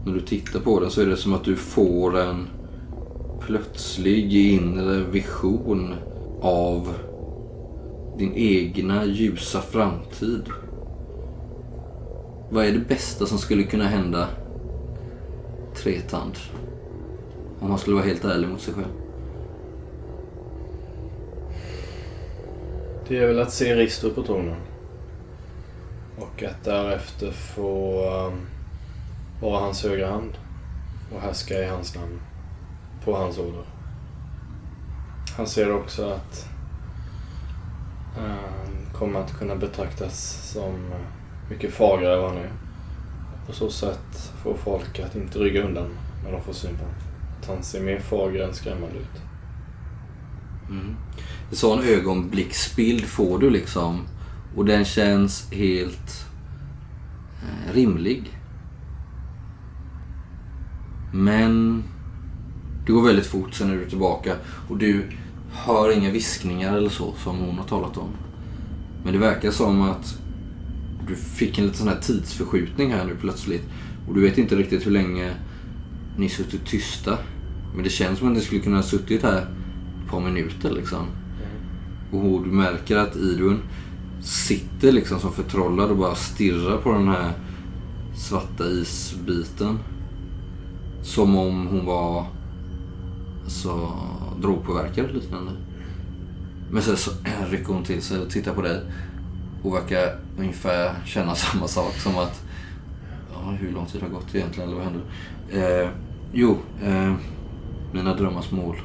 När 0.07 0.15
du 0.15 0.21
tittar 0.21 0.61
på 0.61 0.81
den 0.81 0.91
så 0.91 1.01
är 1.01 1.07
det 1.07 1.17
som 1.17 1.35
att 1.35 1.45
du 1.45 1.57
får 1.57 2.19
en 2.19 2.47
plötslig 3.41 4.35
inre 4.35 5.05
vision 5.11 5.95
av 6.47 6.95
din 8.19 8.35
egna 8.35 9.05
ljusa 9.05 9.61
framtid. 9.61 10.49
Vad 12.51 12.65
är 12.65 12.73
det 12.73 12.89
bästa 12.89 13.27
som 13.27 13.39
skulle 13.39 13.63
kunna 13.63 13.85
hända 13.85 14.29
Tretand? 15.75 16.39
Om 17.61 17.69
man 17.69 17.79
skulle 17.79 17.97
vara 17.97 18.07
helt 18.07 18.25
ärlig 18.25 18.49
mot 18.49 18.61
sig 18.61 18.75
själv. 18.75 18.93
Det 23.09 23.19
är 23.19 23.27
väl 23.27 23.41
att 23.41 23.53
se 23.53 23.75
Risto 23.75 24.11
på 24.11 24.23
tronen. 24.23 24.61
Och 26.19 26.43
att 26.43 26.65
därefter 26.65 27.31
få 27.31 28.03
um, 28.27 28.47
vara 29.43 29.61
hans 29.61 29.85
högra 29.85 30.11
hand. 30.11 30.33
Och 31.15 31.21
härska 31.21 31.55
i 31.55 31.67
hans 31.67 31.95
namn. 31.95 32.21
På 33.05 33.17
hans 33.17 33.39
order. 33.39 33.76
Han 35.37 35.47
ser 35.47 35.73
också 35.73 36.11
att 36.11 36.49
han 38.17 38.39
kommer 38.93 39.21
att 39.21 39.39
kunna 39.39 39.57
betraktas 39.57 40.51
som 40.53 40.75
eh, 40.75 41.51
mycket 41.51 41.75
fagrare 41.75 42.15
än 42.15 42.23
vad 42.23 42.31
han 42.31 42.39
är. 42.39 42.53
På 43.47 43.53
så 43.53 43.71
sätt 43.71 44.33
får 44.43 44.55
folk 44.55 44.99
att 44.99 45.17
inte 45.17 45.39
rygga 45.39 45.63
undan 45.63 45.89
när 46.25 46.33
de 46.33 46.43
får 46.43 46.53
syn 46.53 46.77
på 46.77 46.83
honom. 46.83 46.95
Att 47.41 47.49
han 47.49 47.63
ser 47.63 47.83
mer 47.83 48.01
fager 48.01 48.45
än 48.45 48.55
skrämmande 48.55 48.97
ut. 48.97 49.23
Mm. 50.69 50.97
En 51.51 51.57
sån 51.57 51.83
ögonblicksbild 51.83 53.05
får 53.05 53.39
du 53.39 53.51
liksom. 53.51 54.07
Och 54.57 54.65
den 54.65 54.85
känns 54.85 55.53
helt 55.53 56.27
eh, 57.43 57.75
rimlig. 57.75 58.39
Men 61.13 61.85
det 62.87 62.93
går 62.93 63.07
väldigt 63.07 63.27
fort, 63.27 63.55
sen 63.55 63.71
är 63.71 63.77
du 63.77 63.89
tillbaka. 63.89 64.37
Och 64.69 64.77
du 64.77 65.07
hör 65.65 65.93
inga 65.93 66.11
viskningar 66.11 66.77
eller 66.77 66.91
så 66.91 67.15
som 67.25 67.39
hon 67.39 67.59
har 67.59 67.65
talat 67.65 67.97
om. 67.97 68.09
Men 69.05 69.13
det 69.13 69.19
verkar 69.19 69.51
som 69.51 69.83
att 69.83 70.19
du 71.09 71.17
fick 71.17 71.59
en 71.59 71.65
liten 71.65 71.79
sån 71.79 71.89
här 71.89 72.01
tidsförskjutning 72.01 72.93
här 72.93 73.05
nu 73.05 73.17
plötsligt. 73.21 73.65
Och 74.09 74.15
du 74.15 74.21
vet 74.21 74.39
inte 74.39 74.57
riktigt 74.57 74.87
hur 74.87 74.91
länge 74.91 75.31
ni 76.17 76.29
suttit 76.29 76.67
tysta. 76.67 77.19
Men 77.75 77.85
det 77.85 77.91
känns 77.91 78.19
som 78.19 78.29
att 78.29 78.35
ni 78.35 78.41
skulle 78.41 78.61
kunna 78.61 78.77
ha 78.77 78.83
suttit 78.83 79.23
här 79.23 79.39
ett 79.39 80.11
par 80.11 80.21
minuter 80.21 80.71
liksom. 80.71 81.07
Och 82.13 82.45
du 82.45 82.51
märker 82.51 82.97
att 82.97 83.17
Idun 83.17 83.63
sitter 84.23 84.93
liksom 84.93 85.21
som 85.21 85.33
förtrollad 85.33 85.91
och 85.91 85.97
bara 85.97 86.15
stirrar 86.15 86.79
på 86.79 86.93
den 86.93 87.09
här 87.09 87.33
svarta 88.17 88.65
isbiten. 88.65 89.79
Som 91.03 91.37
om 91.37 91.67
hon 91.67 91.87
var 91.87 92.27
så 93.47 93.93
drogpåverkad 94.41 95.05
och 95.05 95.15
liknande. 95.15 95.53
Men 96.71 96.83
sen 96.83 96.97
så 96.97 97.11
rycker 97.51 97.73
hon 97.73 97.85
till 97.85 98.03
sig 98.03 98.21
och 98.21 98.31
tittar 98.31 98.55
på 98.55 98.63
dig. 98.63 98.81
Och 99.63 99.75
verkar 99.75 100.19
ungefär 100.39 100.95
känna 101.05 101.35
samma 101.35 101.69
sak 101.69 101.95
som 101.95 102.19
att... 102.19 102.43
Ja, 103.33 103.51
hur 103.51 103.73
lång 103.73 103.87
tid 103.87 104.03
har 104.03 104.09
gått 104.09 104.35
egentligen? 104.35 104.69
Eller 104.69 104.83
vad 104.83 104.93
händer? 104.93 105.03
Eh, 105.51 105.91
jo, 106.33 106.59
eh, 106.83 107.15
mina 107.93 108.15
drömmars 108.15 108.51
mål. 108.51 108.77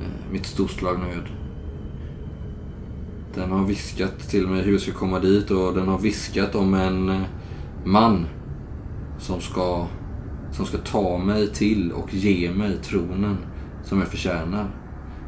Eh, 0.00 0.32
mitt 0.32 0.46
storslagna 0.46 1.06
öde. 1.06 1.28
Den 3.34 3.50
har 3.50 3.64
viskat 3.64 4.18
till 4.28 4.46
mig 4.46 4.62
hur 4.62 4.72
jag 4.72 4.80
ska 4.80 4.92
komma 4.92 5.18
dit 5.18 5.50
och 5.50 5.74
den 5.74 5.88
har 5.88 5.98
viskat 5.98 6.54
om 6.54 6.74
en 6.74 7.08
eh, 7.08 7.20
man 7.84 8.26
som 9.18 9.40
ska, 9.40 9.86
som 10.52 10.66
ska 10.66 10.78
ta 10.78 11.18
mig 11.18 11.52
till 11.52 11.92
och 11.92 12.14
ge 12.14 12.50
mig 12.50 12.78
tronen 12.82 13.36
som 13.84 13.98
jag 13.98 14.08
förtjänar. 14.08 14.70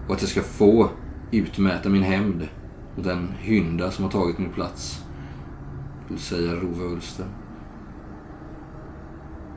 Och 0.08 0.14
att 0.14 0.20
jag 0.20 0.30
ska 0.30 0.42
få 0.42 0.90
utmäta 1.30 1.88
min 1.88 2.02
hämnd 2.02 2.48
mot 2.96 3.04
den 3.04 3.28
hynda 3.38 3.90
som 3.90 4.04
har 4.04 4.10
tagit 4.10 4.38
min 4.38 4.52
plats. 4.52 5.04
Det 6.08 6.14
vill 6.14 6.22
säga 6.22 6.52
Rova 6.52 6.84
Ulster. 6.84 7.26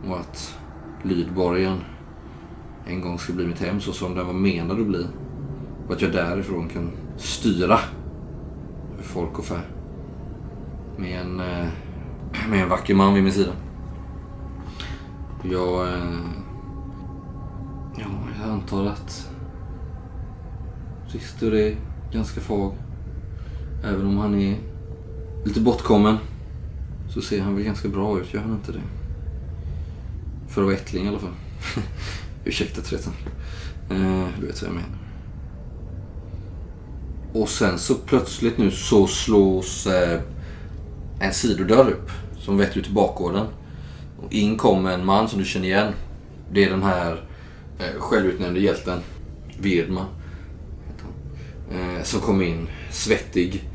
Och 0.08 0.20
att 0.20 0.58
Lydborgen 1.04 1.78
en 2.86 3.02
gång 3.02 3.20
ska 3.20 3.34
bli 3.34 3.48
mitt 3.48 3.60
hem 3.60 3.80
så 3.80 3.94
som 3.94 4.16
den 4.16 4.28
var 4.28 4.34
menad 4.34 4.80
att 4.80 4.88
bli. 4.88 5.06
Och 5.88 5.94
att 5.94 6.02
jag 6.02 6.12
därifrån 6.12 6.70
kan 6.70 6.92
styra 7.18 7.80
folk 9.00 9.40
och 9.40 9.46
fä. 9.46 9.60
Med 10.98 11.22
en, 11.22 11.40
eh, 11.40 11.68
med 12.50 12.64
en 12.64 12.70
vacker 12.70 12.96
man 12.96 13.14
vid 13.14 13.24
min 13.24 13.34
sida. 13.34 13.52
Jag... 15.44 15.88
eh, 15.88 16.20
Ja, 17.98 18.06
jag 18.42 18.50
antar 18.50 18.86
att 18.86 19.30
Rister 21.08 21.54
är 21.56 21.76
ganska 22.12 22.42
fag. 22.42 22.74
Även 23.84 24.06
om 24.08 24.18
han 24.18 24.36
är 24.42 24.58
lite 25.46 25.60
bortkommen 25.62 26.18
så 27.14 27.22
ser 27.22 27.42
han 27.42 27.56
väl 27.56 27.64
ganska 27.64 27.88
bra 27.90 28.20
ut, 28.20 28.34
gör 28.34 28.42
han 28.42 28.52
inte 28.52 28.72
det? 28.72 28.82
För 30.48 30.62
att 30.62 30.66
vara 30.66 30.76
ättling 30.76 31.06
i 31.06 31.08
alla 31.08 31.20
fall. 31.20 31.34
Ursäkta 32.46 32.82
treten. 32.82 33.14
Eh, 33.90 34.28
du 34.40 34.46
vet 34.48 34.62
vad 34.62 34.70
jag 34.70 34.76
menar. 34.76 34.98
Och 37.34 37.50
sen 37.50 37.80
så 37.80 37.96
plötsligt 37.96 38.58
nu 38.58 38.72
så 38.72 39.08
slås 39.08 39.88
eh, 39.88 40.22
en 41.20 41.34
sidodörr 41.34 41.90
upp 41.92 42.12
som 42.40 42.58
vetter 42.58 42.78
ut 42.78 42.86
till 42.86 42.94
bakgården. 42.94 43.46
Och 44.24 44.34
in 44.34 44.58
kommer 44.58 44.92
en 44.92 45.06
man 45.06 45.30
som 45.30 45.40
du 45.40 45.46
känner 45.46 45.68
igen. 45.68 45.94
Det 46.52 46.64
är 46.64 46.70
den 46.70 46.84
här 46.84 47.24
eh, 47.80 48.00
självutnämnde 48.00 48.60
hjälten 48.60 49.00
Virdma. 49.60 50.06
heter 50.88 51.04
han. 51.04 51.98
Eh, 51.98 52.04
som 52.04 52.22
kom 52.22 52.42
in 52.42 52.68
svettig. 52.92 53.70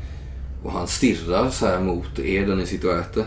Och 0.63 0.71
han 0.71 0.87
stirrar 0.87 1.49
så 1.49 1.65
här 1.65 1.79
mot 1.79 2.19
er 2.19 2.47
där 2.47 2.55
ni 2.55 2.65
sitter 2.65 2.87
och 2.87 2.99
äter. 2.99 3.25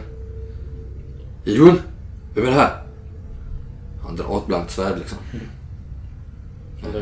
Idun! 1.45 1.81
Vem 2.35 2.47
är 2.47 2.51
det 2.51 2.57
här? 2.57 2.83
Han 4.03 4.17
drar 4.17 4.39
ett 4.39 4.47
blankt 4.47 4.71
svärd 4.71 4.99
liksom. 4.99 5.19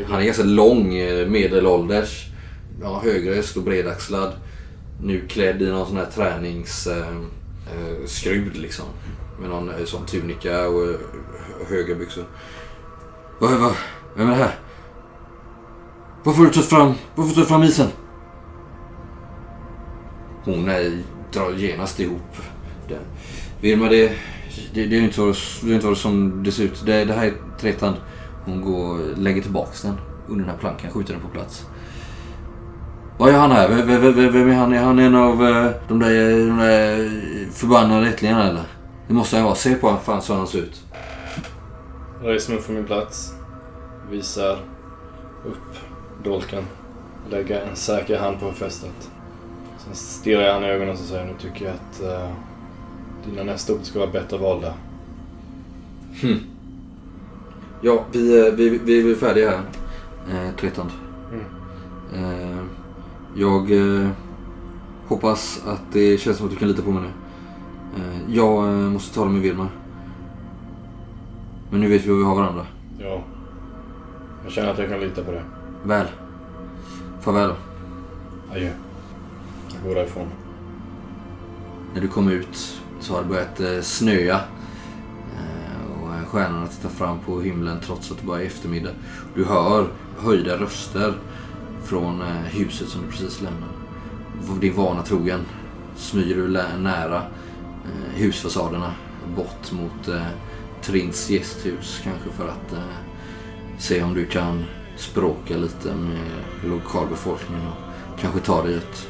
Han 0.09 0.21
är 0.21 0.25
ganska 0.25 0.43
lång, 0.43 0.95
eh, 0.95 1.29
medelålders. 1.29 2.27
Ja, 2.83 3.01
högrest 3.05 3.57
och 3.57 3.63
bredaxlad. 3.63 4.33
Nu 5.03 5.27
klädd 5.29 5.63
i 5.63 5.67
någon 5.67 5.87
sån 5.87 5.97
här 5.97 6.07
tränings... 6.15 6.87
Eh, 6.87 7.09
eh, 8.27 8.53
liksom. 8.55 8.85
Med 9.41 9.51
någon 9.51 9.69
eh, 9.69 9.85
sån 9.85 10.07
tunika 10.07 10.69
och 10.69 10.85
eh, 10.85 10.97
höga 11.69 11.95
byxor. 11.95 12.25
Vad, 13.39 13.61
vad, 13.61 13.73
vem 14.17 14.27
är 14.27 14.31
det 14.31 14.37
här? 14.37 14.55
Varför 16.25 16.39
har 16.39 16.47
du 16.47 16.53
tagit 16.53 16.69
fram, 16.69 16.93
varför 17.15 17.35
tagit 17.35 17.49
fram 17.49 17.63
isen? 17.63 17.89
Hon 20.45 20.69
är, 20.69 21.03
drar 21.33 21.53
genast 21.53 22.01
ihop 22.01 22.37
den. 22.89 22.99
Vilma, 23.61 23.89
det, 23.89 24.13
det, 24.75 24.87
det 24.87 24.97
är 24.97 25.03
inte 25.03 25.17
så, 25.17 25.35
det 25.67 25.73
är 25.73 25.75
inte 25.75 25.95
som 25.95 26.43
det 26.43 26.53
ser 26.53 26.65
ut. 26.65 26.87
Det, 26.87 27.05
det 27.05 27.13
här 27.13 27.27
är 27.27 27.35
tretand. 27.61 27.97
Hon 28.45 28.61
går 28.61 29.17
lägger 29.17 29.43
tillbaks 29.43 29.83
den 29.83 29.95
under 30.27 30.45
den 30.45 30.55
här 30.55 30.61
plankan, 30.61 30.91
skjuter 30.91 31.13
den 31.13 31.23
på 31.23 31.29
plats. 31.29 31.67
Vad 33.19 33.29
är 33.29 33.39
han 33.39 33.51
här? 33.51 33.69
Vem, 33.69 33.87
vem, 33.87 34.15
vem, 34.15 34.33
vem 34.33 34.51
är 34.51 34.55
han? 34.55 34.73
Är 34.73 34.83
han 34.83 34.99
en 34.99 35.15
av 35.15 35.39
de 35.89 35.99
där, 35.99 36.45
de 36.49 36.59
där 36.59 37.51
förbannade 37.53 38.09
ättlingarna 38.09 38.49
eller? 38.49 38.65
Det 39.09 39.15
måste 39.15 39.37
han 39.37 39.45
vara. 39.45 39.55
Se 39.55 39.75
på 39.75 39.87
honom, 39.87 40.03
fan 40.03 40.23
så 40.23 40.35
han 40.35 40.47
ser 40.47 40.59
ut. 40.59 40.85
Jag 42.23 42.35
reser 42.35 42.53
mig 42.53 42.63
från 42.63 42.75
min 42.77 42.85
plats. 42.85 43.35
Visar 44.11 44.59
upp 45.47 45.79
dolken. 46.25 46.65
Lägger 47.31 47.61
en 47.61 47.77
säker 47.77 48.19
hand 48.19 48.41
på 48.41 48.53
fästet. 48.53 49.11
Sen 49.79 49.95
stirrar 49.95 50.43
jag 50.43 50.55
han 50.55 50.65
i 50.65 50.67
ögonen 50.67 50.93
och 50.93 50.99
säger 50.99 51.25
nu 51.25 51.35
tycker 51.39 51.65
jag 51.65 51.75
att 51.75 52.03
eh, 52.03 52.31
dina 53.27 53.43
nästa 53.43 53.73
ord 53.73 53.81
ska 53.83 53.99
vara 53.99 54.11
bättre 54.11 54.39
valda. 54.39 54.75
Ja, 57.81 58.05
vi, 58.13 58.47
eh, 58.47 58.55
vi, 58.55 58.79
vi 58.79 59.11
är 59.11 59.15
färdiga 59.15 59.51
här. 59.51 59.63
Eh, 60.31 60.55
tretand. 60.57 60.91
Mm. 61.33 61.45
Eh, 62.15 62.65
jag 63.37 63.71
eh, 63.71 64.09
hoppas 65.07 65.63
att 65.67 65.83
det 65.93 66.19
känns 66.19 66.37
som 66.37 66.47
att 66.47 66.53
du 66.53 66.59
kan 66.59 66.69
lita 66.69 66.83
på 66.83 66.91
mig 66.91 67.03
nu. 67.03 67.11
Eh, 67.99 68.35
jag 68.35 68.69
eh, 68.69 68.75
måste 68.75 69.15
tala 69.15 69.31
med 69.31 69.43
Vilma. 69.43 69.69
Men 71.71 71.81
nu 71.81 71.89
vet 71.89 72.05
vi 72.05 72.11
var 72.11 72.19
vi 72.19 72.25
har 72.25 72.35
varandra. 72.35 72.67
Ja. 72.99 73.23
Jag 74.45 74.53
känner 74.53 74.71
att 74.71 74.79
jag 74.79 74.89
kan 74.89 75.01
lita 75.01 75.25
på 75.25 75.31
det. 75.31 75.43
Väl. 75.85 76.07
Farväl 77.21 77.49
då. 77.49 77.57
Adjö. 78.55 78.71
Jag 79.75 79.89
går 79.89 79.95
därifrån. 79.95 80.29
När 81.95 82.01
du 82.01 82.09
kom 82.09 82.29
ut 82.29 82.81
så 83.01 83.15
har 83.15 83.23
det 83.23 83.29
börjat 83.29 83.61
eh, 83.61 83.81
snöa. 83.81 84.41
Och 86.01 86.29
stjärnorna 86.29 86.67
tittar 86.67 86.89
fram 86.89 87.19
på 87.19 87.41
himlen 87.41 87.81
trots 87.81 88.11
att 88.11 88.19
det 88.19 88.27
bara 88.27 88.43
är 88.43 88.47
eftermiddag. 88.47 88.91
Du 89.35 89.45
hör 89.45 89.89
höjda 90.19 90.57
röster 90.57 91.15
från 91.85 92.23
huset 92.45 92.89
som 92.89 93.03
du 93.03 93.09
precis 93.09 93.41
lämnade. 93.41 93.73
Din 94.61 94.75
vana 94.75 95.03
trogen 95.03 95.41
smyger 95.97 96.37
du 96.37 96.49
nära 96.79 97.23
Eh, 97.89 98.21
husfasaderna 98.21 98.95
bort 99.37 99.73
mot 99.73 100.09
eh, 100.09 100.27
Trins 100.83 101.31
gästhus 101.31 102.01
kanske 102.05 102.31
för 102.31 102.49
att 102.49 102.73
eh, 102.73 102.79
se 103.79 104.03
om 104.03 104.15
du 104.15 104.27
kan 104.27 104.65
språka 104.97 105.57
lite 105.57 105.95
med 105.95 106.29
lokalbefolkningen 106.65 107.67
och 107.67 108.21
kanske 108.21 108.41
ta 108.41 108.63
dig 108.63 108.75
ett 108.75 109.09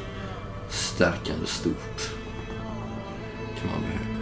stärkande 0.69 1.45
stort 1.45 2.09
kan 3.61 3.71
man 3.71 3.81
behöva. 3.81 4.18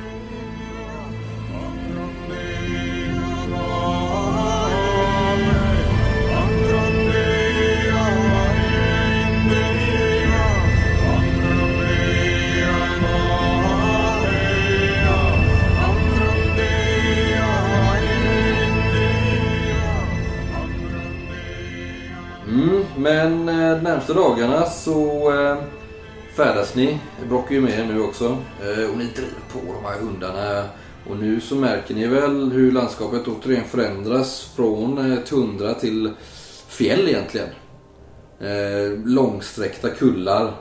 Men 23.07 23.49
eh, 23.49 23.75
de 23.77 23.81
närmsta 23.83 24.13
dagarna 24.13 24.65
så 24.65 25.31
eh, 25.33 25.57
färdas 26.35 26.75
ni. 26.75 26.99
Brock 27.29 27.51
är 27.51 27.55
ju 27.55 27.61
med 27.61 27.79
er 27.79 27.85
nu 27.85 28.01
också. 28.01 28.25
Eh, 28.63 28.89
och 28.91 28.97
ni 28.97 29.05
driver 29.05 29.41
på 29.53 29.73
de 29.73 29.85
här 29.85 29.99
hundarna. 29.99 30.63
Och 31.09 31.17
nu 31.17 31.41
så 31.41 31.55
märker 31.55 31.93
ni 31.93 32.07
väl 32.07 32.51
hur 32.51 32.71
landskapet 32.71 33.27
återigen 33.27 33.63
förändras 33.63 34.51
från 34.55 35.11
eh, 35.11 35.19
tundra 35.19 35.73
till 35.73 36.11
fjäll 36.67 37.07
egentligen. 37.09 37.47
Eh, 38.39 38.99
långsträckta 39.05 39.89
kullar 39.89 40.51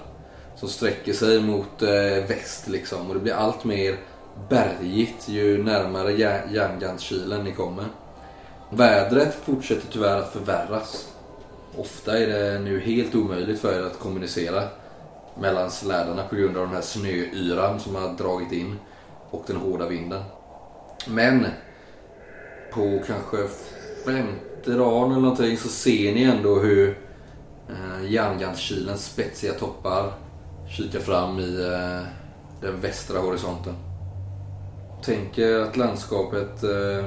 som 0.56 0.68
sträcker 0.68 1.12
sig 1.12 1.42
mot 1.42 1.82
eh, 1.82 2.28
väst 2.28 2.68
liksom. 2.68 3.08
Och 3.08 3.14
det 3.14 3.20
blir 3.20 3.34
allt 3.34 3.64
mer 3.64 3.96
bergigt 4.50 5.28
ju 5.28 5.64
närmare 5.64 6.10
Jär- 6.12 6.52
Järngandskilen 6.54 7.44
ni 7.44 7.52
kommer. 7.52 7.84
Vädret 8.70 9.36
fortsätter 9.44 9.86
tyvärr 9.92 10.18
att 10.18 10.32
förvärras. 10.32 11.08
Ofta 11.76 12.18
är 12.18 12.26
det 12.26 12.58
nu 12.58 12.80
helt 12.80 13.14
omöjligt 13.14 13.60
för 13.60 13.80
er 13.80 13.86
att 13.86 13.98
kommunicera 13.98 14.62
mellan 15.40 15.70
slädarna 15.70 16.22
på 16.28 16.36
grund 16.36 16.56
av 16.56 16.66
den 16.66 16.74
här 16.74 16.82
snöyran 16.82 17.80
som 17.80 17.94
har 17.94 18.08
dragit 18.08 18.52
in 18.52 18.78
och 19.30 19.44
den 19.46 19.56
hårda 19.56 19.88
vinden. 19.88 20.22
Men 21.06 21.46
på 22.72 23.00
kanske 23.06 23.36
femte 24.04 24.70
dagen 24.70 25.10
eller 25.10 25.20
någonting 25.20 25.56
så 25.56 25.68
ser 25.68 26.14
ni 26.14 26.22
ändå 26.22 26.58
hur 26.58 26.98
eh, 27.68 28.94
spetsiga 28.96 29.52
toppar 29.52 30.12
kikar 30.68 31.00
fram 31.00 31.38
i 31.38 31.62
eh, 31.62 32.06
den 32.60 32.80
västra 32.80 33.18
horisonten. 33.18 33.74
Tänker 35.04 35.60
att 35.60 35.76
landskapet 35.76 36.62
eh, 36.62 37.04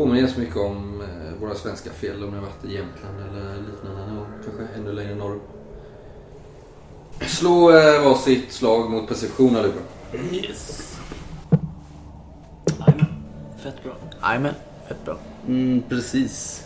påminner 0.00 0.28
så 0.28 0.40
mycket 0.40 0.56
om 0.56 1.00
eh, 1.00 1.40
våra 1.40 1.54
svenska 1.54 1.90
fjäll 1.90 2.24
om 2.24 2.30
ni 2.30 2.36
har 2.36 2.42
varit 2.42 2.64
i 2.64 2.74
Jämtland 2.74 3.20
eller 3.20 3.54
liknande 3.54 4.26
kanske 4.44 4.74
ännu 4.76 4.92
längre 4.92 5.14
norrut. 5.14 5.42
Slå 7.26 7.70
eh, 7.70 8.04
varsitt 8.04 8.52
slag 8.52 8.90
mot 8.90 9.08
perception 9.08 9.56
allihopa. 9.56 9.80
Yes. 10.32 10.96
Jajamän. 12.78 13.06
Fett 13.62 13.82
bra. 13.82 13.92
Jajamän, 14.22 14.54
fett 14.88 15.04
bra. 15.04 15.16
Mm, 15.46 15.82
precis. 15.88 16.64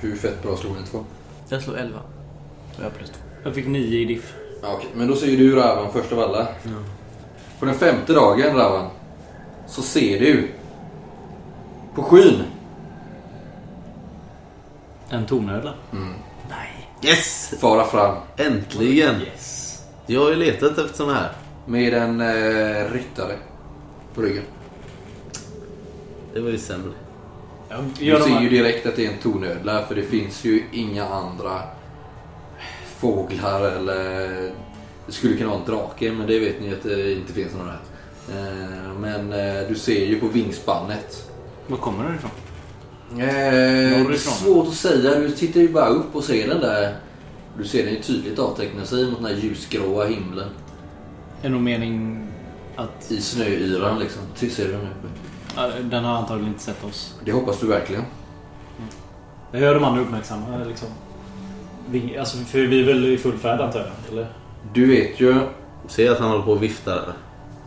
Hur 0.00 0.16
fett 0.16 0.42
bra 0.42 0.56
slog 0.56 0.76
ni 0.76 0.86
två? 0.86 1.04
Jag 1.48 1.62
slår 1.62 1.76
11. 1.76 1.98
Och 2.78 2.84
jag 2.84 2.94
plus 2.94 3.10
2. 3.10 3.16
Jag 3.44 3.54
fick 3.54 3.66
nio 3.66 4.00
i 4.00 4.04
diff. 4.04 4.34
Ja, 4.62 4.74
okej. 4.76 4.90
Men 4.94 5.08
då 5.08 5.16
ser 5.16 5.26
ju 5.26 5.36
du 5.36 5.56
Ravan 5.56 5.92
först 5.92 6.12
av 6.12 6.20
alla. 6.20 6.48
På 7.58 7.66
den 7.66 7.74
femte 7.74 8.12
dagen 8.12 8.56
Ravan 8.56 8.90
så 9.66 9.82
ser 9.82 10.20
du 10.20 10.48
på 11.94 12.02
skyn. 12.02 12.42
En 15.10 15.26
tornödla. 15.26 15.74
Nej. 16.50 16.88
Yes! 17.04 17.54
fara 17.60 17.84
fram 17.84 18.16
Äntligen! 18.36 19.14
Yes. 19.20 19.78
Jag 20.06 20.20
har 20.20 20.30
ju 20.30 20.36
letat 20.36 20.78
efter 20.78 20.96
såna 20.96 21.14
här. 21.14 21.32
med 21.66 21.94
en 21.94 22.20
eh, 22.20 22.92
ryttare 22.92 23.36
på 24.14 24.22
ryggen. 24.22 24.44
Det 26.34 26.40
var 26.40 26.50
ju 26.50 26.58
sämre. 26.58 26.92
Jag 27.68 27.80
Du 27.98 28.10
de 28.10 28.22
ser 28.22 28.40
ju 28.40 28.48
direkt 28.48 28.86
att 28.86 28.96
det 28.96 29.06
är 29.06 29.10
en 29.12 29.18
tornödla 29.18 29.86
för 29.86 29.94
det 29.94 30.02
finns 30.02 30.44
ju 30.44 30.62
inga 30.72 31.08
andra 31.08 31.62
fåglar 32.98 33.60
eller 33.60 34.28
det 35.06 35.12
skulle 35.12 35.36
kunna 35.36 35.50
vara 35.50 35.60
en 35.60 35.66
drake 35.66 36.12
men 36.12 36.26
det 36.26 36.38
vet 36.38 36.60
ni 36.60 36.72
att 36.72 36.82
det 36.82 37.12
inte 37.12 37.32
finns 37.32 37.52
några 37.54 37.70
här. 37.70 37.80
Eh, 38.30 38.94
Men 39.00 39.32
eh, 39.32 39.68
du 39.68 39.74
ser 39.74 40.06
ju 40.06 40.20
på 40.20 40.26
vingspannet. 40.26 41.28
Var 41.66 41.76
kommer 41.76 42.04
den 42.04 42.14
ifrån? 42.14 42.30
Eh, 43.20 44.16
svårt 44.16 44.68
att 44.68 44.74
säga. 44.74 45.18
Du 45.18 45.30
tittar 45.30 45.60
ju 45.60 45.68
bara 45.68 45.86
upp 45.88 46.16
och 46.16 46.24
ser 46.24 46.48
den 46.48 46.60
där. 46.60 46.96
Du 47.58 47.64
ser 47.64 47.84
den 47.84 47.94
ju 47.94 48.02
tydligt 48.02 48.38
avteckna 48.38 48.84
sig 48.84 49.06
mot 49.06 49.16
den 49.16 49.26
här 49.26 49.42
ljusgråa 49.42 50.06
himlen. 50.06 50.48
Är 51.42 51.42
det 51.42 51.48
någon 51.48 51.64
mening 51.64 52.26
att... 52.76 53.10
I 53.10 53.20
snöyran 53.20 53.98
liksom. 53.98 54.22
Ser 54.34 54.66
du 54.66 54.72
den 54.72 54.80
uppe? 54.80 55.08
Ja, 55.56 55.70
Den 55.82 56.04
har 56.04 56.16
antagligen 56.16 56.48
inte 56.52 56.62
sett 56.64 56.84
oss. 56.84 57.14
Det 57.24 57.32
hoppas 57.32 57.60
du 57.60 57.66
verkligen. 57.66 58.02
Jag 59.52 59.60
gör 59.60 59.74
de 59.74 59.84
andra 59.84 60.02
uppmärksamma 60.02 60.64
liksom. 60.68 60.88
Vi, 61.90 62.18
alltså, 62.18 62.36
för 62.36 62.58
vi 62.58 62.80
är 62.80 62.86
väl 62.86 63.04
i 63.06 63.18
full 63.18 63.38
färd 63.38 63.60
antar 63.60 63.80
jag? 63.80 64.12
Eller? 64.12 64.32
Du 64.74 64.86
vet 64.86 65.20
ju... 65.20 65.34
Ser 65.88 66.10
att 66.10 66.18
han 66.18 66.30
håller 66.30 66.44
på 66.44 66.52
och 66.52 66.62
viftar. 66.62 67.12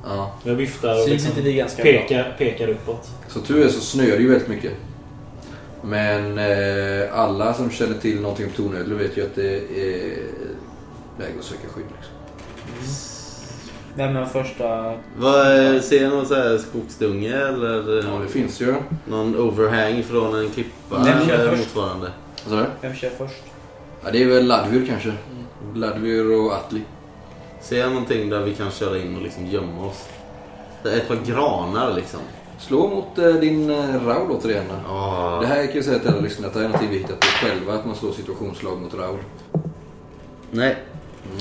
Ja. 0.06 0.36
Jag 0.44 0.56
viftar 0.56 1.02
och 1.04 1.10
liksom 1.10 1.32
pekar, 1.84 2.36
pekar 2.38 2.68
uppåt. 2.68 3.10
Så 3.28 3.40
tur 3.42 3.66
är 3.66 3.70
så 3.70 3.80
snöar 3.82 4.08
det 4.18 4.24
ju 4.24 4.30
väldigt 4.30 4.48
mycket. 4.48 4.72
Men 5.82 6.40
eh, 6.40 7.20
alla 7.20 7.54
som 7.54 7.70
känner 7.72 7.98
till 7.98 8.22
någonting 8.22 8.46
om 8.46 8.52
tornödlor 8.52 8.98
vet 8.98 9.18
ju 9.18 9.24
att 9.24 9.36
det 9.36 9.56
är 9.58 10.18
läge 11.20 11.34
att 11.40 11.46
söka 11.46 11.68
skydd. 11.76 11.86
Liksom. 11.98 12.16
Vem 13.98 14.16
är 14.16 14.20
den 14.20 14.30
första? 14.30 14.94
Vad, 15.18 15.84
ser 15.84 16.02
jag 16.04 16.10
någon 16.14 16.26
så 16.26 16.36
här 16.36 16.58
skogsdunge 16.58 17.34
eller 17.48 18.04
Ja, 18.08 18.20
det 18.20 18.28
finns 18.28 18.62
ju. 18.62 18.76
någon 19.06 19.36
overhang 19.36 20.04
från 20.04 20.36
en 20.36 20.50
klippa 20.50 21.04
Vem 21.04 21.28
kör 21.28 21.34
eller 21.34 21.50
först? 21.50 21.60
motsvarande? 21.60 22.12
Vad 22.48 22.60
sa 22.60 22.66
du? 22.66 22.88
Vem 22.88 22.96
kör 22.96 23.10
först? 23.18 23.44
Ja, 24.04 24.12
det 24.12 24.24
är 24.24 24.28
väl 24.28 24.46
Ladvur 24.48 24.86
kanske. 24.88 25.14
Ladvur 25.76 26.40
och 26.46 26.54
Atli. 26.54 26.82
Ser 27.66 27.80
jag 27.80 27.90
någonting 27.90 28.30
där 28.30 28.42
vi 28.42 28.54
kan 28.54 28.72
köra 28.72 28.98
in 28.98 29.16
och 29.16 29.22
liksom 29.22 29.46
gömma 29.46 29.86
oss? 29.86 30.10
Ett 30.84 31.08
par 31.08 31.18
granar 31.26 31.96
liksom. 31.96 32.20
Slå 32.60 32.88
mot 32.88 33.18
eh, 33.18 33.34
din 33.34 33.70
eh, 33.70 34.06
Raud 34.06 34.32
återigen. 34.32 34.66
Ah. 34.90 35.40
Det 35.42 35.48
här 35.48 35.66
kan 35.66 35.76
jag 35.76 35.86
säga 35.86 36.00
till 36.00 36.10
alla 36.10 36.20
lyssnare 36.20 36.48
att 36.48 36.54
det 36.54 36.60
här 36.60 36.66
är 36.66 36.70
någonting 36.70 36.92
vi 36.92 36.98
hittat 36.98 37.20
på 37.20 37.26
själva. 37.26 37.74
Att 37.74 37.86
man 37.86 37.96
slår 37.96 38.12
situationsslag 38.12 38.82
mot 38.82 38.94
Raud. 38.94 39.20
Nej. 40.52 40.78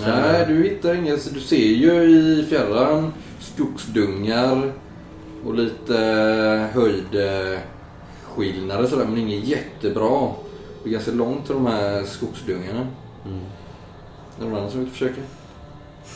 Nej, 0.07 0.45
du 0.49 0.63
hittar 0.63 0.95
inget. 0.95 1.35
Du 1.35 1.41
ser 1.41 1.57
ju 1.57 2.03
i 2.03 2.47
fjärran 2.49 3.13
skogsdungar 3.41 4.73
och 5.47 5.55
lite 5.55 5.99
eh, 5.99 6.67
höjdskillnader 6.77 8.87
sådär, 8.87 9.05
men 9.05 9.19
inget 9.19 9.45
jättebra. 9.45 10.29
Det 10.83 10.89
är 10.89 10.93
ganska 10.93 11.11
långt 11.11 11.47
till 11.47 11.55
de 11.55 11.67
här 11.67 12.05
skogsdungarna. 12.05 12.87
Mm. 13.25 13.41
Är 14.39 14.39
det 14.39 14.45
någon 14.45 14.59
annan 14.59 14.71
som 14.71 14.81
vill 14.81 14.91
försöka? 14.91 15.21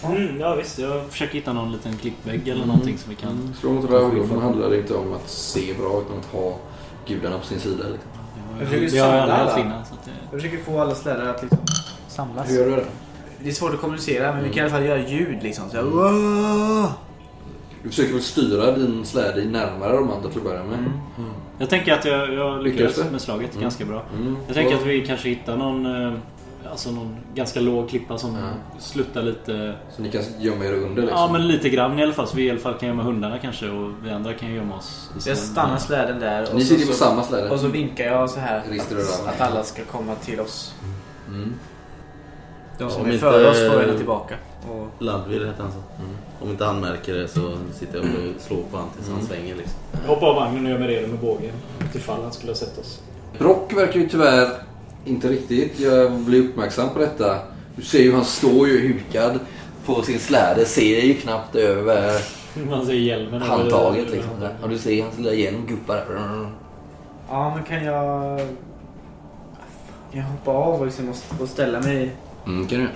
Mm, 0.05 0.41
ja 0.41 0.55
visst, 0.55 0.79
jag 0.79 1.05
försöker 1.11 1.35
hitta 1.35 1.53
någon 1.53 1.73
liten 1.73 1.97
klippvägg 1.97 2.49
eller 2.49 2.67
någonting 2.67 2.99
som 2.99 3.11
vi 3.11 3.17
kan... 3.17 3.55
Slå 3.61 3.71
mot 3.73 3.91
det 3.91 4.41
handlar 4.41 4.75
inte 4.75 4.95
om 4.95 5.13
att 5.13 5.29
se 5.31 5.75
bra 5.75 6.01
utan 6.07 6.19
att 6.19 6.27
ha 6.33 6.57
gudarna 7.07 7.39
på 7.39 7.45
sin 7.47 7.61
sida. 7.61 7.85
Liksom. 7.85 8.11
Jag 8.59 8.69
försöker 8.69 8.83
ju 8.85 8.91
samla 8.91 9.23
alla 9.23 9.35
alla. 9.35 9.59
innan 9.59 9.85
så 9.87 9.95
att 9.95 10.05
det... 10.05 10.11
Jag 10.31 10.41
försöker 10.43 10.65
få 10.65 10.81
alla 10.81 10.95
slädar 10.95 11.27
att 11.27 11.43
liksom 11.43 11.59
samlas. 12.09 12.51
Hur 12.51 12.55
gör 12.57 12.65
du 12.65 12.71
det? 12.77 12.85
Det 13.43 13.49
är 13.49 13.53
svårt 13.53 13.75
att 13.75 13.81
kommunicera 13.81 14.33
men 14.33 14.45
vi 14.45 14.51
kan 14.51 14.59
i 14.59 14.61
alla 14.61 14.71
fall 14.71 14.85
göra 14.85 15.09
ljud 15.09 15.43
liksom. 15.43 15.71
Så 15.71 15.77
jag, 15.77 15.85
"Wow!" 15.85 16.87
Du 17.83 17.89
försöker 17.89 18.13
väl 18.13 18.23
styra 18.23 18.73
din 18.73 19.07
släde 19.07 19.45
närmare 19.45 19.93
de 19.97 20.11
andra 20.11 20.29
till 20.29 20.39
att 20.39 20.45
börja 20.45 20.65
med? 20.65 20.79
Jag 21.59 21.71
tänker 21.71 21.93
att 21.93 22.05
jag, 22.05 22.35
jag 22.35 22.63
Lyckades 22.63 23.11
med 23.11 23.21
slaget 23.21 23.51
Mm. 23.51 23.63
ganska 23.63 23.85
bra. 23.85 24.03
Mm. 24.17 24.37
Jag 24.47 24.55
tänker 24.55 24.77
att 24.77 24.87
vi 24.87 25.07
kanske 25.07 25.29
hittar 25.29 25.57
någon, 25.57 25.87
eh, 25.87 26.13
alltså 26.71 26.91
någon 26.91 27.17
ganska 27.35 27.61
låg 27.61 27.89
klippa 27.89 28.19
som 28.19 28.35
Ja. 28.35 28.49
sluttar 28.79 29.23
lite... 29.23 29.75
Så 29.97 30.03
ni 30.03 30.11
kan 30.11 30.23
gömma 30.39 30.65
er 30.65 30.73
under 30.73 31.03
liksom? 31.03 31.19
Ja 31.19 31.29
men 31.33 31.49
lite 31.49 31.69
grann 31.69 31.99
i 31.99 32.03
alla 32.03 32.13
fall. 32.13 32.27
Så 32.27 32.37
vi 32.37 32.47
i 32.47 32.51
alla 32.51 32.61
fall 32.61 32.75
kan 32.75 32.89
gömma 32.89 33.03
hundarna 33.03 33.39
kanske 33.39 33.69
och 33.71 33.93
vi 34.05 34.11
andra 34.11 34.35
kan 34.35 34.55
gömma 34.55 34.77
oss. 34.77 35.11
jag 35.27 35.37
stannar 35.39 35.79
släden 35.79 36.21
där 36.21 36.49
och 36.49 36.55
Ni 36.55 36.61
så, 36.65 36.75
sitter 36.75 36.87
på 36.87 36.93
samma 36.99 37.23
släde? 37.23 37.51
och 37.51 37.61
så 37.61 37.69
vinkar 37.69 38.05
jag 38.05 38.31
så 38.31 38.41
här 38.41 38.63
rör. 38.91 39.29
att 39.29 39.41
alla 39.41 39.65
ska 39.65 39.85
komma 39.85 40.15
till 40.15 40.41
oss. 40.41 40.75
Mm. 41.29 41.55
De 42.79 42.91
som 42.91 43.03
Om 43.03 43.11
är 43.11 43.19
före 43.19 43.51
oss 43.51 43.71
får 43.71 43.79
vända 43.79 43.97
tillbaka. 43.97 44.35
Och 44.71 45.03
Landvill 45.03 45.47
heter 45.47 45.63
han 45.63 45.73
så. 45.73 45.79
Mm. 46.03 46.17
Om 46.43 46.51
inte 46.51 46.65
han 46.65 46.81
märker 46.81 47.15
det 47.15 47.29
så 47.29 47.59
sitter 47.75 47.97
jag 47.99 48.05
och 48.05 48.41
slår 48.43 48.63
på 48.71 48.77
honom 48.77 48.91
tills 48.97 49.07
han 49.09 49.17
Mm. 49.17 49.27
svänger 49.29 49.55
liksom. 49.55 49.79
Jag 50.03 50.09
hoppar 50.15 50.27
av 50.27 50.35
vagnen 50.37 50.65
och 50.65 50.71
gör 50.71 50.79
mig 50.79 50.89
redo 50.89 51.09
med 51.09 51.19
bågen. 51.19 51.53
Ifall 51.95 52.23
han 52.23 52.33
skulle 52.33 52.53
ha 52.53 52.57
sett 52.57 52.79
oss. 52.79 53.01
Brock 53.39 53.73
verkar 53.73 54.01
ju 54.01 54.09
tyvärr 54.09 54.49
inte 55.09 55.29
riktigt 55.29 55.81
jag 55.81 56.13
blir 56.13 56.41
uppmärksam 56.41 56.89
på 56.91 56.99
detta. 56.99 57.39
Du 57.77 57.83
ser 57.83 58.03
ju 58.03 58.15
han 58.15 58.25
står 58.25 58.69
ju 58.69 58.89
hukad 58.89 59.39
på 59.87 60.03
sin 60.03 60.19
släde. 60.19 60.65
Ser 60.65 61.01
ju 61.01 61.15
knappt 61.15 61.55
över 61.57 62.13
Man 62.71 62.87
ser 62.87 62.93
hjälmen. 62.93 63.43
handtaget 63.43 64.11
liksom. 64.11 64.31
Och 64.63 64.69
du 64.69 64.79
ser 64.79 65.03
hans 65.03 65.19
lilla 65.19 65.33
hjälm 65.33 65.67
guppa 65.67 65.95
där. 65.95 66.05
Ja, 67.31 67.55
men 67.55 67.65
kan 67.65 67.85
jag... 67.85 68.39
Kan 70.13 70.21
jag 70.21 70.25
hoppa 70.29 70.51
av 70.51 70.81
och, 70.81 70.87
liksom 70.87 71.13
och- 71.41 71.49
ställa 71.49 71.81
mig... 71.81 72.17
Mm, 72.47 72.67
kan 72.67 72.79
du. 72.79 72.89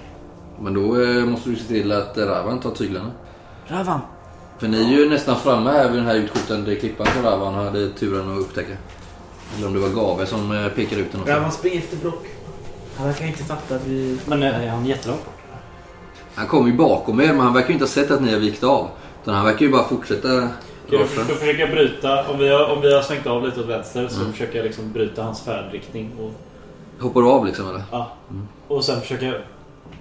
Men 0.61 0.75
då 0.75 1.03
eh, 1.03 1.25
måste 1.25 1.51
du 1.51 1.57
se 1.57 1.65
till 1.65 1.93
att 1.93 2.19
Ravan 2.19 2.61
tar 2.61 2.71
tyglarna. 2.71 3.11
Ravan! 3.67 4.01
För 4.59 4.69
ni 4.69 4.85
är 4.95 4.99
ju 4.99 5.11
nästan 5.11 5.37
framme 5.37 5.71
här 5.71 5.89
vid 5.89 5.99
den 5.99 6.07
här 6.07 6.15
utskjutande 6.15 6.75
klippan 6.77 7.07
som 7.15 7.23
Ravan 7.25 7.55
hade 7.55 7.89
turen 7.91 8.33
att 8.33 8.39
upptäcka. 8.41 8.73
Eller 9.57 9.66
om 9.66 9.72
det 9.74 9.80
var 9.80 9.88
Gave 9.88 10.26
som 10.26 10.53
eh, 10.53 10.68
pekade 10.68 11.00
ut 11.03 11.12
den 11.12 11.20
också. 11.20 11.32
Ravan, 11.32 11.53
spring 11.53 11.78
efter 11.78 11.96
Brock. 11.96 12.26
Han 12.96 13.07
verkar 13.07 13.26
inte 13.26 13.44
fatta 13.44 13.74
att 13.74 13.86
vi... 13.86 14.18
Men 14.26 14.42
eh, 14.42 14.64
är 14.64 14.68
han 14.68 14.86
jättelångt? 14.86 15.20
Han 16.34 16.46
kommer 16.46 16.70
ju 16.70 16.76
bakom 16.76 17.20
er 17.20 17.26
men 17.26 17.40
han 17.40 17.55
verkar 17.55 17.68
ju 17.68 17.72
inte 17.74 17.84
ha 17.84 17.90
sett 17.90 18.11
att 18.11 18.22
ni 18.22 18.32
har 18.32 18.38
vikt 18.40 18.64
av. 18.64 18.88
Utan 19.22 19.34
han 19.34 19.44
verkar 19.44 19.66
ju 19.66 19.72
bara 19.72 19.84
fortsätta 19.88 20.28
Okej, 20.38 20.48
Då 20.90 20.96
rakt 20.98 21.11
fram. 21.11 21.24
då 21.28 21.34
försöker 21.34 21.61
jag 21.61 21.70
bryta. 21.70 22.28
Om 22.30 22.38
vi 22.38 22.48
har, 22.48 22.66
om 22.72 22.80
vi 22.80 22.94
har 22.94 23.03
svängt 23.03 23.26
av 23.26 23.44
lite 23.44 23.61
åt 23.61 23.66
vänster 23.66 24.09
så 24.09 24.20
Mm. 24.20 24.32
försöker 24.32 24.57
jag 24.59 24.64
liksom 24.64 24.92
bryta 24.92 25.22
hans 25.22 25.40
färdriktning. 25.44 26.11
Och, 26.20 26.32
Hoppar 27.03 27.20
du 27.22 27.28
av 27.28 27.46
liksom 27.46 27.68
eller? 27.68 27.82
ja. 27.90 28.12
och 28.68 28.84
sen 28.84 29.00
försöker 29.00 29.26
jag 29.26 29.34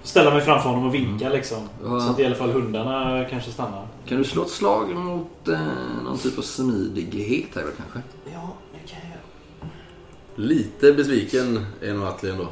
ställa 0.02 0.30
mig 0.30 0.40
framför 0.40 0.68
honom 0.68 0.86
och 0.88 0.94
vinka 0.94 1.28
liksom. 1.28 1.68
Ja. 1.84 2.00
Så 2.00 2.10
att 2.10 2.18
i 2.20 2.24
alla 2.26 2.34
fall 2.34 2.50
hundarna 2.50 3.24
kanske 3.30 3.50
stannar. 3.50 3.86
Kan 4.08 4.18
du 4.18 4.24
slå 4.24 4.42
ett 4.42 4.50
slag 4.50 4.94
mot 4.94 5.48
eh, 5.48 5.58
någon 6.04 6.18
typ 6.18 6.38
av 6.38 6.42
smidighet 6.42 7.48
här 7.54 7.62
kanske? 7.76 7.98
Ja, 8.32 8.48
det 8.72 8.90
kan 8.90 8.98
jag 9.02 9.08
göra. 9.10 9.70
Lite 10.36 10.92
besviken 10.92 11.66
är 11.82 11.92
nog 11.94 12.06
Atli 12.06 12.30
ändå. 12.30 12.48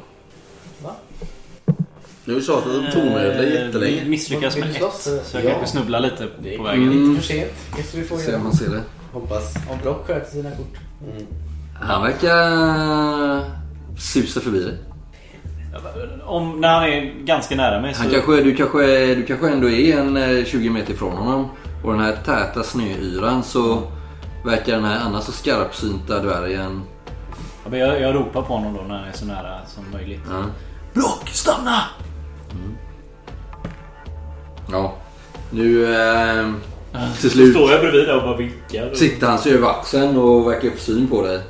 Va? 0.82 0.90
Nu 2.24 2.32
har 2.32 2.40
vi 2.40 2.46
tjatat 2.46 2.66
om 2.66 2.86
tornödlor 2.92 3.44
Vi 3.44 3.54
jättelänge. 3.54 4.04
misslyckas 4.04 4.56
med 4.56 4.70
ett. 4.70 4.92
Så 5.24 5.36
jag 5.36 5.44
Ja. 5.44 5.50
kanske 5.50 5.66
snubblar 5.66 6.00
lite 6.00 6.26
på 6.56 6.62
vägen. 6.62 6.82
Mm. 6.82 7.08
lite 7.10 7.20
för 7.20 7.28
sent. 7.34 7.52
Kanske 7.74 7.96
vi 7.98 8.04
får 8.04 8.18
Se 8.18 8.34
om 8.34 8.42
man 8.42 8.52
ser 8.52 8.70
det. 8.70 8.82
Hoppas. 9.12 9.54
Om 9.70 9.78
Brock 9.82 10.06
sköter 10.06 10.30
sina 10.30 10.50
kort. 10.50 10.76
Mm. 11.14 11.26
Han 11.80 12.02
verkar 12.02 13.44
susa 13.98 14.40
förbi 14.40 14.60
dig. 14.62 14.74
Om, 16.24 16.60
när 16.60 16.68
han 16.74 16.84
är 16.84 17.24
ganska 17.24 17.54
nära 17.56 17.80
mig 17.80 17.94
så... 17.94 18.02
Han 18.02 18.10
kanske, 18.10 18.42
du, 18.42 18.54
kanske, 18.56 19.14
du 19.14 19.22
kanske 19.22 19.48
ändå 19.50 19.70
är 19.70 19.98
en 19.98 20.16
eh, 20.16 20.44
20 20.44 20.70
meter 20.70 20.92
ifrån 20.92 21.16
honom. 21.16 21.48
Och 21.84 21.92
den 21.92 22.00
här 22.02 22.16
täta 22.24 22.62
snöyran 22.62 23.42
så 23.42 23.82
verkar 24.44 24.72
den 24.74 24.84
här 24.84 25.00
annars 25.00 25.24
så 25.24 25.32
skarpsynta 25.32 26.18
dvärgen... 26.18 26.82
Men 27.70 27.78
jag, 27.78 28.00
jag 28.00 28.14
ropar 28.14 28.42
på 28.42 28.54
honom 28.54 28.74
då 28.76 28.82
när 28.82 28.98
han 28.98 29.08
är 29.08 29.12
så 29.12 29.24
nära 29.26 29.66
som 29.66 29.90
möjligt. 29.92 30.20
Ja. 30.30 30.44
Brock, 30.94 31.28
stanna! 31.28 31.80
ja. 34.70 34.94
Nu 35.50 35.94
eh, 35.94 36.46
till 37.20 37.30
Så 37.30 37.36
slut 37.36 37.54
står 37.54 37.70
jag 37.72 37.80
bredvid 37.80 38.06
där 38.06 38.16
och 38.16 38.22
bara 38.22 38.36
vinkar. 38.36 38.94
sitter 38.94 39.26
han 39.26 39.38
sig 39.38 39.52
över 39.54 39.68
axeln 39.68 40.16
och 40.16 40.50
verkar 40.50 40.70
få 40.70 40.78
syn 40.78 41.08
på 41.08 41.22
dig. 41.22 41.40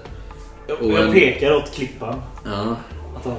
Jag, 0.68 0.82
och 0.82 0.90
jag 0.90 1.12
pekar 1.12 1.56
åt 1.56 1.72
klippan. 1.72 2.22
Ja. 2.44 2.76
Att 3.16 3.24
han... 3.24 3.36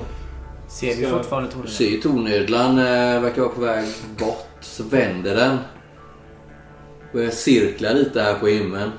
Ser 0.68 0.96
vi 0.96 1.06
fortfarande 1.06 1.52
tornet? 1.52 1.72
ser 1.72 1.86
ju 1.90 1.98
tornödlan 2.02 2.80
eh, 2.80 3.22
verkar 3.22 3.42
vara 3.42 3.52
på 3.52 3.62
väg 3.62 3.86
bort. 4.20 4.48
Så 4.62 4.84
vänder 4.84 5.36
den. 5.36 5.58
Börjar 7.14 7.32
cirkla 7.32 7.92
lite 7.92 8.22
här 8.22 8.34
på 8.34 8.48
himlen. 8.48 8.92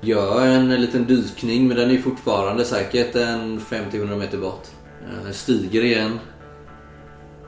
Gör 0.00 0.46
en 0.46 0.80
liten 0.80 1.06
dykning 1.06 1.68
men 1.68 1.76
den 1.76 1.90
är 1.90 1.98
fortfarande 1.98 2.64
säkert 2.64 3.16
en 3.16 3.60
50-100 3.60 4.18
meter 4.18 4.38
bort. 4.38 4.66
Eh, 5.02 5.30
stiger 5.32 5.84
igen. 5.84 6.18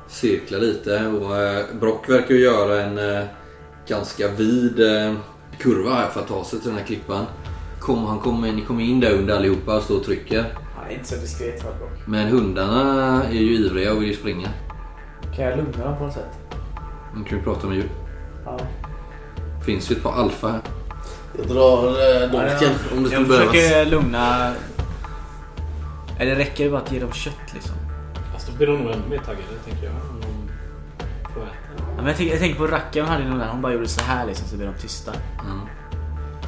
Cirklar 0.08 0.58
lite 0.58 1.06
och 1.06 1.36
eh, 1.36 1.64
Brock 1.80 2.08
verkar 2.08 2.34
göra 2.34 2.82
en 2.82 2.98
eh, 2.98 3.24
ganska 3.88 4.28
vid 4.28 4.80
kurva 5.58 5.94
här 5.94 6.08
för 6.08 6.20
att 6.20 6.28
ta 6.28 6.44
sig 6.44 6.60
till 6.60 6.68
den 6.68 6.78
här 6.78 6.86
klippan. 6.86 7.24
Kom, 7.80 8.04
han 8.04 8.18
kommer, 8.18 8.52
ni 8.52 8.62
kommer 8.62 8.84
in 8.84 9.00
där 9.00 9.12
under 9.12 9.36
allihopa 9.36 9.76
och 9.76 9.82
står 9.82 9.96
och 9.96 10.04
trycker. 10.04 10.58
Han 10.76 10.90
är 10.90 10.94
inte 10.94 11.08
så 11.08 11.16
diskret 11.16 11.64
va 11.64 11.70
Brock? 11.78 12.06
Men 12.06 12.28
hundarna 12.28 13.24
är 13.24 13.32
ju 13.32 13.54
ivriga 13.54 13.92
och 13.92 14.02
vill 14.02 14.08
ju 14.08 14.14
springa. 14.14 14.48
Kan 15.36 15.44
jag 15.44 15.56
lugna 15.56 15.84
dem 15.84 15.98
på 15.98 16.04
något 16.04 16.14
sätt? 16.14 16.38
Man 17.14 17.24
kan 17.24 17.38
ju 17.38 17.44
prata 17.44 17.66
med 17.66 17.76
djur. 17.76 17.90
Ja. 18.44 18.58
Finns 19.66 19.90
ju 19.90 19.96
ett 19.96 20.02
par 20.02 20.12
alfa 20.12 20.48
här. 20.48 20.60
Jag 21.38 21.46
drar 21.46 21.88
eh, 21.88 22.30
dolken 22.30 22.70
om 22.96 23.02
det 23.02 23.08
skulle 23.08 23.12
Jag 23.12 23.28
behövas. 23.28 23.50
försöker 23.52 23.86
lugna... 23.86 24.52
Eller 26.18 26.36
räcker 26.36 26.64
det 26.64 26.70
bara 26.70 26.80
att 26.80 26.92
ge 26.92 27.00
dem 27.00 27.12
kött 27.12 27.54
liksom? 27.54 27.74
Fast 28.32 28.46
då 28.46 28.52
blir 28.56 28.66
de 28.66 28.72
nog 28.78 28.92
ännu 28.92 29.02
mer 29.10 29.18
taggade 29.18 29.42
tänker 29.64 29.84
jag. 29.84 29.92
Om 29.94 30.20
de 30.20 31.32
får 31.34 31.40
äta. 31.42 31.52
Ja, 31.78 31.96
men 31.96 32.06
jag, 32.06 32.16
tänker, 32.16 32.32
jag 32.32 32.40
tänker 32.40 32.58
på 32.58 32.66
rackaren 32.66 33.08
hade 33.08 33.24
nog 33.24 33.38
där. 33.38 33.48
Hon 33.48 33.62
bara 33.62 33.72
gjorde 33.72 33.88
så 33.88 34.00
här 34.04 34.26
liksom 34.26 34.48
så 34.48 34.56
blev 34.56 34.72
de 34.74 34.78
tysta. 34.82 35.12
Mm. 35.12 35.60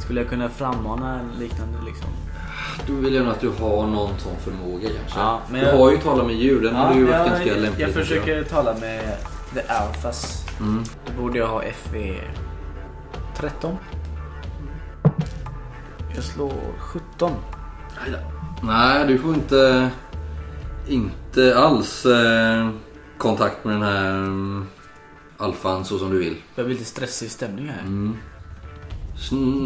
Skulle 0.01 0.21
jag 0.21 0.31
kunna 0.31 0.49
frammana 0.49 1.21
en 1.21 1.31
liknande 1.39 1.79
liksom? 1.87 2.09
Då 2.87 2.93
vill 2.93 3.15
jag 3.15 3.25
nog 3.25 3.33
att 3.33 3.41
du 3.41 3.49
har 3.61 3.87
någon 3.87 4.19
sån 4.19 4.37
förmåga 4.45 4.89
kanske. 5.01 5.19
Ja, 5.21 5.41
men 5.51 5.61
du 5.61 5.67
jag- 5.67 5.77
har 5.79 5.91
ju 5.91 5.97
talat 5.99 6.27
med 6.27 6.35
djur. 6.37 6.61
Den 6.63 6.75
hade 6.75 6.95
ju 6.99 7.05
varit 7.07 7.27
ganska 7.27 7.47
jag, 7.49 7.59
lämplig. 7.59 7.85
jag 7.87 7.93
försöker 7.95 8.45
tala 8.45 8.75
med 8.81 9.17
The 9.55 9.61
Alphas. 9.73 10.47
Mm. 10.61 10.85
Då 11.07 11.23
borde 11.23 11.39
jag 11.39 11.47
ha 11.47 11.63
FV 11.63 12.15
13. 13.37 13.77
Jag 16.15 16.25
slår 16.25 16.79
17. 16.79 17.33
Aj 18.05 18.11
då. 18.11 18.19
Nej, 18.67 19.07
du 19.07 19.19
får 19.19 19.35
inte... 19.35 19.91
Inte 20.89 21.59
alls 21.59 22.07
eh, 22.07 22.71
kontakt 23.19 23.65
med 23.65 23.75
den 23.75 23.83
här 23.83 24.11
mm, 24.11 24.67
alfan 25.39 25.85
så 25.85 25.99
som 25.99 26.11
du 26.11 26.19
vill. 26.19 26.37
Jag 26.55 26.67
blir 26.67 26.75
lite 26.77 26.89
stressig 26.89 27.31
stämning 27.31 27.69
här. 27.69 27.81
Mm. 27.81 28.17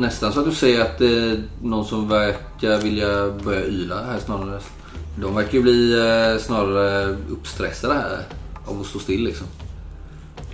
Nästan 0.01 0.33
så 0.33 0.41
att 0.41 0.47
du 0.47 0.55
ser 0.55 0.81
att 0.81 0.99
det 0.99 1.19
är 1.19 1.43
någon 1.63 1.85
som 1.85 2.09
verkar 2.09 2.81
vilja 2.83 3.31
börja 3.31 3.65
yla 3.67 4.05
här 4.05 4.19
snarare. 4.19 4.61
De 5.17 5.35
verkar 5.35 5.53
ju 5.53 5.63
bli 5.63 5.93
eh, 5.93 6.39
snarare 6.39 7.17
uppstressade 7.31 7.95
här 7.95 8.19
av 8.65 8.81
att 8.81 8.87
stå 8.87 8.99
still 8.99 9.25
liksom. 9.25 9.47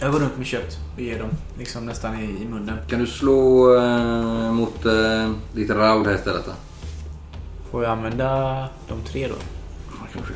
Jag 0.04 0.12
går 0.12 0.20
runt 0.20 0.36
med 0.38 0.46
kött 0.46 0.78
och 0.94 1.00
ger 1.00 1.18
dem 1.18 1.28
liksom 1.58 1.86
nästan 1.86 2.20
i, 2.20 2.24
i 2.42 2.46
munnen. 2.50 2.78
Kan 2.88 2.98
du 2.98 3.06
slå 3.06 3.74
eh, 3.76 4.52
mot 4.52 4.86
eh, 4.86 5.32
ditt 5.54 5.70
raud 5.70 6.06
här 6.06 6.14
istället 6.14 6.46
då? 6.46 6.52
Får 7.70 7.82
jag 7.84 7.92
använda 7.92 8.58
de 8.88 9.02
tre 9.04 9.28
då? 9.28 9.34
Ja, 9.90 10.06
kanske. 10.12 10.32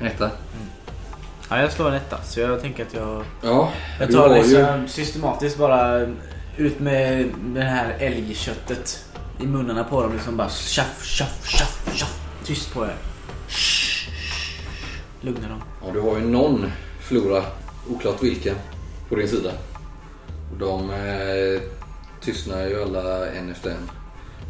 Etta. 0.00 0.30
Ja, 1.50 1.60
jag 1.60 1.72
slår 1.72 1.88
en 1.88 1.94
etta. 1.94 2.22
Så 2.22 2.40
jag 2.40 2.60
tänker 2.60 2.86
att 2.86 2.94
jag... 2.94 3.24
Ja, 3.42 3.72
Jag 4.00 4.12
tar 4.12 4.34
liksom 4.34 4.88
systematiskt 4.88 5.58
bara 5.58 6.06
ut 6.56 6.80
med 6.80 7.28
det 7.54 7.62
här 7.62 7.96
älgköttet 7.98 9.04
i 9.40 9.46
munnarna 9.46 9.84
på 9.84 10.02
dem. 10.02 10.12
Liksom 10.12 10.36
bara 10.36 10.48
tjaff, 10.48 11.04
tjaff, 11.04 11.46
tjaff, 11.46 11.90
tjaff. 11.94 12.20
Tyst 12.44 12.74
på 12.74 12.84
er. 12.84 12.94
Shh, 13.48 14.10
shh. 14.10 14.10
Lugna 15.20 15.48
dem. 15.48 15.62
Ja, 15.84 15.92
du 15.92 16.00
har 16.00 16.18
ju 16.18 16.24
någon 16.24 16.66
flora, 17.00 17.42
oklart 17.88 18.22
vilken, 18.22 18.56
på 19.08 19.16
din 19.16 19.28
sida. 19.28 19.52
Och 20.52 20.58
De 20.58 20.90
eh, 20.90 21.62
tystnar 22.20 22.66
ju 22.66 22.82
alla 22.82 23.26
en 23.30 23.50
efter 23.50 23.70
en. 23.70 23.90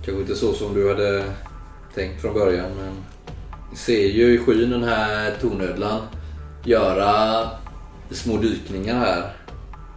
Kanske 0.04 0.20
inte 0.20 0.34
så 0.34 0.52
som 0.52 0.74
du 0.74 0.88
hade 0.88 1.24
tänkt 1.94 2.20
från 2.20 2.34
början 2.34 2.70
men 2.76 2.94
ni 3.70 3.76
ser 3.76 4.06
ju 4.06 4.34
i 4.34 4.38
skyn 4.38 4.70
den 4.70 4.82
här 4.82 5.36
tornödlan 5.40 6.00
göra 6.64 7.48
små 8.10 8.36
dykningar 8.36 8.98
här 8.98 9.32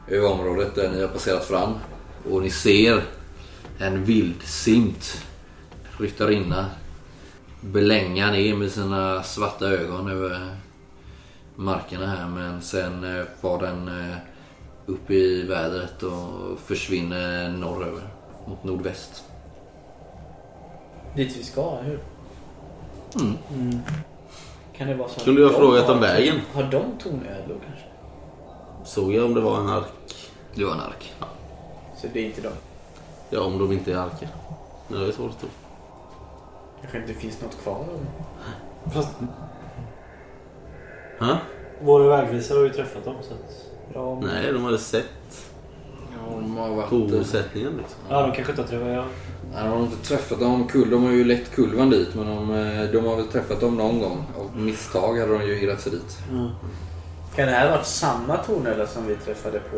över 0.08 0.32
området 0.32 0.76
där 0.76 0.92
ni 0.92 1.02
har 1.02 1.08
passerat 1.08 1.46
fram. 1.46 1.74
Och 2.32 2.42
ni 2.42 2.50
ser 2.50 3.04
en 3.80 4.06
vildsint 4.06 5.26
ryttarinna 5.98 6.66
belänga 7.62 8.32
ner 8.32 8.56
med 8.56 8.72
sina 8.72 9.24
svarta 9.24 9.66
ögon 9.66 10.12
över 10.12 10.58
markerna 11.56 12.06
här 12.06 12.28
men 12.28 12.62
sen 12.62 13.18
eh, 13.18 13.26
far 13.42 13.60
den 13.60 13.88
eh, 13.88 14.18
upp 14.86 15.12
i 15.12 15.48
vädret 15.48 16.04
och 16.04 16.60
försvinner 16.60 17.50
norröver 17.50 18.08
mot 18.48 18.64
nordväst. 18.64 19.24
Dit 21.16 21.38
vi 21.38 21.44
ska, 21.44 21.76
hur? 21.76 22.00
Mm. 23.16 23.80
Kan 24.78 24.88
det 24.88 24.96
vara 24.96 25.08
så 25.08 25.16
att 25.16 25.22
Skulle 25.22 25.42
du 25.42 25.48
ha 25.48 25.54
frågat 25.54 25.90
om 25.90 26.00
vägen? 26.00 26.42
Har 26.54 26.64
de 26.64 26.84
tornödlor 27.00 27.60
kanske? 27.66 27.86
Såg 28.86 29.14
jag 29.14 29.26
om 29.26 29.34
det 29.34 29.42
var 29.42 29.60
en 29.60 29.70
ark? 29.70 30.32
Det 30.56 30.66
var 30.66 30.74
en 30.74 30.80
ark. 30.80 31.14
Så 31.98 32.08
det 32.14 32.20
är 32.20 32.26
inte 32.26 32.42
de. 32.42 32.50
Ja, 33.30 33.42
om 33.42 33.58
de 33.58 33.72
inte 33.72 33.94
är 33.94 33.98
arker. 33.98 34.30
Men 34.88 35.00
det 35.00 35.08
är 35.08 35.12
svårt 35.12 35.32
att 35.32 35.40
tro. 35.40 35.50
Kanske 36.82 36.98
inte 36.98 37.14
finns 37.14 37.42
något 37.42 37.58
kvar 37.64 37.76
av 37.76 37.88
dem. 37.88 38.06
Fast 38.94 39.10
Ha? 41.20 41.38
våra 41.82 42.08
vägvisare 42.08 42.58
har 42.58 42.64
ju 42.66 42.74
träffat 42.74 43.06
dem 43.06 43.16
så 43.22 43.34
att... 43.34 43.66
Ja, 43.94 44.20
Nej, 44.24 44.54
de 44.54 44.64
hade 44.64 44.78
sett 44.78 45.06
Ja, 46.14 46.36
de 46.36 46.58
har 46.58 46.70
varit... 46.70 46.90
bosättningen 46.90 47.72
liksom. 47.78 47.98
Ja, 48.10 48.22
de 48.22 48.32
kanske 48.32 48.52
inte 48.52 48.62
har 48.62 48.70
träffat... 48.70 48.88
Ja. 48.88 49.06
Nej, 49.54 49.64
de 49.64 49.70
har 49.70 49.80
inte 49.80 50.08
träffat 50.08 50.40
dem. 50.40 50.68
Kull, 50.68 50.90
de 50.90 51.04
har 51.04 51.12
ju 51.12 51.24
lett 51.24 51.52
kulvan 51.56 51.90
dit 51.90 52.16
men 52.16 52.26
de, 52.26 52.52
eh, 52.52 52.92
de 52.92 53.06
har 53.06 53.16
väl 53.16 53.28
träffat 53.28 53.60
dem 53.60 53.78
någon 53.78 54.00
gång. 54.00 54.26
Av 54.40 54.58
misstag 54.62 55.20
hade 55.20 55.38
de 55.38 55.46
ju 55.46 55.62
irrat 55.62 55.82
sig 55.82 55.92
dit. 55.92 56.18
Ja. 56.32 56.50
Kan 57.36 57.46
det 57.48 57.52
här 57.54 57.70
ha 57.70 57.76
varit 57.76 57.86
samma 57.86 58.38
tornödla 58.38 58.88
som 58.88 59.08
vi 59.08 59.16
träffade 59.16 59.60
på 59.60 59.78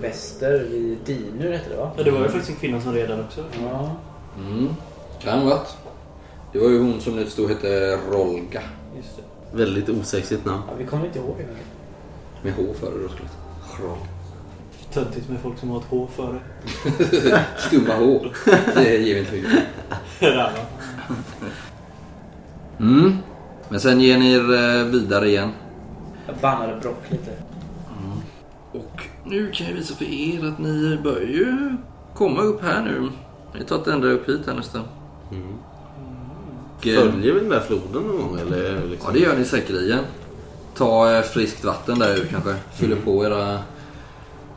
väster 0.00 0.66
vid 0.70 0.98
Dinur 1.04 1.52
hette 1.52 1.70
det 1.70 1.76
va? 1.76 1.90
ja, 1.96 2.02
det 2.02 2.10
var 2.10 2.20
ju 2.20 2.28
faktiskt 2.28 2.50
en 2.50 2.56
kvinna 2.56 2.80
som 2.80 2.92
red 2.92 3.08
där 3.08 3.20
också. 3.20 3.44
Ja. 3.70 3.90
Mm. 4.38 4.68
Kan 5.22 5.46
varit. 5.46 5.76
Det 6.52 6.58
var 6.58 6.68
ju 6.68 6.78
hon 6.78 7.00
som 7.00 7.16
ni 7.16 7.24
förstod 7.24 7.48
hette 7.50 7.96
Rolga. 8.10 8.62
Just 8.96 9.16
det. 9.16 9.22
Väldigt 9.52 9.88
osexigt 9.88 10.44
namn. 10.44 10.62
ja 10.68 10.74
vi 10.78 10.86
kommer 10.86 11.06
inte 11.06 11.18
ihåg 11.18 11.36
henne. 11.36 11.58
Med 12.42 12.52
H 12.54 12.62
före 12.80 13.02
då 13.02 13.08
såklart. 13.08 13.98
Töntigt 14.92 15.28
med 15.28 15.40
folk 15.40 15.58
som 15.58 15.70
har 15.70 15.78
ett 15.78 15.86
H 15.90 16.08
före. 16.16 16.40
Stumma 17.58 17.94
H. 17.94 18.20
Det 18.74 18.96
ger 18.96 19.14
vi 19.14 19.20
inte 19.20 19.32
mycket. 19.32 19.62
Mm. 22.80 23.16
Men 23.68 23.80
sen 23.80 24.00
ger 24.00 24.18
ni 24.18 24.32
er 24.32 24.54
eh, 24.54 24.84
vidare 24.84 25.28
igen. 25.28 25.50
Jag 26.26 26.36
bannade 26.36 26.80
Brock 26.80 27.02
lite. 27.10 27.30
Och 28.72 29.02
nu 29.24 29.50
kan 29.50 29.66
jag 29.66 29.74
visa 29.74 29.94
för 29.94 30.04
er 30.04 30.46
att 30.48 30.58
ni 30.58 30.98
börjar 31.02 31.28
ju 31.28 31.76
komma 32.14 32.40
upp 32.40 32.62
här 32.62 32.82
nu. 32.82 33.00
Ni 33.52 33.58
har 33.58 33.66
tagit 33.66 33.86
ända 33.86 34.06
upp 34.08 34.28
hit 34.28 34.40
här 34.46 34.54
nästan. 34.54 34.82
Mm. 35.30 35.54
Eh, 36.86 36.94
Följer 36.94 37.34
vi 37.34 37.48
där 37.48 37.60
floden 37.60 38.02
någon 38.02 38.16
gång 38.18 38.40
eller? 38.40 38.86
Liksom? 38.86 39.06
Ja 39.06 39.12
det 39.12 39.18
gör 39.18 39.36
ni 39.36 39.44
säkerligen. 39.44 40.04
Ta 40.74 41.12
eh, 41.12 41.22
friskt 41.22 41.64
vatten 41.64 41.98
där 41.98 42.16
ur 42.16 42.26
kanske. 42.30 42.54
Fyller 42.74 42.96
på 42.96 43.24
era 43.24 43.58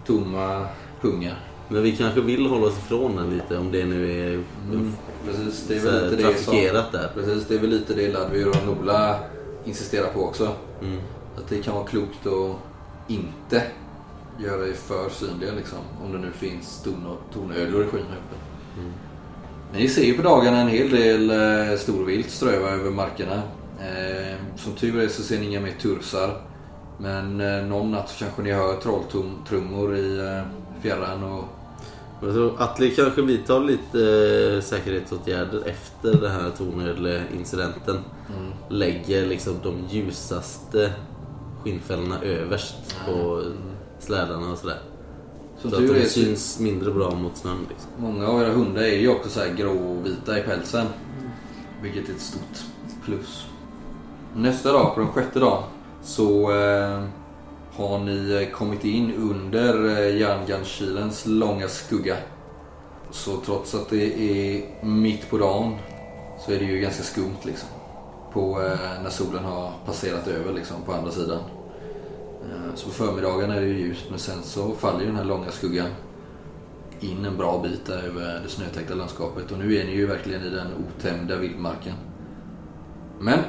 tomma 0.06 0.68
pungar. 1.02 1.40
Men 1.70 1.84
vi 1.84 1.98
kanske 1.98 2.22
vill 2.22 2.46
hålla 2.46 2.68
oss 2.68 2.78
ifrån 2.78 3.16
den 3.16 3.30
lite 3.30 3.58
om 3.58 3.72
det 3.72 3.86
nu 3.86 4.12
är 4.12 4.44
Precis, 5.26 5.66
det 5.68 5.76
är 5.76 5.80
väl 5.80 6.10
lite 6.10 6.28
det 6.28 6.38
som... 6.38 6.54
där. 6.92 7.12
Precis, 7.14 7.48
det 7.48 7.56
är 7.56 7.60
väl 7.60 7.70
lite 7.70 7.94
det 7.94 8.14
Ladvir 8.14 8.48
och 8.48 8.66
Nola 8.66 9.20
insistera 9.66 10.08
på 10.08 10.24
också. 10.24 10.52
Mm. 10.82 11.00
Att 11.38 11.48
det 11.50 11.62
kan 11.62 11.76
vara 11.76 11.86
klokt 11.86 12.28
att 12.28 12.58
inte 13.12 13.64
göra 14.40 14.58
dig 14.58 14.74
för 14.74 15.10
synliga 15.10 15.52
liksom. 15.52 15.80
Om 16.06 16.12
det 16.12 16.18
nu 16.18 16.32
finns 16.32 16.82
ton 16.84 17.06
och 17.06 17.34
tornödlor 17.34 17.84
i 17.84 17.88
skyn 17.88 18.06
här 18.10 18.18
uppe. 18.18 18.36
Ni 19.74 19.90
ser 19.90 20.04
ju 20.04 20.18
på 20.18 20.22
dagarna 20.22 20.62
en 20.62 20.68
hel 20.68 20.90
del 20.90 21.30
eh, 21.30 21.78
storvilt 21.78 22.30
ströva 22.30 22.70
över 22.70 22.92
markerna. 22.92 23.42
Eh, 23.80 24.38
som 24.56 24.74
tur 24.74 25.00
är 25.00 25.08
så 25.08 25.24
ser 25.24 25.40
ni 25.40 25.46
inga 25.46 25.62
mer 25.62 25.74
tursar. 25.82 26.42
Men 26.98 27.42
eh, 27.42 27.66
någon 27.66 27.92
natt 27.92 28.10
så 28.10 28.20
kanske 28.20 28.42
ni 28.42 28.52
hör 28.52 28.76
trolltrummor 28.76 29.96
i 29.96 30.20
eh, 30.20 30.42
fjärran 30.82 31.24
och 31.24 31.44
Jag 32.22 32.34
tror 32.34 32.62
Atli 32.62 32.96
kanske 32.96 33.22
vidtar 33.22 33.60
lite 33.60 34.00
eh, 34.56 34.62
säkerhetsåtgärder 34.62 35.64
efter 35.66 36.22
den 36.22 36.32
här 36.32 36.52
tornödle-incidenten. 36.58 37.98
Lägger 38.70 39.26
liksom 39.26 39.56
de 39.64 39.76
ljusaste 39.90 40.92
skinnfällorna 41.64 42.22
överst 42.22 42.96
på 43.08 43.44
slädarna 44.00 44.52
och 44.52 44.58
sådär. 44.58 44.80
Som 45.64 45.72
Så 45.72 45.78
att 45.78 45.88
de 45.88 45.96
är 46.02 46.06
syns 46.06 46.60
mindre 46.60 46.92
bra 46.92 47.16
mot 47.16 47.38
snön. 47.38 47.68
Liksom. 47.70 47.92
Många 47.98 48.28
av 48.28 48.42
era 48.42 48.52
hundar 48.52 48.82
är 48.82 48.98
ju 48.98 49.10
också 49.10 49.30
så 49.30 49.40
här 49.40 49.54
gråvita 49.54 50.40
i 50.40 50.42
pälsen. 50.42 50.88
Vilket 51.82 52.10
är 52.10 52.14
ett 52.14 52.22
stort 52.22 52.66
plus. 53.06 53.46
Nästa 54.36 54.72
dag, 54.72 54.96
på 54.96 55.00
den 55.00 55.10
sjätte 55.10 55.40
dagen, 55.40 55.64
så 56.02 56.52
eh, 56.52 57.04
har 57.74 58.00
ni 58.00 58.42
eh, 58.42 58.58
kommit 58.58 58.86
in 58.86 59.14
under 59.14 59.86
eh, 59.86 60.18
järngarnkilens 60.18 61.26
långa 61.26 61.68
skugga. 61.68 62.18
Så 63.12 63.38
trots 63.46 63.76
att 63.76 63.90
det 63.90 64.20
är 64.20 64.64
mitt 64.86 65.30
på 65.30 65.38
dagen 65.38 65.76
så 66.46 66.52
är 66.52 66.60
det 66.60 66.66
ju 66.66 66.80
ganska 66.80 67.04
skumt 67.04 67.38
liksom. 67.44 67.70
På, 68.34 68.62
eh, 68.62 69.04
när 69.04 69.10
solen 69.10 69.44
har 69.44 69.72
passerat 69.86 70.28
över 70.28 70.54
liksom 70.54 70.82
på 70.86 70.94
andra 70.94 71.12
sidan. 71.12 71.40
Eh, 72.44 72.76
så 72.76 72.86
på 72.86 72.94
förmiddagen 72.94 73.52
är 73.52 73.62
det 73.62 73.68
ju 73.68 73.78
ljust 73.78 74.06
men 74.10 74.20
sen 74.20 74.44
så 74.44 74.76
faller 74.76 75.00
ju 75.00 75.06
den 75.06 75.16
här 75.16 75.26
långa 75.26 75.52
skuggan 75.52 75.90
in 77.00 77.26
en 77.26 77.38
bra 77.38 77.62
bit 77.64 77.86
där 77.86 78.04
över 78.04 78.40
det 78.44 78.50
snötäckta 78.50 78.96
landskapet. 78.96 79.52
Och 79.52 79.58
nu 79.58 79.76
är 79.76 79.86
ni 79.86 79.92
ju 79.92 80.08
verkligen 80.08 80.42
i 80.42 80.50
den 80.50 80.68
otämjda 80.74 81.38
vildmarken. 81.38 81.94
Men 83.20 83.40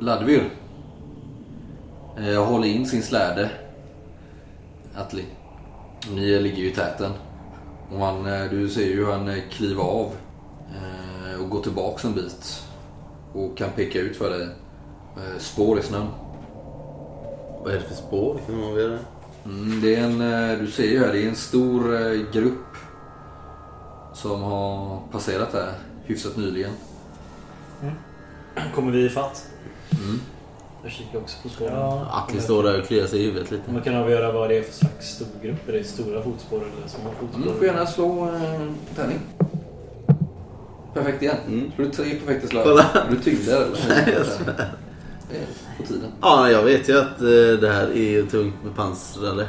Ladvir 0.00 0.50
eh, 2.18 2.44
håller 2.44 2.68
in 2.68 2.86
sin 2.86 3.02
släde. 3.02 3.50
Atli. 4.94 5.24
Ni 6.10 6.40
ligger 6.40 6.58
ju 6.58 6.70
i 6.70 6.74
täten. 6.74 7.12
Och 7.90 7.98
han, 7.98 8.26
eh, 8.26 8.50
du 8.50 8.68
ser 8.68 8.86
ju 8.86 8.96
hur 8.96 9.12
han 9.12 9.28
eh, 9.28 9.42
kliver 9.50 9.82
av 9.82 10.10
och 11.42 11.50
går 11.50 11.62
tillbaks 11.62 12.04
en 12.04 12.14
bit. 12.14 12.62
Och 13.32 13.56
kan 13.56 13.70
peka 13.70 13.98
ut 13.98 14.16
för 14.16 14.30
dig 14.30 14.48
spår 15.38 15.78
i 15.78 15.82
snön. 15.82 16.06
Vad 17.62 17.74
är 17.74 17.78
det 17.78 17.84
för 17.84 17.94
spår? 17.94 18.40
Kan 18.46 18.60
man 18.60 18.70
avgöra? 18.70 18.98
Mm, 19.44 19.80
det 19.80 19.94
är 19.96 20.04
en, 20.04 20.20
eh, 20.52 20.58
du 20.58 20.66
ser 20.70 20.86
ju 20.86 20.98
här, 20.98 21.12
det 21.12 21.24
är 21.24 21.28
en 21.28 21.36
stor 21.36 21.94
eh, 21.94 22.20
grupp 22.32 22.76
som 24.14 24.42
har 24.42 25.00
passerat 25.12 25.52
här 25.52 25.72
hyfsat 26.04 26.36
nyligen. 26.36 26.70
Kommer 28.74 28.92
vi 28.92 29.06
ifatt? 29.06 29.46
Mm. 29.90 30.20
Jag 30.82 30.92
kikar 30.92 31.18
också 31.18 31.36
på 31.42 31.48
spåren. 31.48 31.72
Ja. 31.74 32.06
Atli 32.10 32.40
står 32.40 32.62
där 32.62 32.80
och 32.80 32.86
kliar 32.86 33.06
sig 33.06 33.20
i 33.20 33.26
huvudet 33.26 33.50
lite. 33.50 33.72
Man 33.72 33.82
kan 33.82 33.96
avgöra 33.96 34.32
vad 34.32 34.48
det 34.48 34.58
är 34.58 34.62
för 34.62 34.72
slags 34.72 35.08
storgrupp. 35.08 35.68
Är 35.68 35.72
det 35.72 35.84
stora 35.84 36.22
fotspår 36.22 36.56
eller 36.56 36.88
små 36.88 37.10
fotspår? 37.20 37.36
Mm, 37.42 37.48
du 37.48 37.54
får 37.54 37.66
gärna 37.66 37.86
slå 37.86 38.24
eh, 38.24 38.70
tärning. 38.96 39.18
Perfekt 40.94 41.22
igen. 41.22 41.36
Mm. 41.46 41.72
Slår 41.74 41.84
du 41.86 41.90
tre 41.92 42.14
perfekta 42.14 42.48
slag? 42.48 42.64
Kolla. 42.64 42.82
Är 42.82 43.10
du 43.10 43.16
tyngd 43.16 43.38
eller? 43.48 43.68
Nej, 43.88 44.14
jag 44.18 44.26
svär. 44.26 44.72
Det 45.32 45.78
på 45.78 45.82
tiden. 45.88 46.12
Ja, 46.20 46.50
jag 46.50 46.62
vet 46.62 46.88
ju 46.88 46.98
att 46.98 47.20
eh, 47.20 47.60
det 47.60 47.72
här 47.72 47.86
är 47.90 48.10
ju 48.10 48.26
tungt 48.26 48.54
med 48.64 48.76
pansrade. 48.76 49.48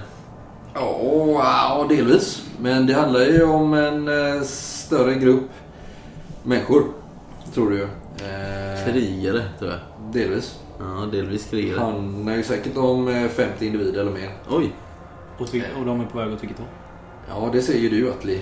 Ja, 0.73 0.99
ja, 1.37 1.85
delvis. 1.89 2.43
Men 2.59 2.87
det 2.87 2.93
handlar 2.93 3.19
ju 3.19 3.43
om 3.43 3.73
en 3.73 4.07
eh, 4.07 4.41
större 4.43 5.13
grupp 5.13 5.49
människor. 6.43 6.83
Tror 7.53 7.69
du 7.69 7.75
ju. 7.77 7.83
Eh, 7.83 8.85
Krigare, 8.85 9.41
tror 9.59 9.71
jag. 9.71 9.79
delvis. 10.13 10.59
Ja, 10.79 11.05
delvis 11.11 11.45
krigare. 11.49 11.79
handlar 11.79 12.35
ju 12.35 12.43
säkert 12.43 12.77
om 12.77 13.07
eh, 13.07 13.27
50 13.27 13.65
individer 13.65 14.01
eller 14.01 14.11
mer. 14.11 14.29
Oj! 14.49 14.73
Och 15.39 15.85
de 15.85 16.01
är 16.01 16.05
på 16.05 16.17
väg 16.17 16.33
åt 16.33 16.43
vilket 16.43 16.57
håll? 16.57 16.67
Ja, 17.29 17.49
det 17.53 17.61
ser 17.61 17.77
ju 17.77 17.89
du 17.89 18.11
Atli. 18.11 18.41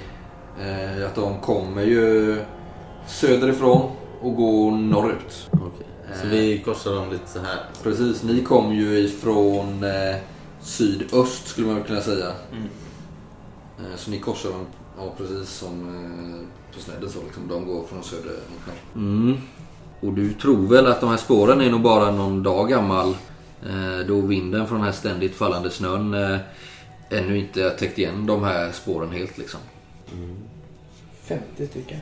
Att 1.08 1.16
de 1.16 1.40
kommer 1.40 1.82
ju 1.84 2.38
söderifrån 3.08 3.92
och 4.22 4.36
går 4.36 4.72
norrut. 4.72 5.50
Okej. 5.52 5.81
Så 6.16 6.28
vi 6.28 6.62
korsar 6.66 6.96
dem 6.96 7.12
lite 7.12 7.30
så 7.30 7.40
här. 7.40 7.60
Precis, 7.84 8.24
ni 8.24 8.44
kom 8.44 8.74
ju 8.74 9.00
ifrån 9.00 9.84
eh, 9.84 10.16
sydöst 10.62 11.48
skulle 11.48 11.68
man 11.68 11.84
kunna 11.84 12.02
säga. 12.02 12.28
Eh, 13.80 13.96
så 13.98 14.12
ni 14.12 14.20
korsar 14.20 14.50
dem, 14.50 14.66
ja 14.98 15.14
precis 15.18 15.50
som 15.50 15.72
eh, 15.72 16.76
på 16.76 16.82
snedden 16.82 17.10
så 17.10 17.20
liksom. 17.24 17.48
De 17.48 17.66
går 17.66 17.84
från 17.84 18.04
söder 18.04 18.32
mot 18.32 18.68
norr. 18.68 19.04
Mm. 19.04 19.38
Och 20.00 20.14
du 20.14 20.34
tror 20.34 20.68
väl 20.68 20.88
att 20.88 21.02
de 21.02 21.10
här 21.10 21.18
spåren 21.18 21.62
är 21.62 21.72
nog 21.72 21.82
bara 21.82 22.12
någon 22.12 22.44
dag 22.44 22.70
gammal. 22.70 23.16
Eh, 23.64 24.08
då 24.08 24.22
vinden 24.22 24.68
från 24.68 24.78
den 24.78 24.86
här 24.86 24.94
ständigt 24.94 25.36
fallande 25.36 25.70
snön 25.70 26.14
eh, 26.14 26.40
ännu 27.10 27.38
inte 27.38 27.64
har 27.64 27.70
täckt 27.70 27.98
igen 27.98 28.26
de 28.26 28.44
här 28.44 28.72
spåren 28.72 29.12
helt 29.12 29.38
liksom. 29.38 29.60
50 31.24 31.68
stycken. 31.68 32.00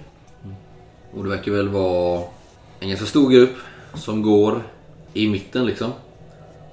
Och 1.12 1.24
det 1.24 1.30
verkar 1.30 1.52
väl 1.52 1.70
vara 1.70 2.24
en 2.80 2.90
ganska 2.90 3.06
stor 3.06 3.30
grupp 3.30 3.56
som 3.94 4.22
går 4.22 4.64
i 5.14 5.28
mitten 5.30 5.66
liksom. 5.66 5.92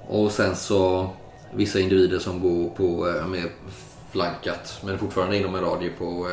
Och 0.07 0.31
sen 0.31 0.55
så 0.55 1.09
vissa 1.53 1.79
individer 1.79 2.19
som 2.19 2.39
går 2.39 2.69
på 2.69 3.09
eh, 3.09 3.27
mer 3.27 3.51
flankat 4.11 4.79
men 4.85 4.97
fortfarande 4.99 5.37
inom 5.37 5.55
en 5.55 5.61
radie 5.61 5.89
på 5.97 6.27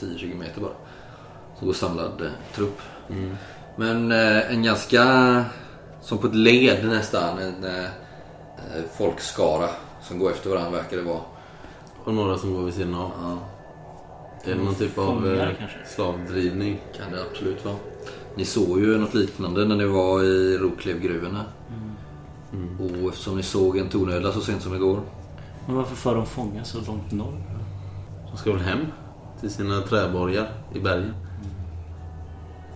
eh, 0.00 0.04
10-20 0.06 0.34
meter 0.34 0.60
bara. 0.60 0.72
Som 1.58 1.66
går 1.66 1.74
samlad 1.74 2.20
eh, 2.20 2.30
trupp. 2.54 2.80
Men 3.76 4.12
eh, 4.12 4.52
en 4.52 4.62
ganska, 4.62 5.04
som 6.00 6.18
på 6.18 6.26
ett 6.26 6.34
led 6.34 6.88
nästan, 6.88 7.38
en 7.38 7.64
eh, 7.64 7.84
eh, 7.84 8.82
folkskara 8.96 9.68
som 10.02 10.18
går 10.18 10.30
efter 10.30 10.50
varandra 10.50 10.70
verkar 10.70 10.96
det 10.96 11.02
vara. 11.02 11.20
Och 12.04 12.14
några 12.14 12.38
som 12.38 12.54
går 12.54 12.62
vid 12.62 12.74
sidan 12.74 12.94
av. 12.94 13.10
Ja, 13.22 13.38
Är 14.50 14.54
det 14.54 14.62
någon 14.62 14.74
typ 14.74 14.98
av 14.98 15.06
Fångar 15.06 15.56
eh, 15.60 15.86
slavdrivning? 15.94 16.80
kan 16.96 17.12
det 17.12 17.22
absolut 17.30 17.64
vara. 17.64 17.76
Ni 18.36 18.44
såg 18.44 18.80
ju 18.80 18.98
något 18.98 19.14
liknande 19.14 19.64
när 19.64 19.76
ni 19.76 19.84
var 19.84 20.22
i 20.22 20.58
Roklevgruvorna. 20.58 21.44
Och 22.78 23.08
eftersom 23.08 23.36
ni 23.36 23.42
såg 23.42 23.78
en 23.78 23.88
tornödla 23.88 24.32
så 24.32 24.40
sent 24.40 24.62
som 24.62 24.74
igår. 24.74 25.00
Men 25.66 25.76
varför 25.76 25.96
för 25.96 26.14
de 26.14 26.26
fångar 26.26 26.64
så 26.64 26.78
långt 26.86 27.12
norr? 27.12 27.42
De 28.30 28.36
ska 28.38 28.52
väl 28.52 28.62
hem 28.62 28.86
till 29.40 29.50
sina 29.50 29.80
träborgar 29.80 30.50
i 30.74 30.80
bergen. 30.80 31.14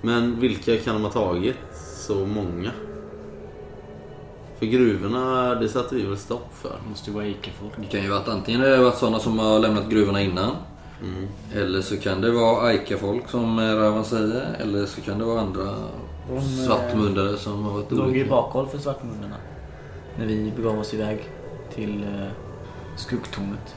Men 0.02 0.40
vilka 0.40 0.76
kan 0.76 0.94
de 0.94 1.02
ha 1.02 1.11
tagit? 1.11 1.57
Så 2.07 2.26
många? 2.26 2.70
För 4.59 4.66
gruvorna, 4.66 5.54
det 5.54 5.68
satte 5.68 5.94
vi 5.94 6.02
väl 6.02 6.16
stopp 6.16 6.48
för? 6.54 6.68
Det 6.84 6.90
måste 6.90 7.11
ju 7.11 7.16
vara 7.16 7.26
Ica-folk. 7.26 7.72
Det 7.76 7.86
kan 7.86 8.02
ju 8.02 8.09
vara 8.09 8.20
att 8.20 8.28
antingen 8.28 8.61
det 8.61 8.76
har 8.76 8.84
varit 8.84 8.98
sådana 8.98 9.18
som 9.18 9.38
har 9.38 9.59
lämnat 9.59 9.90
gruvorna 9.90 10.22
innan. 10.22 10.50
Mm. 11.03 11.28
Eller 11.55 11.80
så 11.82 11.97
kan 11.97 12.20
det 12.20 12.30
vara 12.30 12.66
Aika-folk 12.68 13.28
som 13.28 13.59
eh, 13.59 13.62
Ravan 13.76 14.05
säger. 14.05 14.57
Eller 14.61 14.86
så 14.86 15.01
kan 15.01 15.18
det 15.18 15.24
vara 15.24 15.40
andra 15.40 15.64
De, 16.28 16.36
eh, 16.36 16.42
svartmundare 16.66 17.36
som 17.36 17.64
har 17.64 17.72
varit 17.72 17.90
låg 17.90 18.07
ju 18.07 18.11
olika. 18.12 18.30
bakhåll 18.30 18.66
för 18.68 18.78
svartmundarna. 18.78 19.36
När 20.18 20.26
vi 20.26 20.53
begav 20.57 20.78
oss 20.78 20.94
iväg 20.94 21.18
till 21.74 22.03
eh, 22.05 22.26
skuggtornet. 22.97 23.74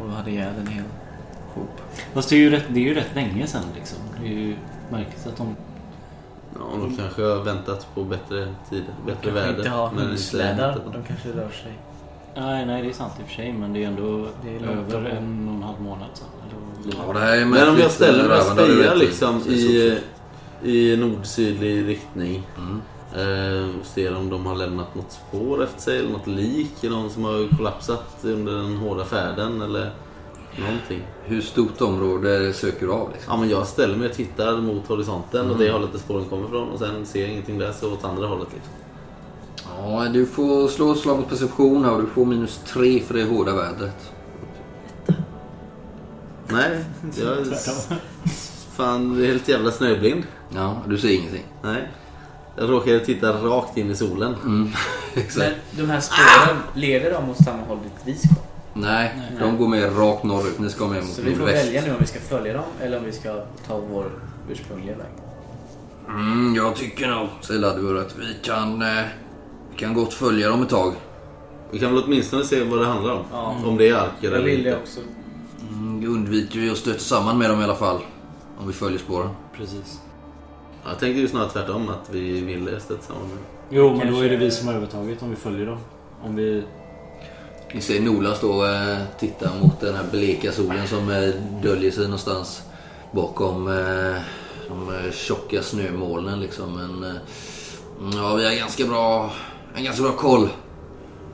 Och 0.00 0.10
hade 0.10 0.30
ihjäl 0.30 0.54
en 0.60 0.66
hel 0.66 0.84
hop. 1.54 1.80
Fast 2.14 2.28
det 2.28 2.36
är 2.36 2.40
ju 2.40 2.50
rätt, 2.50 2.64
det 2.68 2.80
är 2.80 2.84
ju 2.84 2.94
rätt 2.94 3.14
länge 3.14 3.46
sedan 3.46 3.62
liksom. 3.74 3.98
Det 4.20 4.26
är 4.26 4.30
ju 4.32 4.56
märkligt 4.90 5.26
att 5.26 5.36
de... 5.36 5.56
Ja, 6.54 6.60
de 6.80 6.96
kanske 6.96 7.22
har 7.22 7.44
väntat 7.44 7.86
på 7.94 8.04
bättre 8.04 8.54
tider, 8.70 8.86
bättre 9.06 9.14
Kanske 9.22 9.30
väder. 9.30 9.56
inte 9.58 9.68
har 9.68 9.86
men 9.90 9.94
inte 9.98 10.08
hundslädar. 10.08 10.68
hittat 10.72 10.84
dem. 10.84 10.92
De 10.92 11.02
kanske 11.08 11.28
rör 11.28 11.50
sig. 11.50 11.72
Nej, 12.36 12.66
nej 12.66 12.82
det 12.82 12.88
är 12.88 12.92
sant 12.92 13.12
i 13.20 13.22
och 13.22 13.26
för 13.26 13.34
sig 13.34 13.52
men 13.52 13.72
det 13.72 13.82
är 13.84 13.86
ändå 13.86 14.26
Det 14.44 14.56
är 14.56 14.68
över 14.70 15.10
en 15.10 15.48
och 15.48 15.54
en 15.54 15.62
halv 15.62 15.80
månad 15.80 16.08
sedan. 16.14 16.28
Eller, 16.42 17.06
Ja, 17.06 17.12
det 17.12 17.18
här 17.18 17.36
är 17.36 17.44
Men 17.44 17.68
om 17.68 17.78
jag 17.78 17.90
ställer 17.90 18.28
mig 18.28 18.90
och 18.90 18.96
liksom 18.96 19.40
i, 19.48 19.98
i 20.62 20.96
nord-sydlig 20.96 21.88
riktning. 21.88 22.42
Mm. 22.58 22.80
Eh, 23.14 23.68
ser 23.82 24.16
om 24.16 24.30
de 24.30 24.46
har 24.46 24.54
lämnat 24.54 24.94
något 24.94 25.12
spår 25.12 25.64
efter 25.64 25.80
sig 25.80 25.98
eller 25.98 26.10
något 26.10 26.26
lik. 26.26 26.82
Någon 26.82 27.10
som 27.10 27.24
har 27.24 27.56
kollapsat 27.56 28.16
under 28.22 28.52
den 28.52 28.76
hårda 28.76 29.04
färden 29.04 29.62
eller 29.62 29.90
någonting. 30.58 31.02
Hur 31.24 31.40
stort 31.40 31.80
område 31.80 32.52
söker 32.52 32.86
du 32.86 32.92
av 32.92 33.10
liksom? 33.12 33.32
Ja 33.32 33.40
men 33.40 33.48
jag 33.48 33.66
ställer 33.66 33.96
mig 33.96 34.08
och 34.08 34.14
tittar 34.14 34.56
mot 34.56 34.86
horisonten 34.88 35.40
Mm. 35.40 35.52
och 35.52 35.58
det 35.58 35.70
hållet 35.70 35.92
där 35.92 35.98
spåren 35.98 36.24
kommer 36.24 36.46
ifrån 36.46 36.68
och 36.68 36.78
sen 36.78 37.06
ser 37.06 37.20
jag 37.20 37.30
ingenting 37.30 37.58
där 37.58 37.72
så 37.72 37.92
åt 37.92 38.04
andra 38.04 38.26
hållet 38.26 38.48
liksom. 38.54 38.72
Ja, 39.82 40.08
du 40.12 40.26
får 40.26 40.68
slå 40.68 40.92
ett 40.92 40.98
slag 40.98 41.16
mot 41.18 41.28
perception 41.28 41.84
här 41.84 41.92
och 41.92 42.00
du 42.02 42.06
får 42.06 42.24
minus 42.24 42.60
tre 42.66 43.00
för 43.00 43.14
det 43.14 43.24
hårda 43.24 43.54
vädret. 43.54 44.12
Nej, 46.48 46.84
jag 47.16 47.38
är 47.38 47.56
fan 48.76 49.16
det 49.16 49.24
är 49.24 49.26
helt 49.26 49.48
jävla 49.48 49.70
snöblind. 49.70 50.22
Ja, 50.54 50.82
du 50.86 50.98
ser 50.98 51.08
ingenting. 51.14 51.44
Nej. 51.62 51.88
Jag 52.56 52.70
råkade 52.70 53.00
titta 53.00 53.32
rakt 53.32 53.76
in 53.76 53.90
i 53.90 53.94
solen. 53.94 54.34
Mm, 54.44 54.70
exakt. 55.14 55.52
Men 55.70 55.86
de 55.86 55.92
här 55.92 56.00
spåren, 56.00 56.56
leder 56.74 57.12
de 57.12 57.30
åt 57.30 57.44
samma 57.44 57.62
håll 57.62 57.78
dit 57.82 57.92
vi 58.04 58.14
ska? 58.14 58.34
Nej, 58.74 59.14
de 59.40 59.56
går 59.56 59.68
mer 59.68 59.90
rakt 59.90 60.24
norrut. 60.24 60.58
Ni 60.58 60.70
ska 60.70 60.86
mer 60.86 61.00
mot 61.00 61.10
Så 61.10 61.22
vi 61.22 61.32
får 61.34 61.38
nordväst. 61.38 61.66
välja 61.66 61.82
nu 61.82 61.90
om 61.90 61.96
vi 62.00 62.06
ska 62.06 62.20
följa 62.20 62.52
dem 62.52 62.64
eller 62.82 62.98
om 62.98 63.04
vi 63.04 63.12
ska 63.12 63.42
ta 63.66 63.78
vår 63.78 64.10
ursprungliga 64.50 64.96
väg. 64.96 65.06
Mm, 66.08 66.54
jag 66.54 66.76
tycker 66.76 67.08
nog, 67.08 67.28
säger 67.40 67.60
Laddur, 67.60 67.98
att 67.98 68.16
vi 68.18 68.36
kan, 68.42 68.82
eh, 68.82 69.04
kan 69.76 69.94
gott 69.94 70.14
följa 70.14 70.48
dem 70.48 70.62
ett 70.62 70.68
tag. 70.68 70.92
Vi 71.70 71.78
kan 71.78 71.94
väl 71.94 72.04
åtminstone 72.04 72.44
se 72.44 72.64
vad 72.64 72.78
det 72.78 72.86
handlar 72.86 73.12
om. 73.12 73.24
Ja. 73.32 73.56
Om 73.66 73.76
det 73.76 73.88
är 73.88 73.94
arker 73.94 74.32
eller 74.32 74.44
vill 74.44 74.58
inte. 74.66 74.76
också. 74.82 75.00
Mm, 75.72 76.00
då 76.04 76.08
undviker 76.10 76.58
vi 76.60 76.70
att 76.70 76.78
stöta 76.78 76.98
samman 76.98 77.38
med 77.38 77.50
dem 77.50 77.60
i 77.60 77.64
alla 77.64 77.74
fall. 77.74 77.98
Om 78.58 78.66
vi 78.66 78.72
följer 78.72 78.98
spåren. 78.98 79.30
Precis. 79.56 80.00
Jag 80.84 80.98
tänkte 80.98 81.20
ju 81.20 81.28
snarare 81.28 81.48
tvärtom 81.50 81.88
att 81.88 82.08
vi 82.10 82.40
ville 82.40 82.80
stöta 82.80 83.02
samman 83.02 83.22
med 83.22 83.30
dem. 83.36 83.44
Jo, 83.70 83.88
men 83.88 83.98
då 83.98 84.02
Kanske- 84.04 84.24
är 84.24 84.30
det 84.30 84.36
vi 84.36 84.50
som 84.50 84.68
har 84.68 84.74
övertaget 84.74 85.22
om 85.22 85.30
vi 85.30 85.36
följer 85.36 85.66
dem. 85.66 85.78
Om 86.24 86.36
vi... 86.36 86.62
Ni 87.74 87.80
ser 87.80 88.00
Nola 88.00 88.34
stå 88.34 88.52
och 88.56 88.68
eh, 88.68 88.98
titta 89.18 89.50
mot 89.62 89.80
den 89.80 89.94
här 89.94 90.04
bleka 90.10 90.52
solen 90.52 90.86
som 90.88 91.10
eh, 91.10 91.28
döljer 91.62 91.90
sig 91.90 92.02
någonstans 92.04 92.62
bakom 93.12 93.68
eh, 93.68 94.14
de 94.68 94.94
eh, 94.94 95.12
tjocka 95.12 95.62
snömolnen 95.62 96.40
liksom. 96.40 96.74
Men 96.76 97.10
eh, 97.10 97.16
ja, 98.14 98.34
vi 98.34 98.44
har 98.44 98.54
ganska 98.58 98.84
bra, 98.84 99.32
en 99.76 99.84
ganska 99.84 100.02
bra 100.02 100.12
koll 100.12 100.48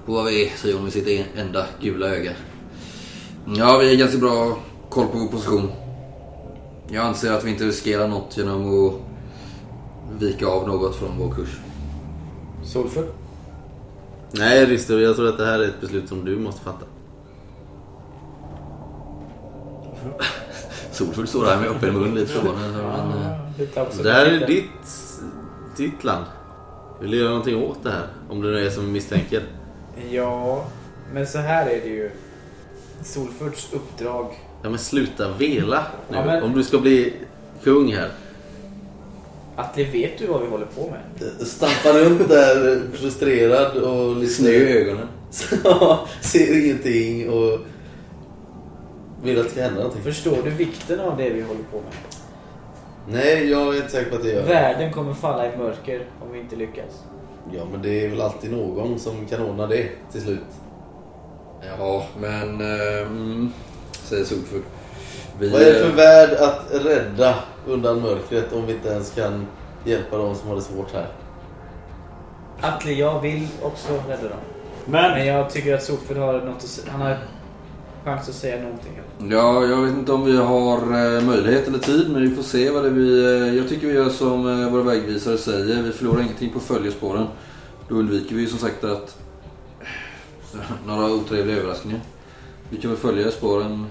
på 0.07 0.13
vad 0.13 0.25
vi 0.25 0.47
är, 0.47 0.51
säger 0.57 0.75
hon 0.75 0.85
med 0.85 0.93
sitt 0.93 1.07
en- 1.09 1.27
enda 1.47 1.67
gula 1.81 2.07
öga. 2.07 2.33
Ja, 3.57 3.79
vi 3.79 3.89
har 3.89 3.95
ganska 3.97 4.19
bra 4.19 4.57
koll 4.89 5.07
på 5.07 5.19
vår 5.19 5.27
position. 5.29 5.71
Jag 6.89 7.05
anser 7.07 7.33
att 7.33 7.45
vi 7.45 7.51
inte 7.51 7.65
riskerar 7.65 8.09
något 8.09 8.37
genom 8.37 8.87
att 8.89 8.95
vika 10.23 10.47
av 10.47 10.69
något 10.69 10.97
från 10.97 11.19
vår 11.19 11.35
kurs. 11.35 11.59
Solfull? 12.65 13.07
Nej 14.31 14.67
Risto, 14.67 14.95
jag 14.99 15.17
tror 15.17 15.29
att 15.29 15.39
det 15.39 15.47
här 15.47 15.59
är 15.59 15.69
ett 15.69 15.81
beslut 15.81 16.09
som 16.09 16.25
du 16.25 16.39
måste 16.39 16.61
fatta. 16.61 16.87
Solfull 20.93 21.27
står 21.27 21.45
där 21.45 21.61
med 21.61 21.69
öppen 21.69 21.95
mun 21.95 22.15
lite 22.15 22.39
också. 23.83 24.03
Det 24.03 24.13
här 24.13 24.27
är 24.27 24.47
ditt, 24.47 24.71
ditt 25.77 26.05
land. 26.05 26.25
Vill 27.03 27.11
du 27.11 27.17
göra 27.17 27.29
någonting 27.29 27.63
åt 27.63 27.83
det 27.83 27.91
här? 27.91 28.07
Om 28.29 28.43
det 28.43 28.49
nu 28.49 28.67
är 28.67 28.71
som 28.71 28.87
vi 28.87 28.93
misstänker. 28.93 29.43
Ja, 30.11 30.65
men 31.15 31.27
så 31.27 31.39
här 31.39 31.67
är 31.67 31.81
det 31.81 31.89
ju. 31.89 32.11
Solfurts 33.05 33.69
uppdrag. 33.73 34.27
Ja 34.63 34.71
men 34.71 34.79
sluta 34.79 35.29
vela 35.39 35.87
nu. 36.11 36.17
Ja, 36.17 36.25
men- 36.25 36.43
Om 36.43 36.53
du 36.55 36.65
ska 36.65 36.79
bli 36.79 37.13
kung 37.63 37.93
här. 37.93 38.09
Atle, 39.57 39.85
vet 39.85 40.19
du 40.19 40.27
vad 40.27 40.41
vi 40.41 40.47
håller 40.47 40.67
på 40.67 40.91
med? 40.91 41.47
Stampa 41.47 41.99
runt 41.99 42.29
där 42.29 42.83
frustrerad 42.93 43.77
och 43.77 44.17
lite... 44.17 44.33
Snö 44.33 44.49
i 44.51 44.79
ögonen. 44.79 45.09
Ser 46.21 46.65
ingenting 46.65 47.31
och 47.31 47.59
vill 49.23 49.39
att 49.39 49.45
det 49.45 49.51
ska 49.51 49.63
hända 49.63 49.77
någonting. 49.79 50.03
Förstår 50.03 50.37
du 50.45 50.51
vikten 50.51 51.01
av 51.01 51.17
det 51.17 51.31
vi 51.31 51.43
håller 51.43 51.63
på 51.73 51.77
med? 51.77 51.93
Nej, 53.09 53.51
jag 53.51 53.69
är 53.75 53.77
inte 53.77 53.89
säker 53.89 54.11
på 54.11 54.17
att 54.17 54.23
det 54.23 54.29
gör 54.29 54.43
det. 54.43 54.49
Världen 54.49 54.93
kommer 54.93 55.15
falla 55.15 55.53
i 55.55 55.57
mörker 55.57 56.07
om 56.21 56.33
vi 56.33 56.39
inte 56.41 56.57
lyckas. 56.57 57.05
Ja, 57.53 57.65
men 57.73 57.83
det 57.83 58.05
är 58.05 58.09
väl 58.09 58.21
alltid 58.21 58.53
någon 58.53 58.99
som 58.99 59.27
kan 59.27 59.43
ordna 59.43 59.67
det 59.67 59.89
till 60.13 60.21
slut. 60.23 60.41
Ja, 61.79 62.07
men... 62.21 62.61
eh, 62.61 63.03
Mm, 63.07 63.53
säger 63.93 64.25
Solfull. 64.25 64.63
Vi, 65.39 65.49
Vad 65.51 65.63
är 65.63 65.73
det 65.73 65.81
eh, 65.81 65.87
för 65.87 65.97
värld 65.97 66.31
att 66.33 66.85
rädda 66.85 67.35
undan 67.67 68.01
mörkret 68.03 68.53
om 68.53 68.67
vi 68.67 68.73
inte 68.73 68.89
ens 68.89 69.11
kan 69.11 69.47
hjälpa 69.85 70.17
de 70.17 70.35
som 70.35 70.49
har 70.49 70.57
det 70.57 70.63
svårt 70.63 70.93
här? 70.93 71.07
Atle, 72.61 72.93
jag 72.93 73.21
vill 73.21 73.49
också 73.63 73.93
rädda 74.09 74.23
dem. 74.29 74.39
Men 74.85 75.11
Men! 75.11 75.27
jag 75.27 75.51
tycker 75.51 75.75
att 75.75 75.83
Solfull 75.83 76.17
har 76.17 76.33
något 76.41 76.57
att 76.57 76.63
säga. 76.63 76.93
Han 76.93 77.01
har 77.01 77.19
chans 78.05 78.29
att 78.29 78.35
säga 78.35 78.63
någonting. 78.63 79.01
Ja, 79.31 79.67
jag 79.67 79.77
vet 79.77 79.93
inte 79.93 80.13
om 80.13 80.25
vi 80.25 80.37
har 80.37 80.79
eh, 80.79 81.23
möjlighet 81.23 81.69
eller 81.69 81.79
tid, 81.79 82.11
men 82.11 82.23
vi 82.23 82.37
får 82.37 82.43
se 82.43 82.71
vad 82.71 82.85
det 82.85 82.91
vi... 82.91 83.25
Eh, 83.25 83.55
jag 83.55 83.69
tycker 83.69 83.87
vi 83.87 83.95
gör 83.95 84.09
som 84.09 84.63
eh, 84.63 84.71
våra 84.71 84.83
vägvisare 84.83 85.39
säger. 85.39 85.83
Vi 85.83 85.93
förlorar 85.93 86.21
ingenting 86.21 86.53
på 86.53 86.61
följespåren. 86.61 87.27
Då 87.89 87.95
undviker 87.95 88.35
vi 88.35 88.47
som 88.47 88.59
sagt 88.59 88.85
att... 88.85 89.19
Några 90.87 91.11
otrevliga 91.11 91.57
överraskningar. 91.57 92.01
Vi 92.71 92.77
kan 92.77 92.91
väl 92.91 93.01
följa 93.01 93.31
spåren... 93.31 93.87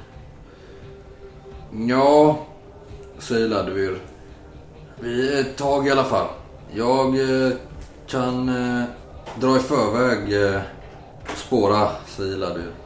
Ja, 1.87 2.45
säger 3.19 3.47
Laduvir. 3.47 3.97
Vi 4.99 5.37
är 5.37 5.41
ett 5.41 5.57
tag 5.57 5.87
i 5.87 5.91
alla 5.91 6.03
fall. 6.03 6.27
Jag 6.73 7.15
kan 8.07 8.45
dra 9.39 9.57
i 9.57 9.59
förväg 9.59 10.33
spåra, 11.35 11.89
säger 12.07 12.37
Laduvir. 12.37 12.80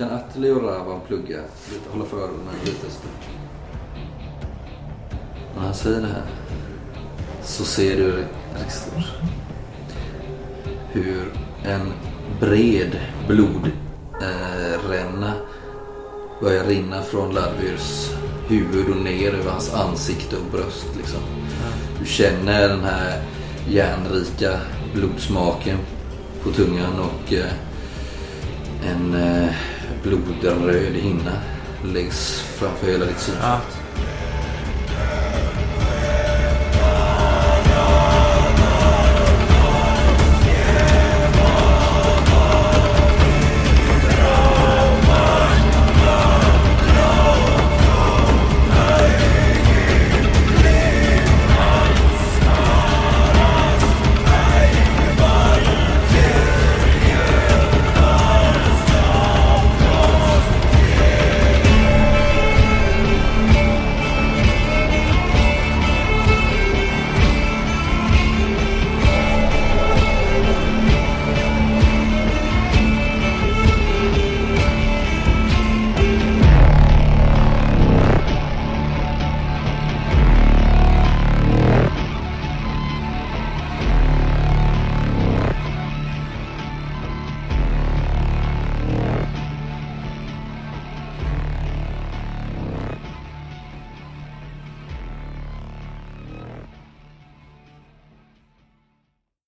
Kan 0.00 0.10
Atli 0.10 0.50
och 0.50 0.62
Ravan 0.62 1.00
plugga 1.06 1.36
lite, 1.72 1.90
hålla 1.90 2.04
för 2.04 2.16
öronen 2.16 2.54
lite 2.64 2.90
stund? 2.90 3.14
När 5.56 5.62
han 5.62 5.74
säger 5.74 6.00
det 6.00 6.06
här 6.06 6.22
så 7.42 7.64
ser 7.64 7.96
du 7.96 8.24
Ristor 8.64 9.04
hur 10.92 11.32
en 11.64 11.92
bred 12.40 13.00
blodränna 13.28 15.26
eh, 15.26 15.34
börjar 16.40 16.64
rinna 16.64 17.02
från 17.02 17.34
Larvirs 17.34 18.10
huvud 18.48 18.88
och 18.90 19.04
ner 19.04 19.34
över 19.34 19.50
hans 19.50 19.74
ansikte 19.74 20.36
och 20.36 20.52
bröst. 20.52 20.88
Liksom. 20.96 21.20
Du 22.00 22.06
känner 22.06 22.68
den 22.68 22.84
här 22.84 23.22
järnrika 23.68 24.60
blodsmaken 24.94 25.78
på 26.42 26.50
tungan 26.50 27.00
och 27.00 27.32
eh, 27.32 27.52
en 28.90 29.14
eh, 29.14 29.54
blodröd 30.02 30.94
hinna 30.94 31.32
läggs 31.84 32.40
framför 32.40 32.86
hela 32.86 33.04
ditt 33.04 33.18
synfält. 33.18 33.89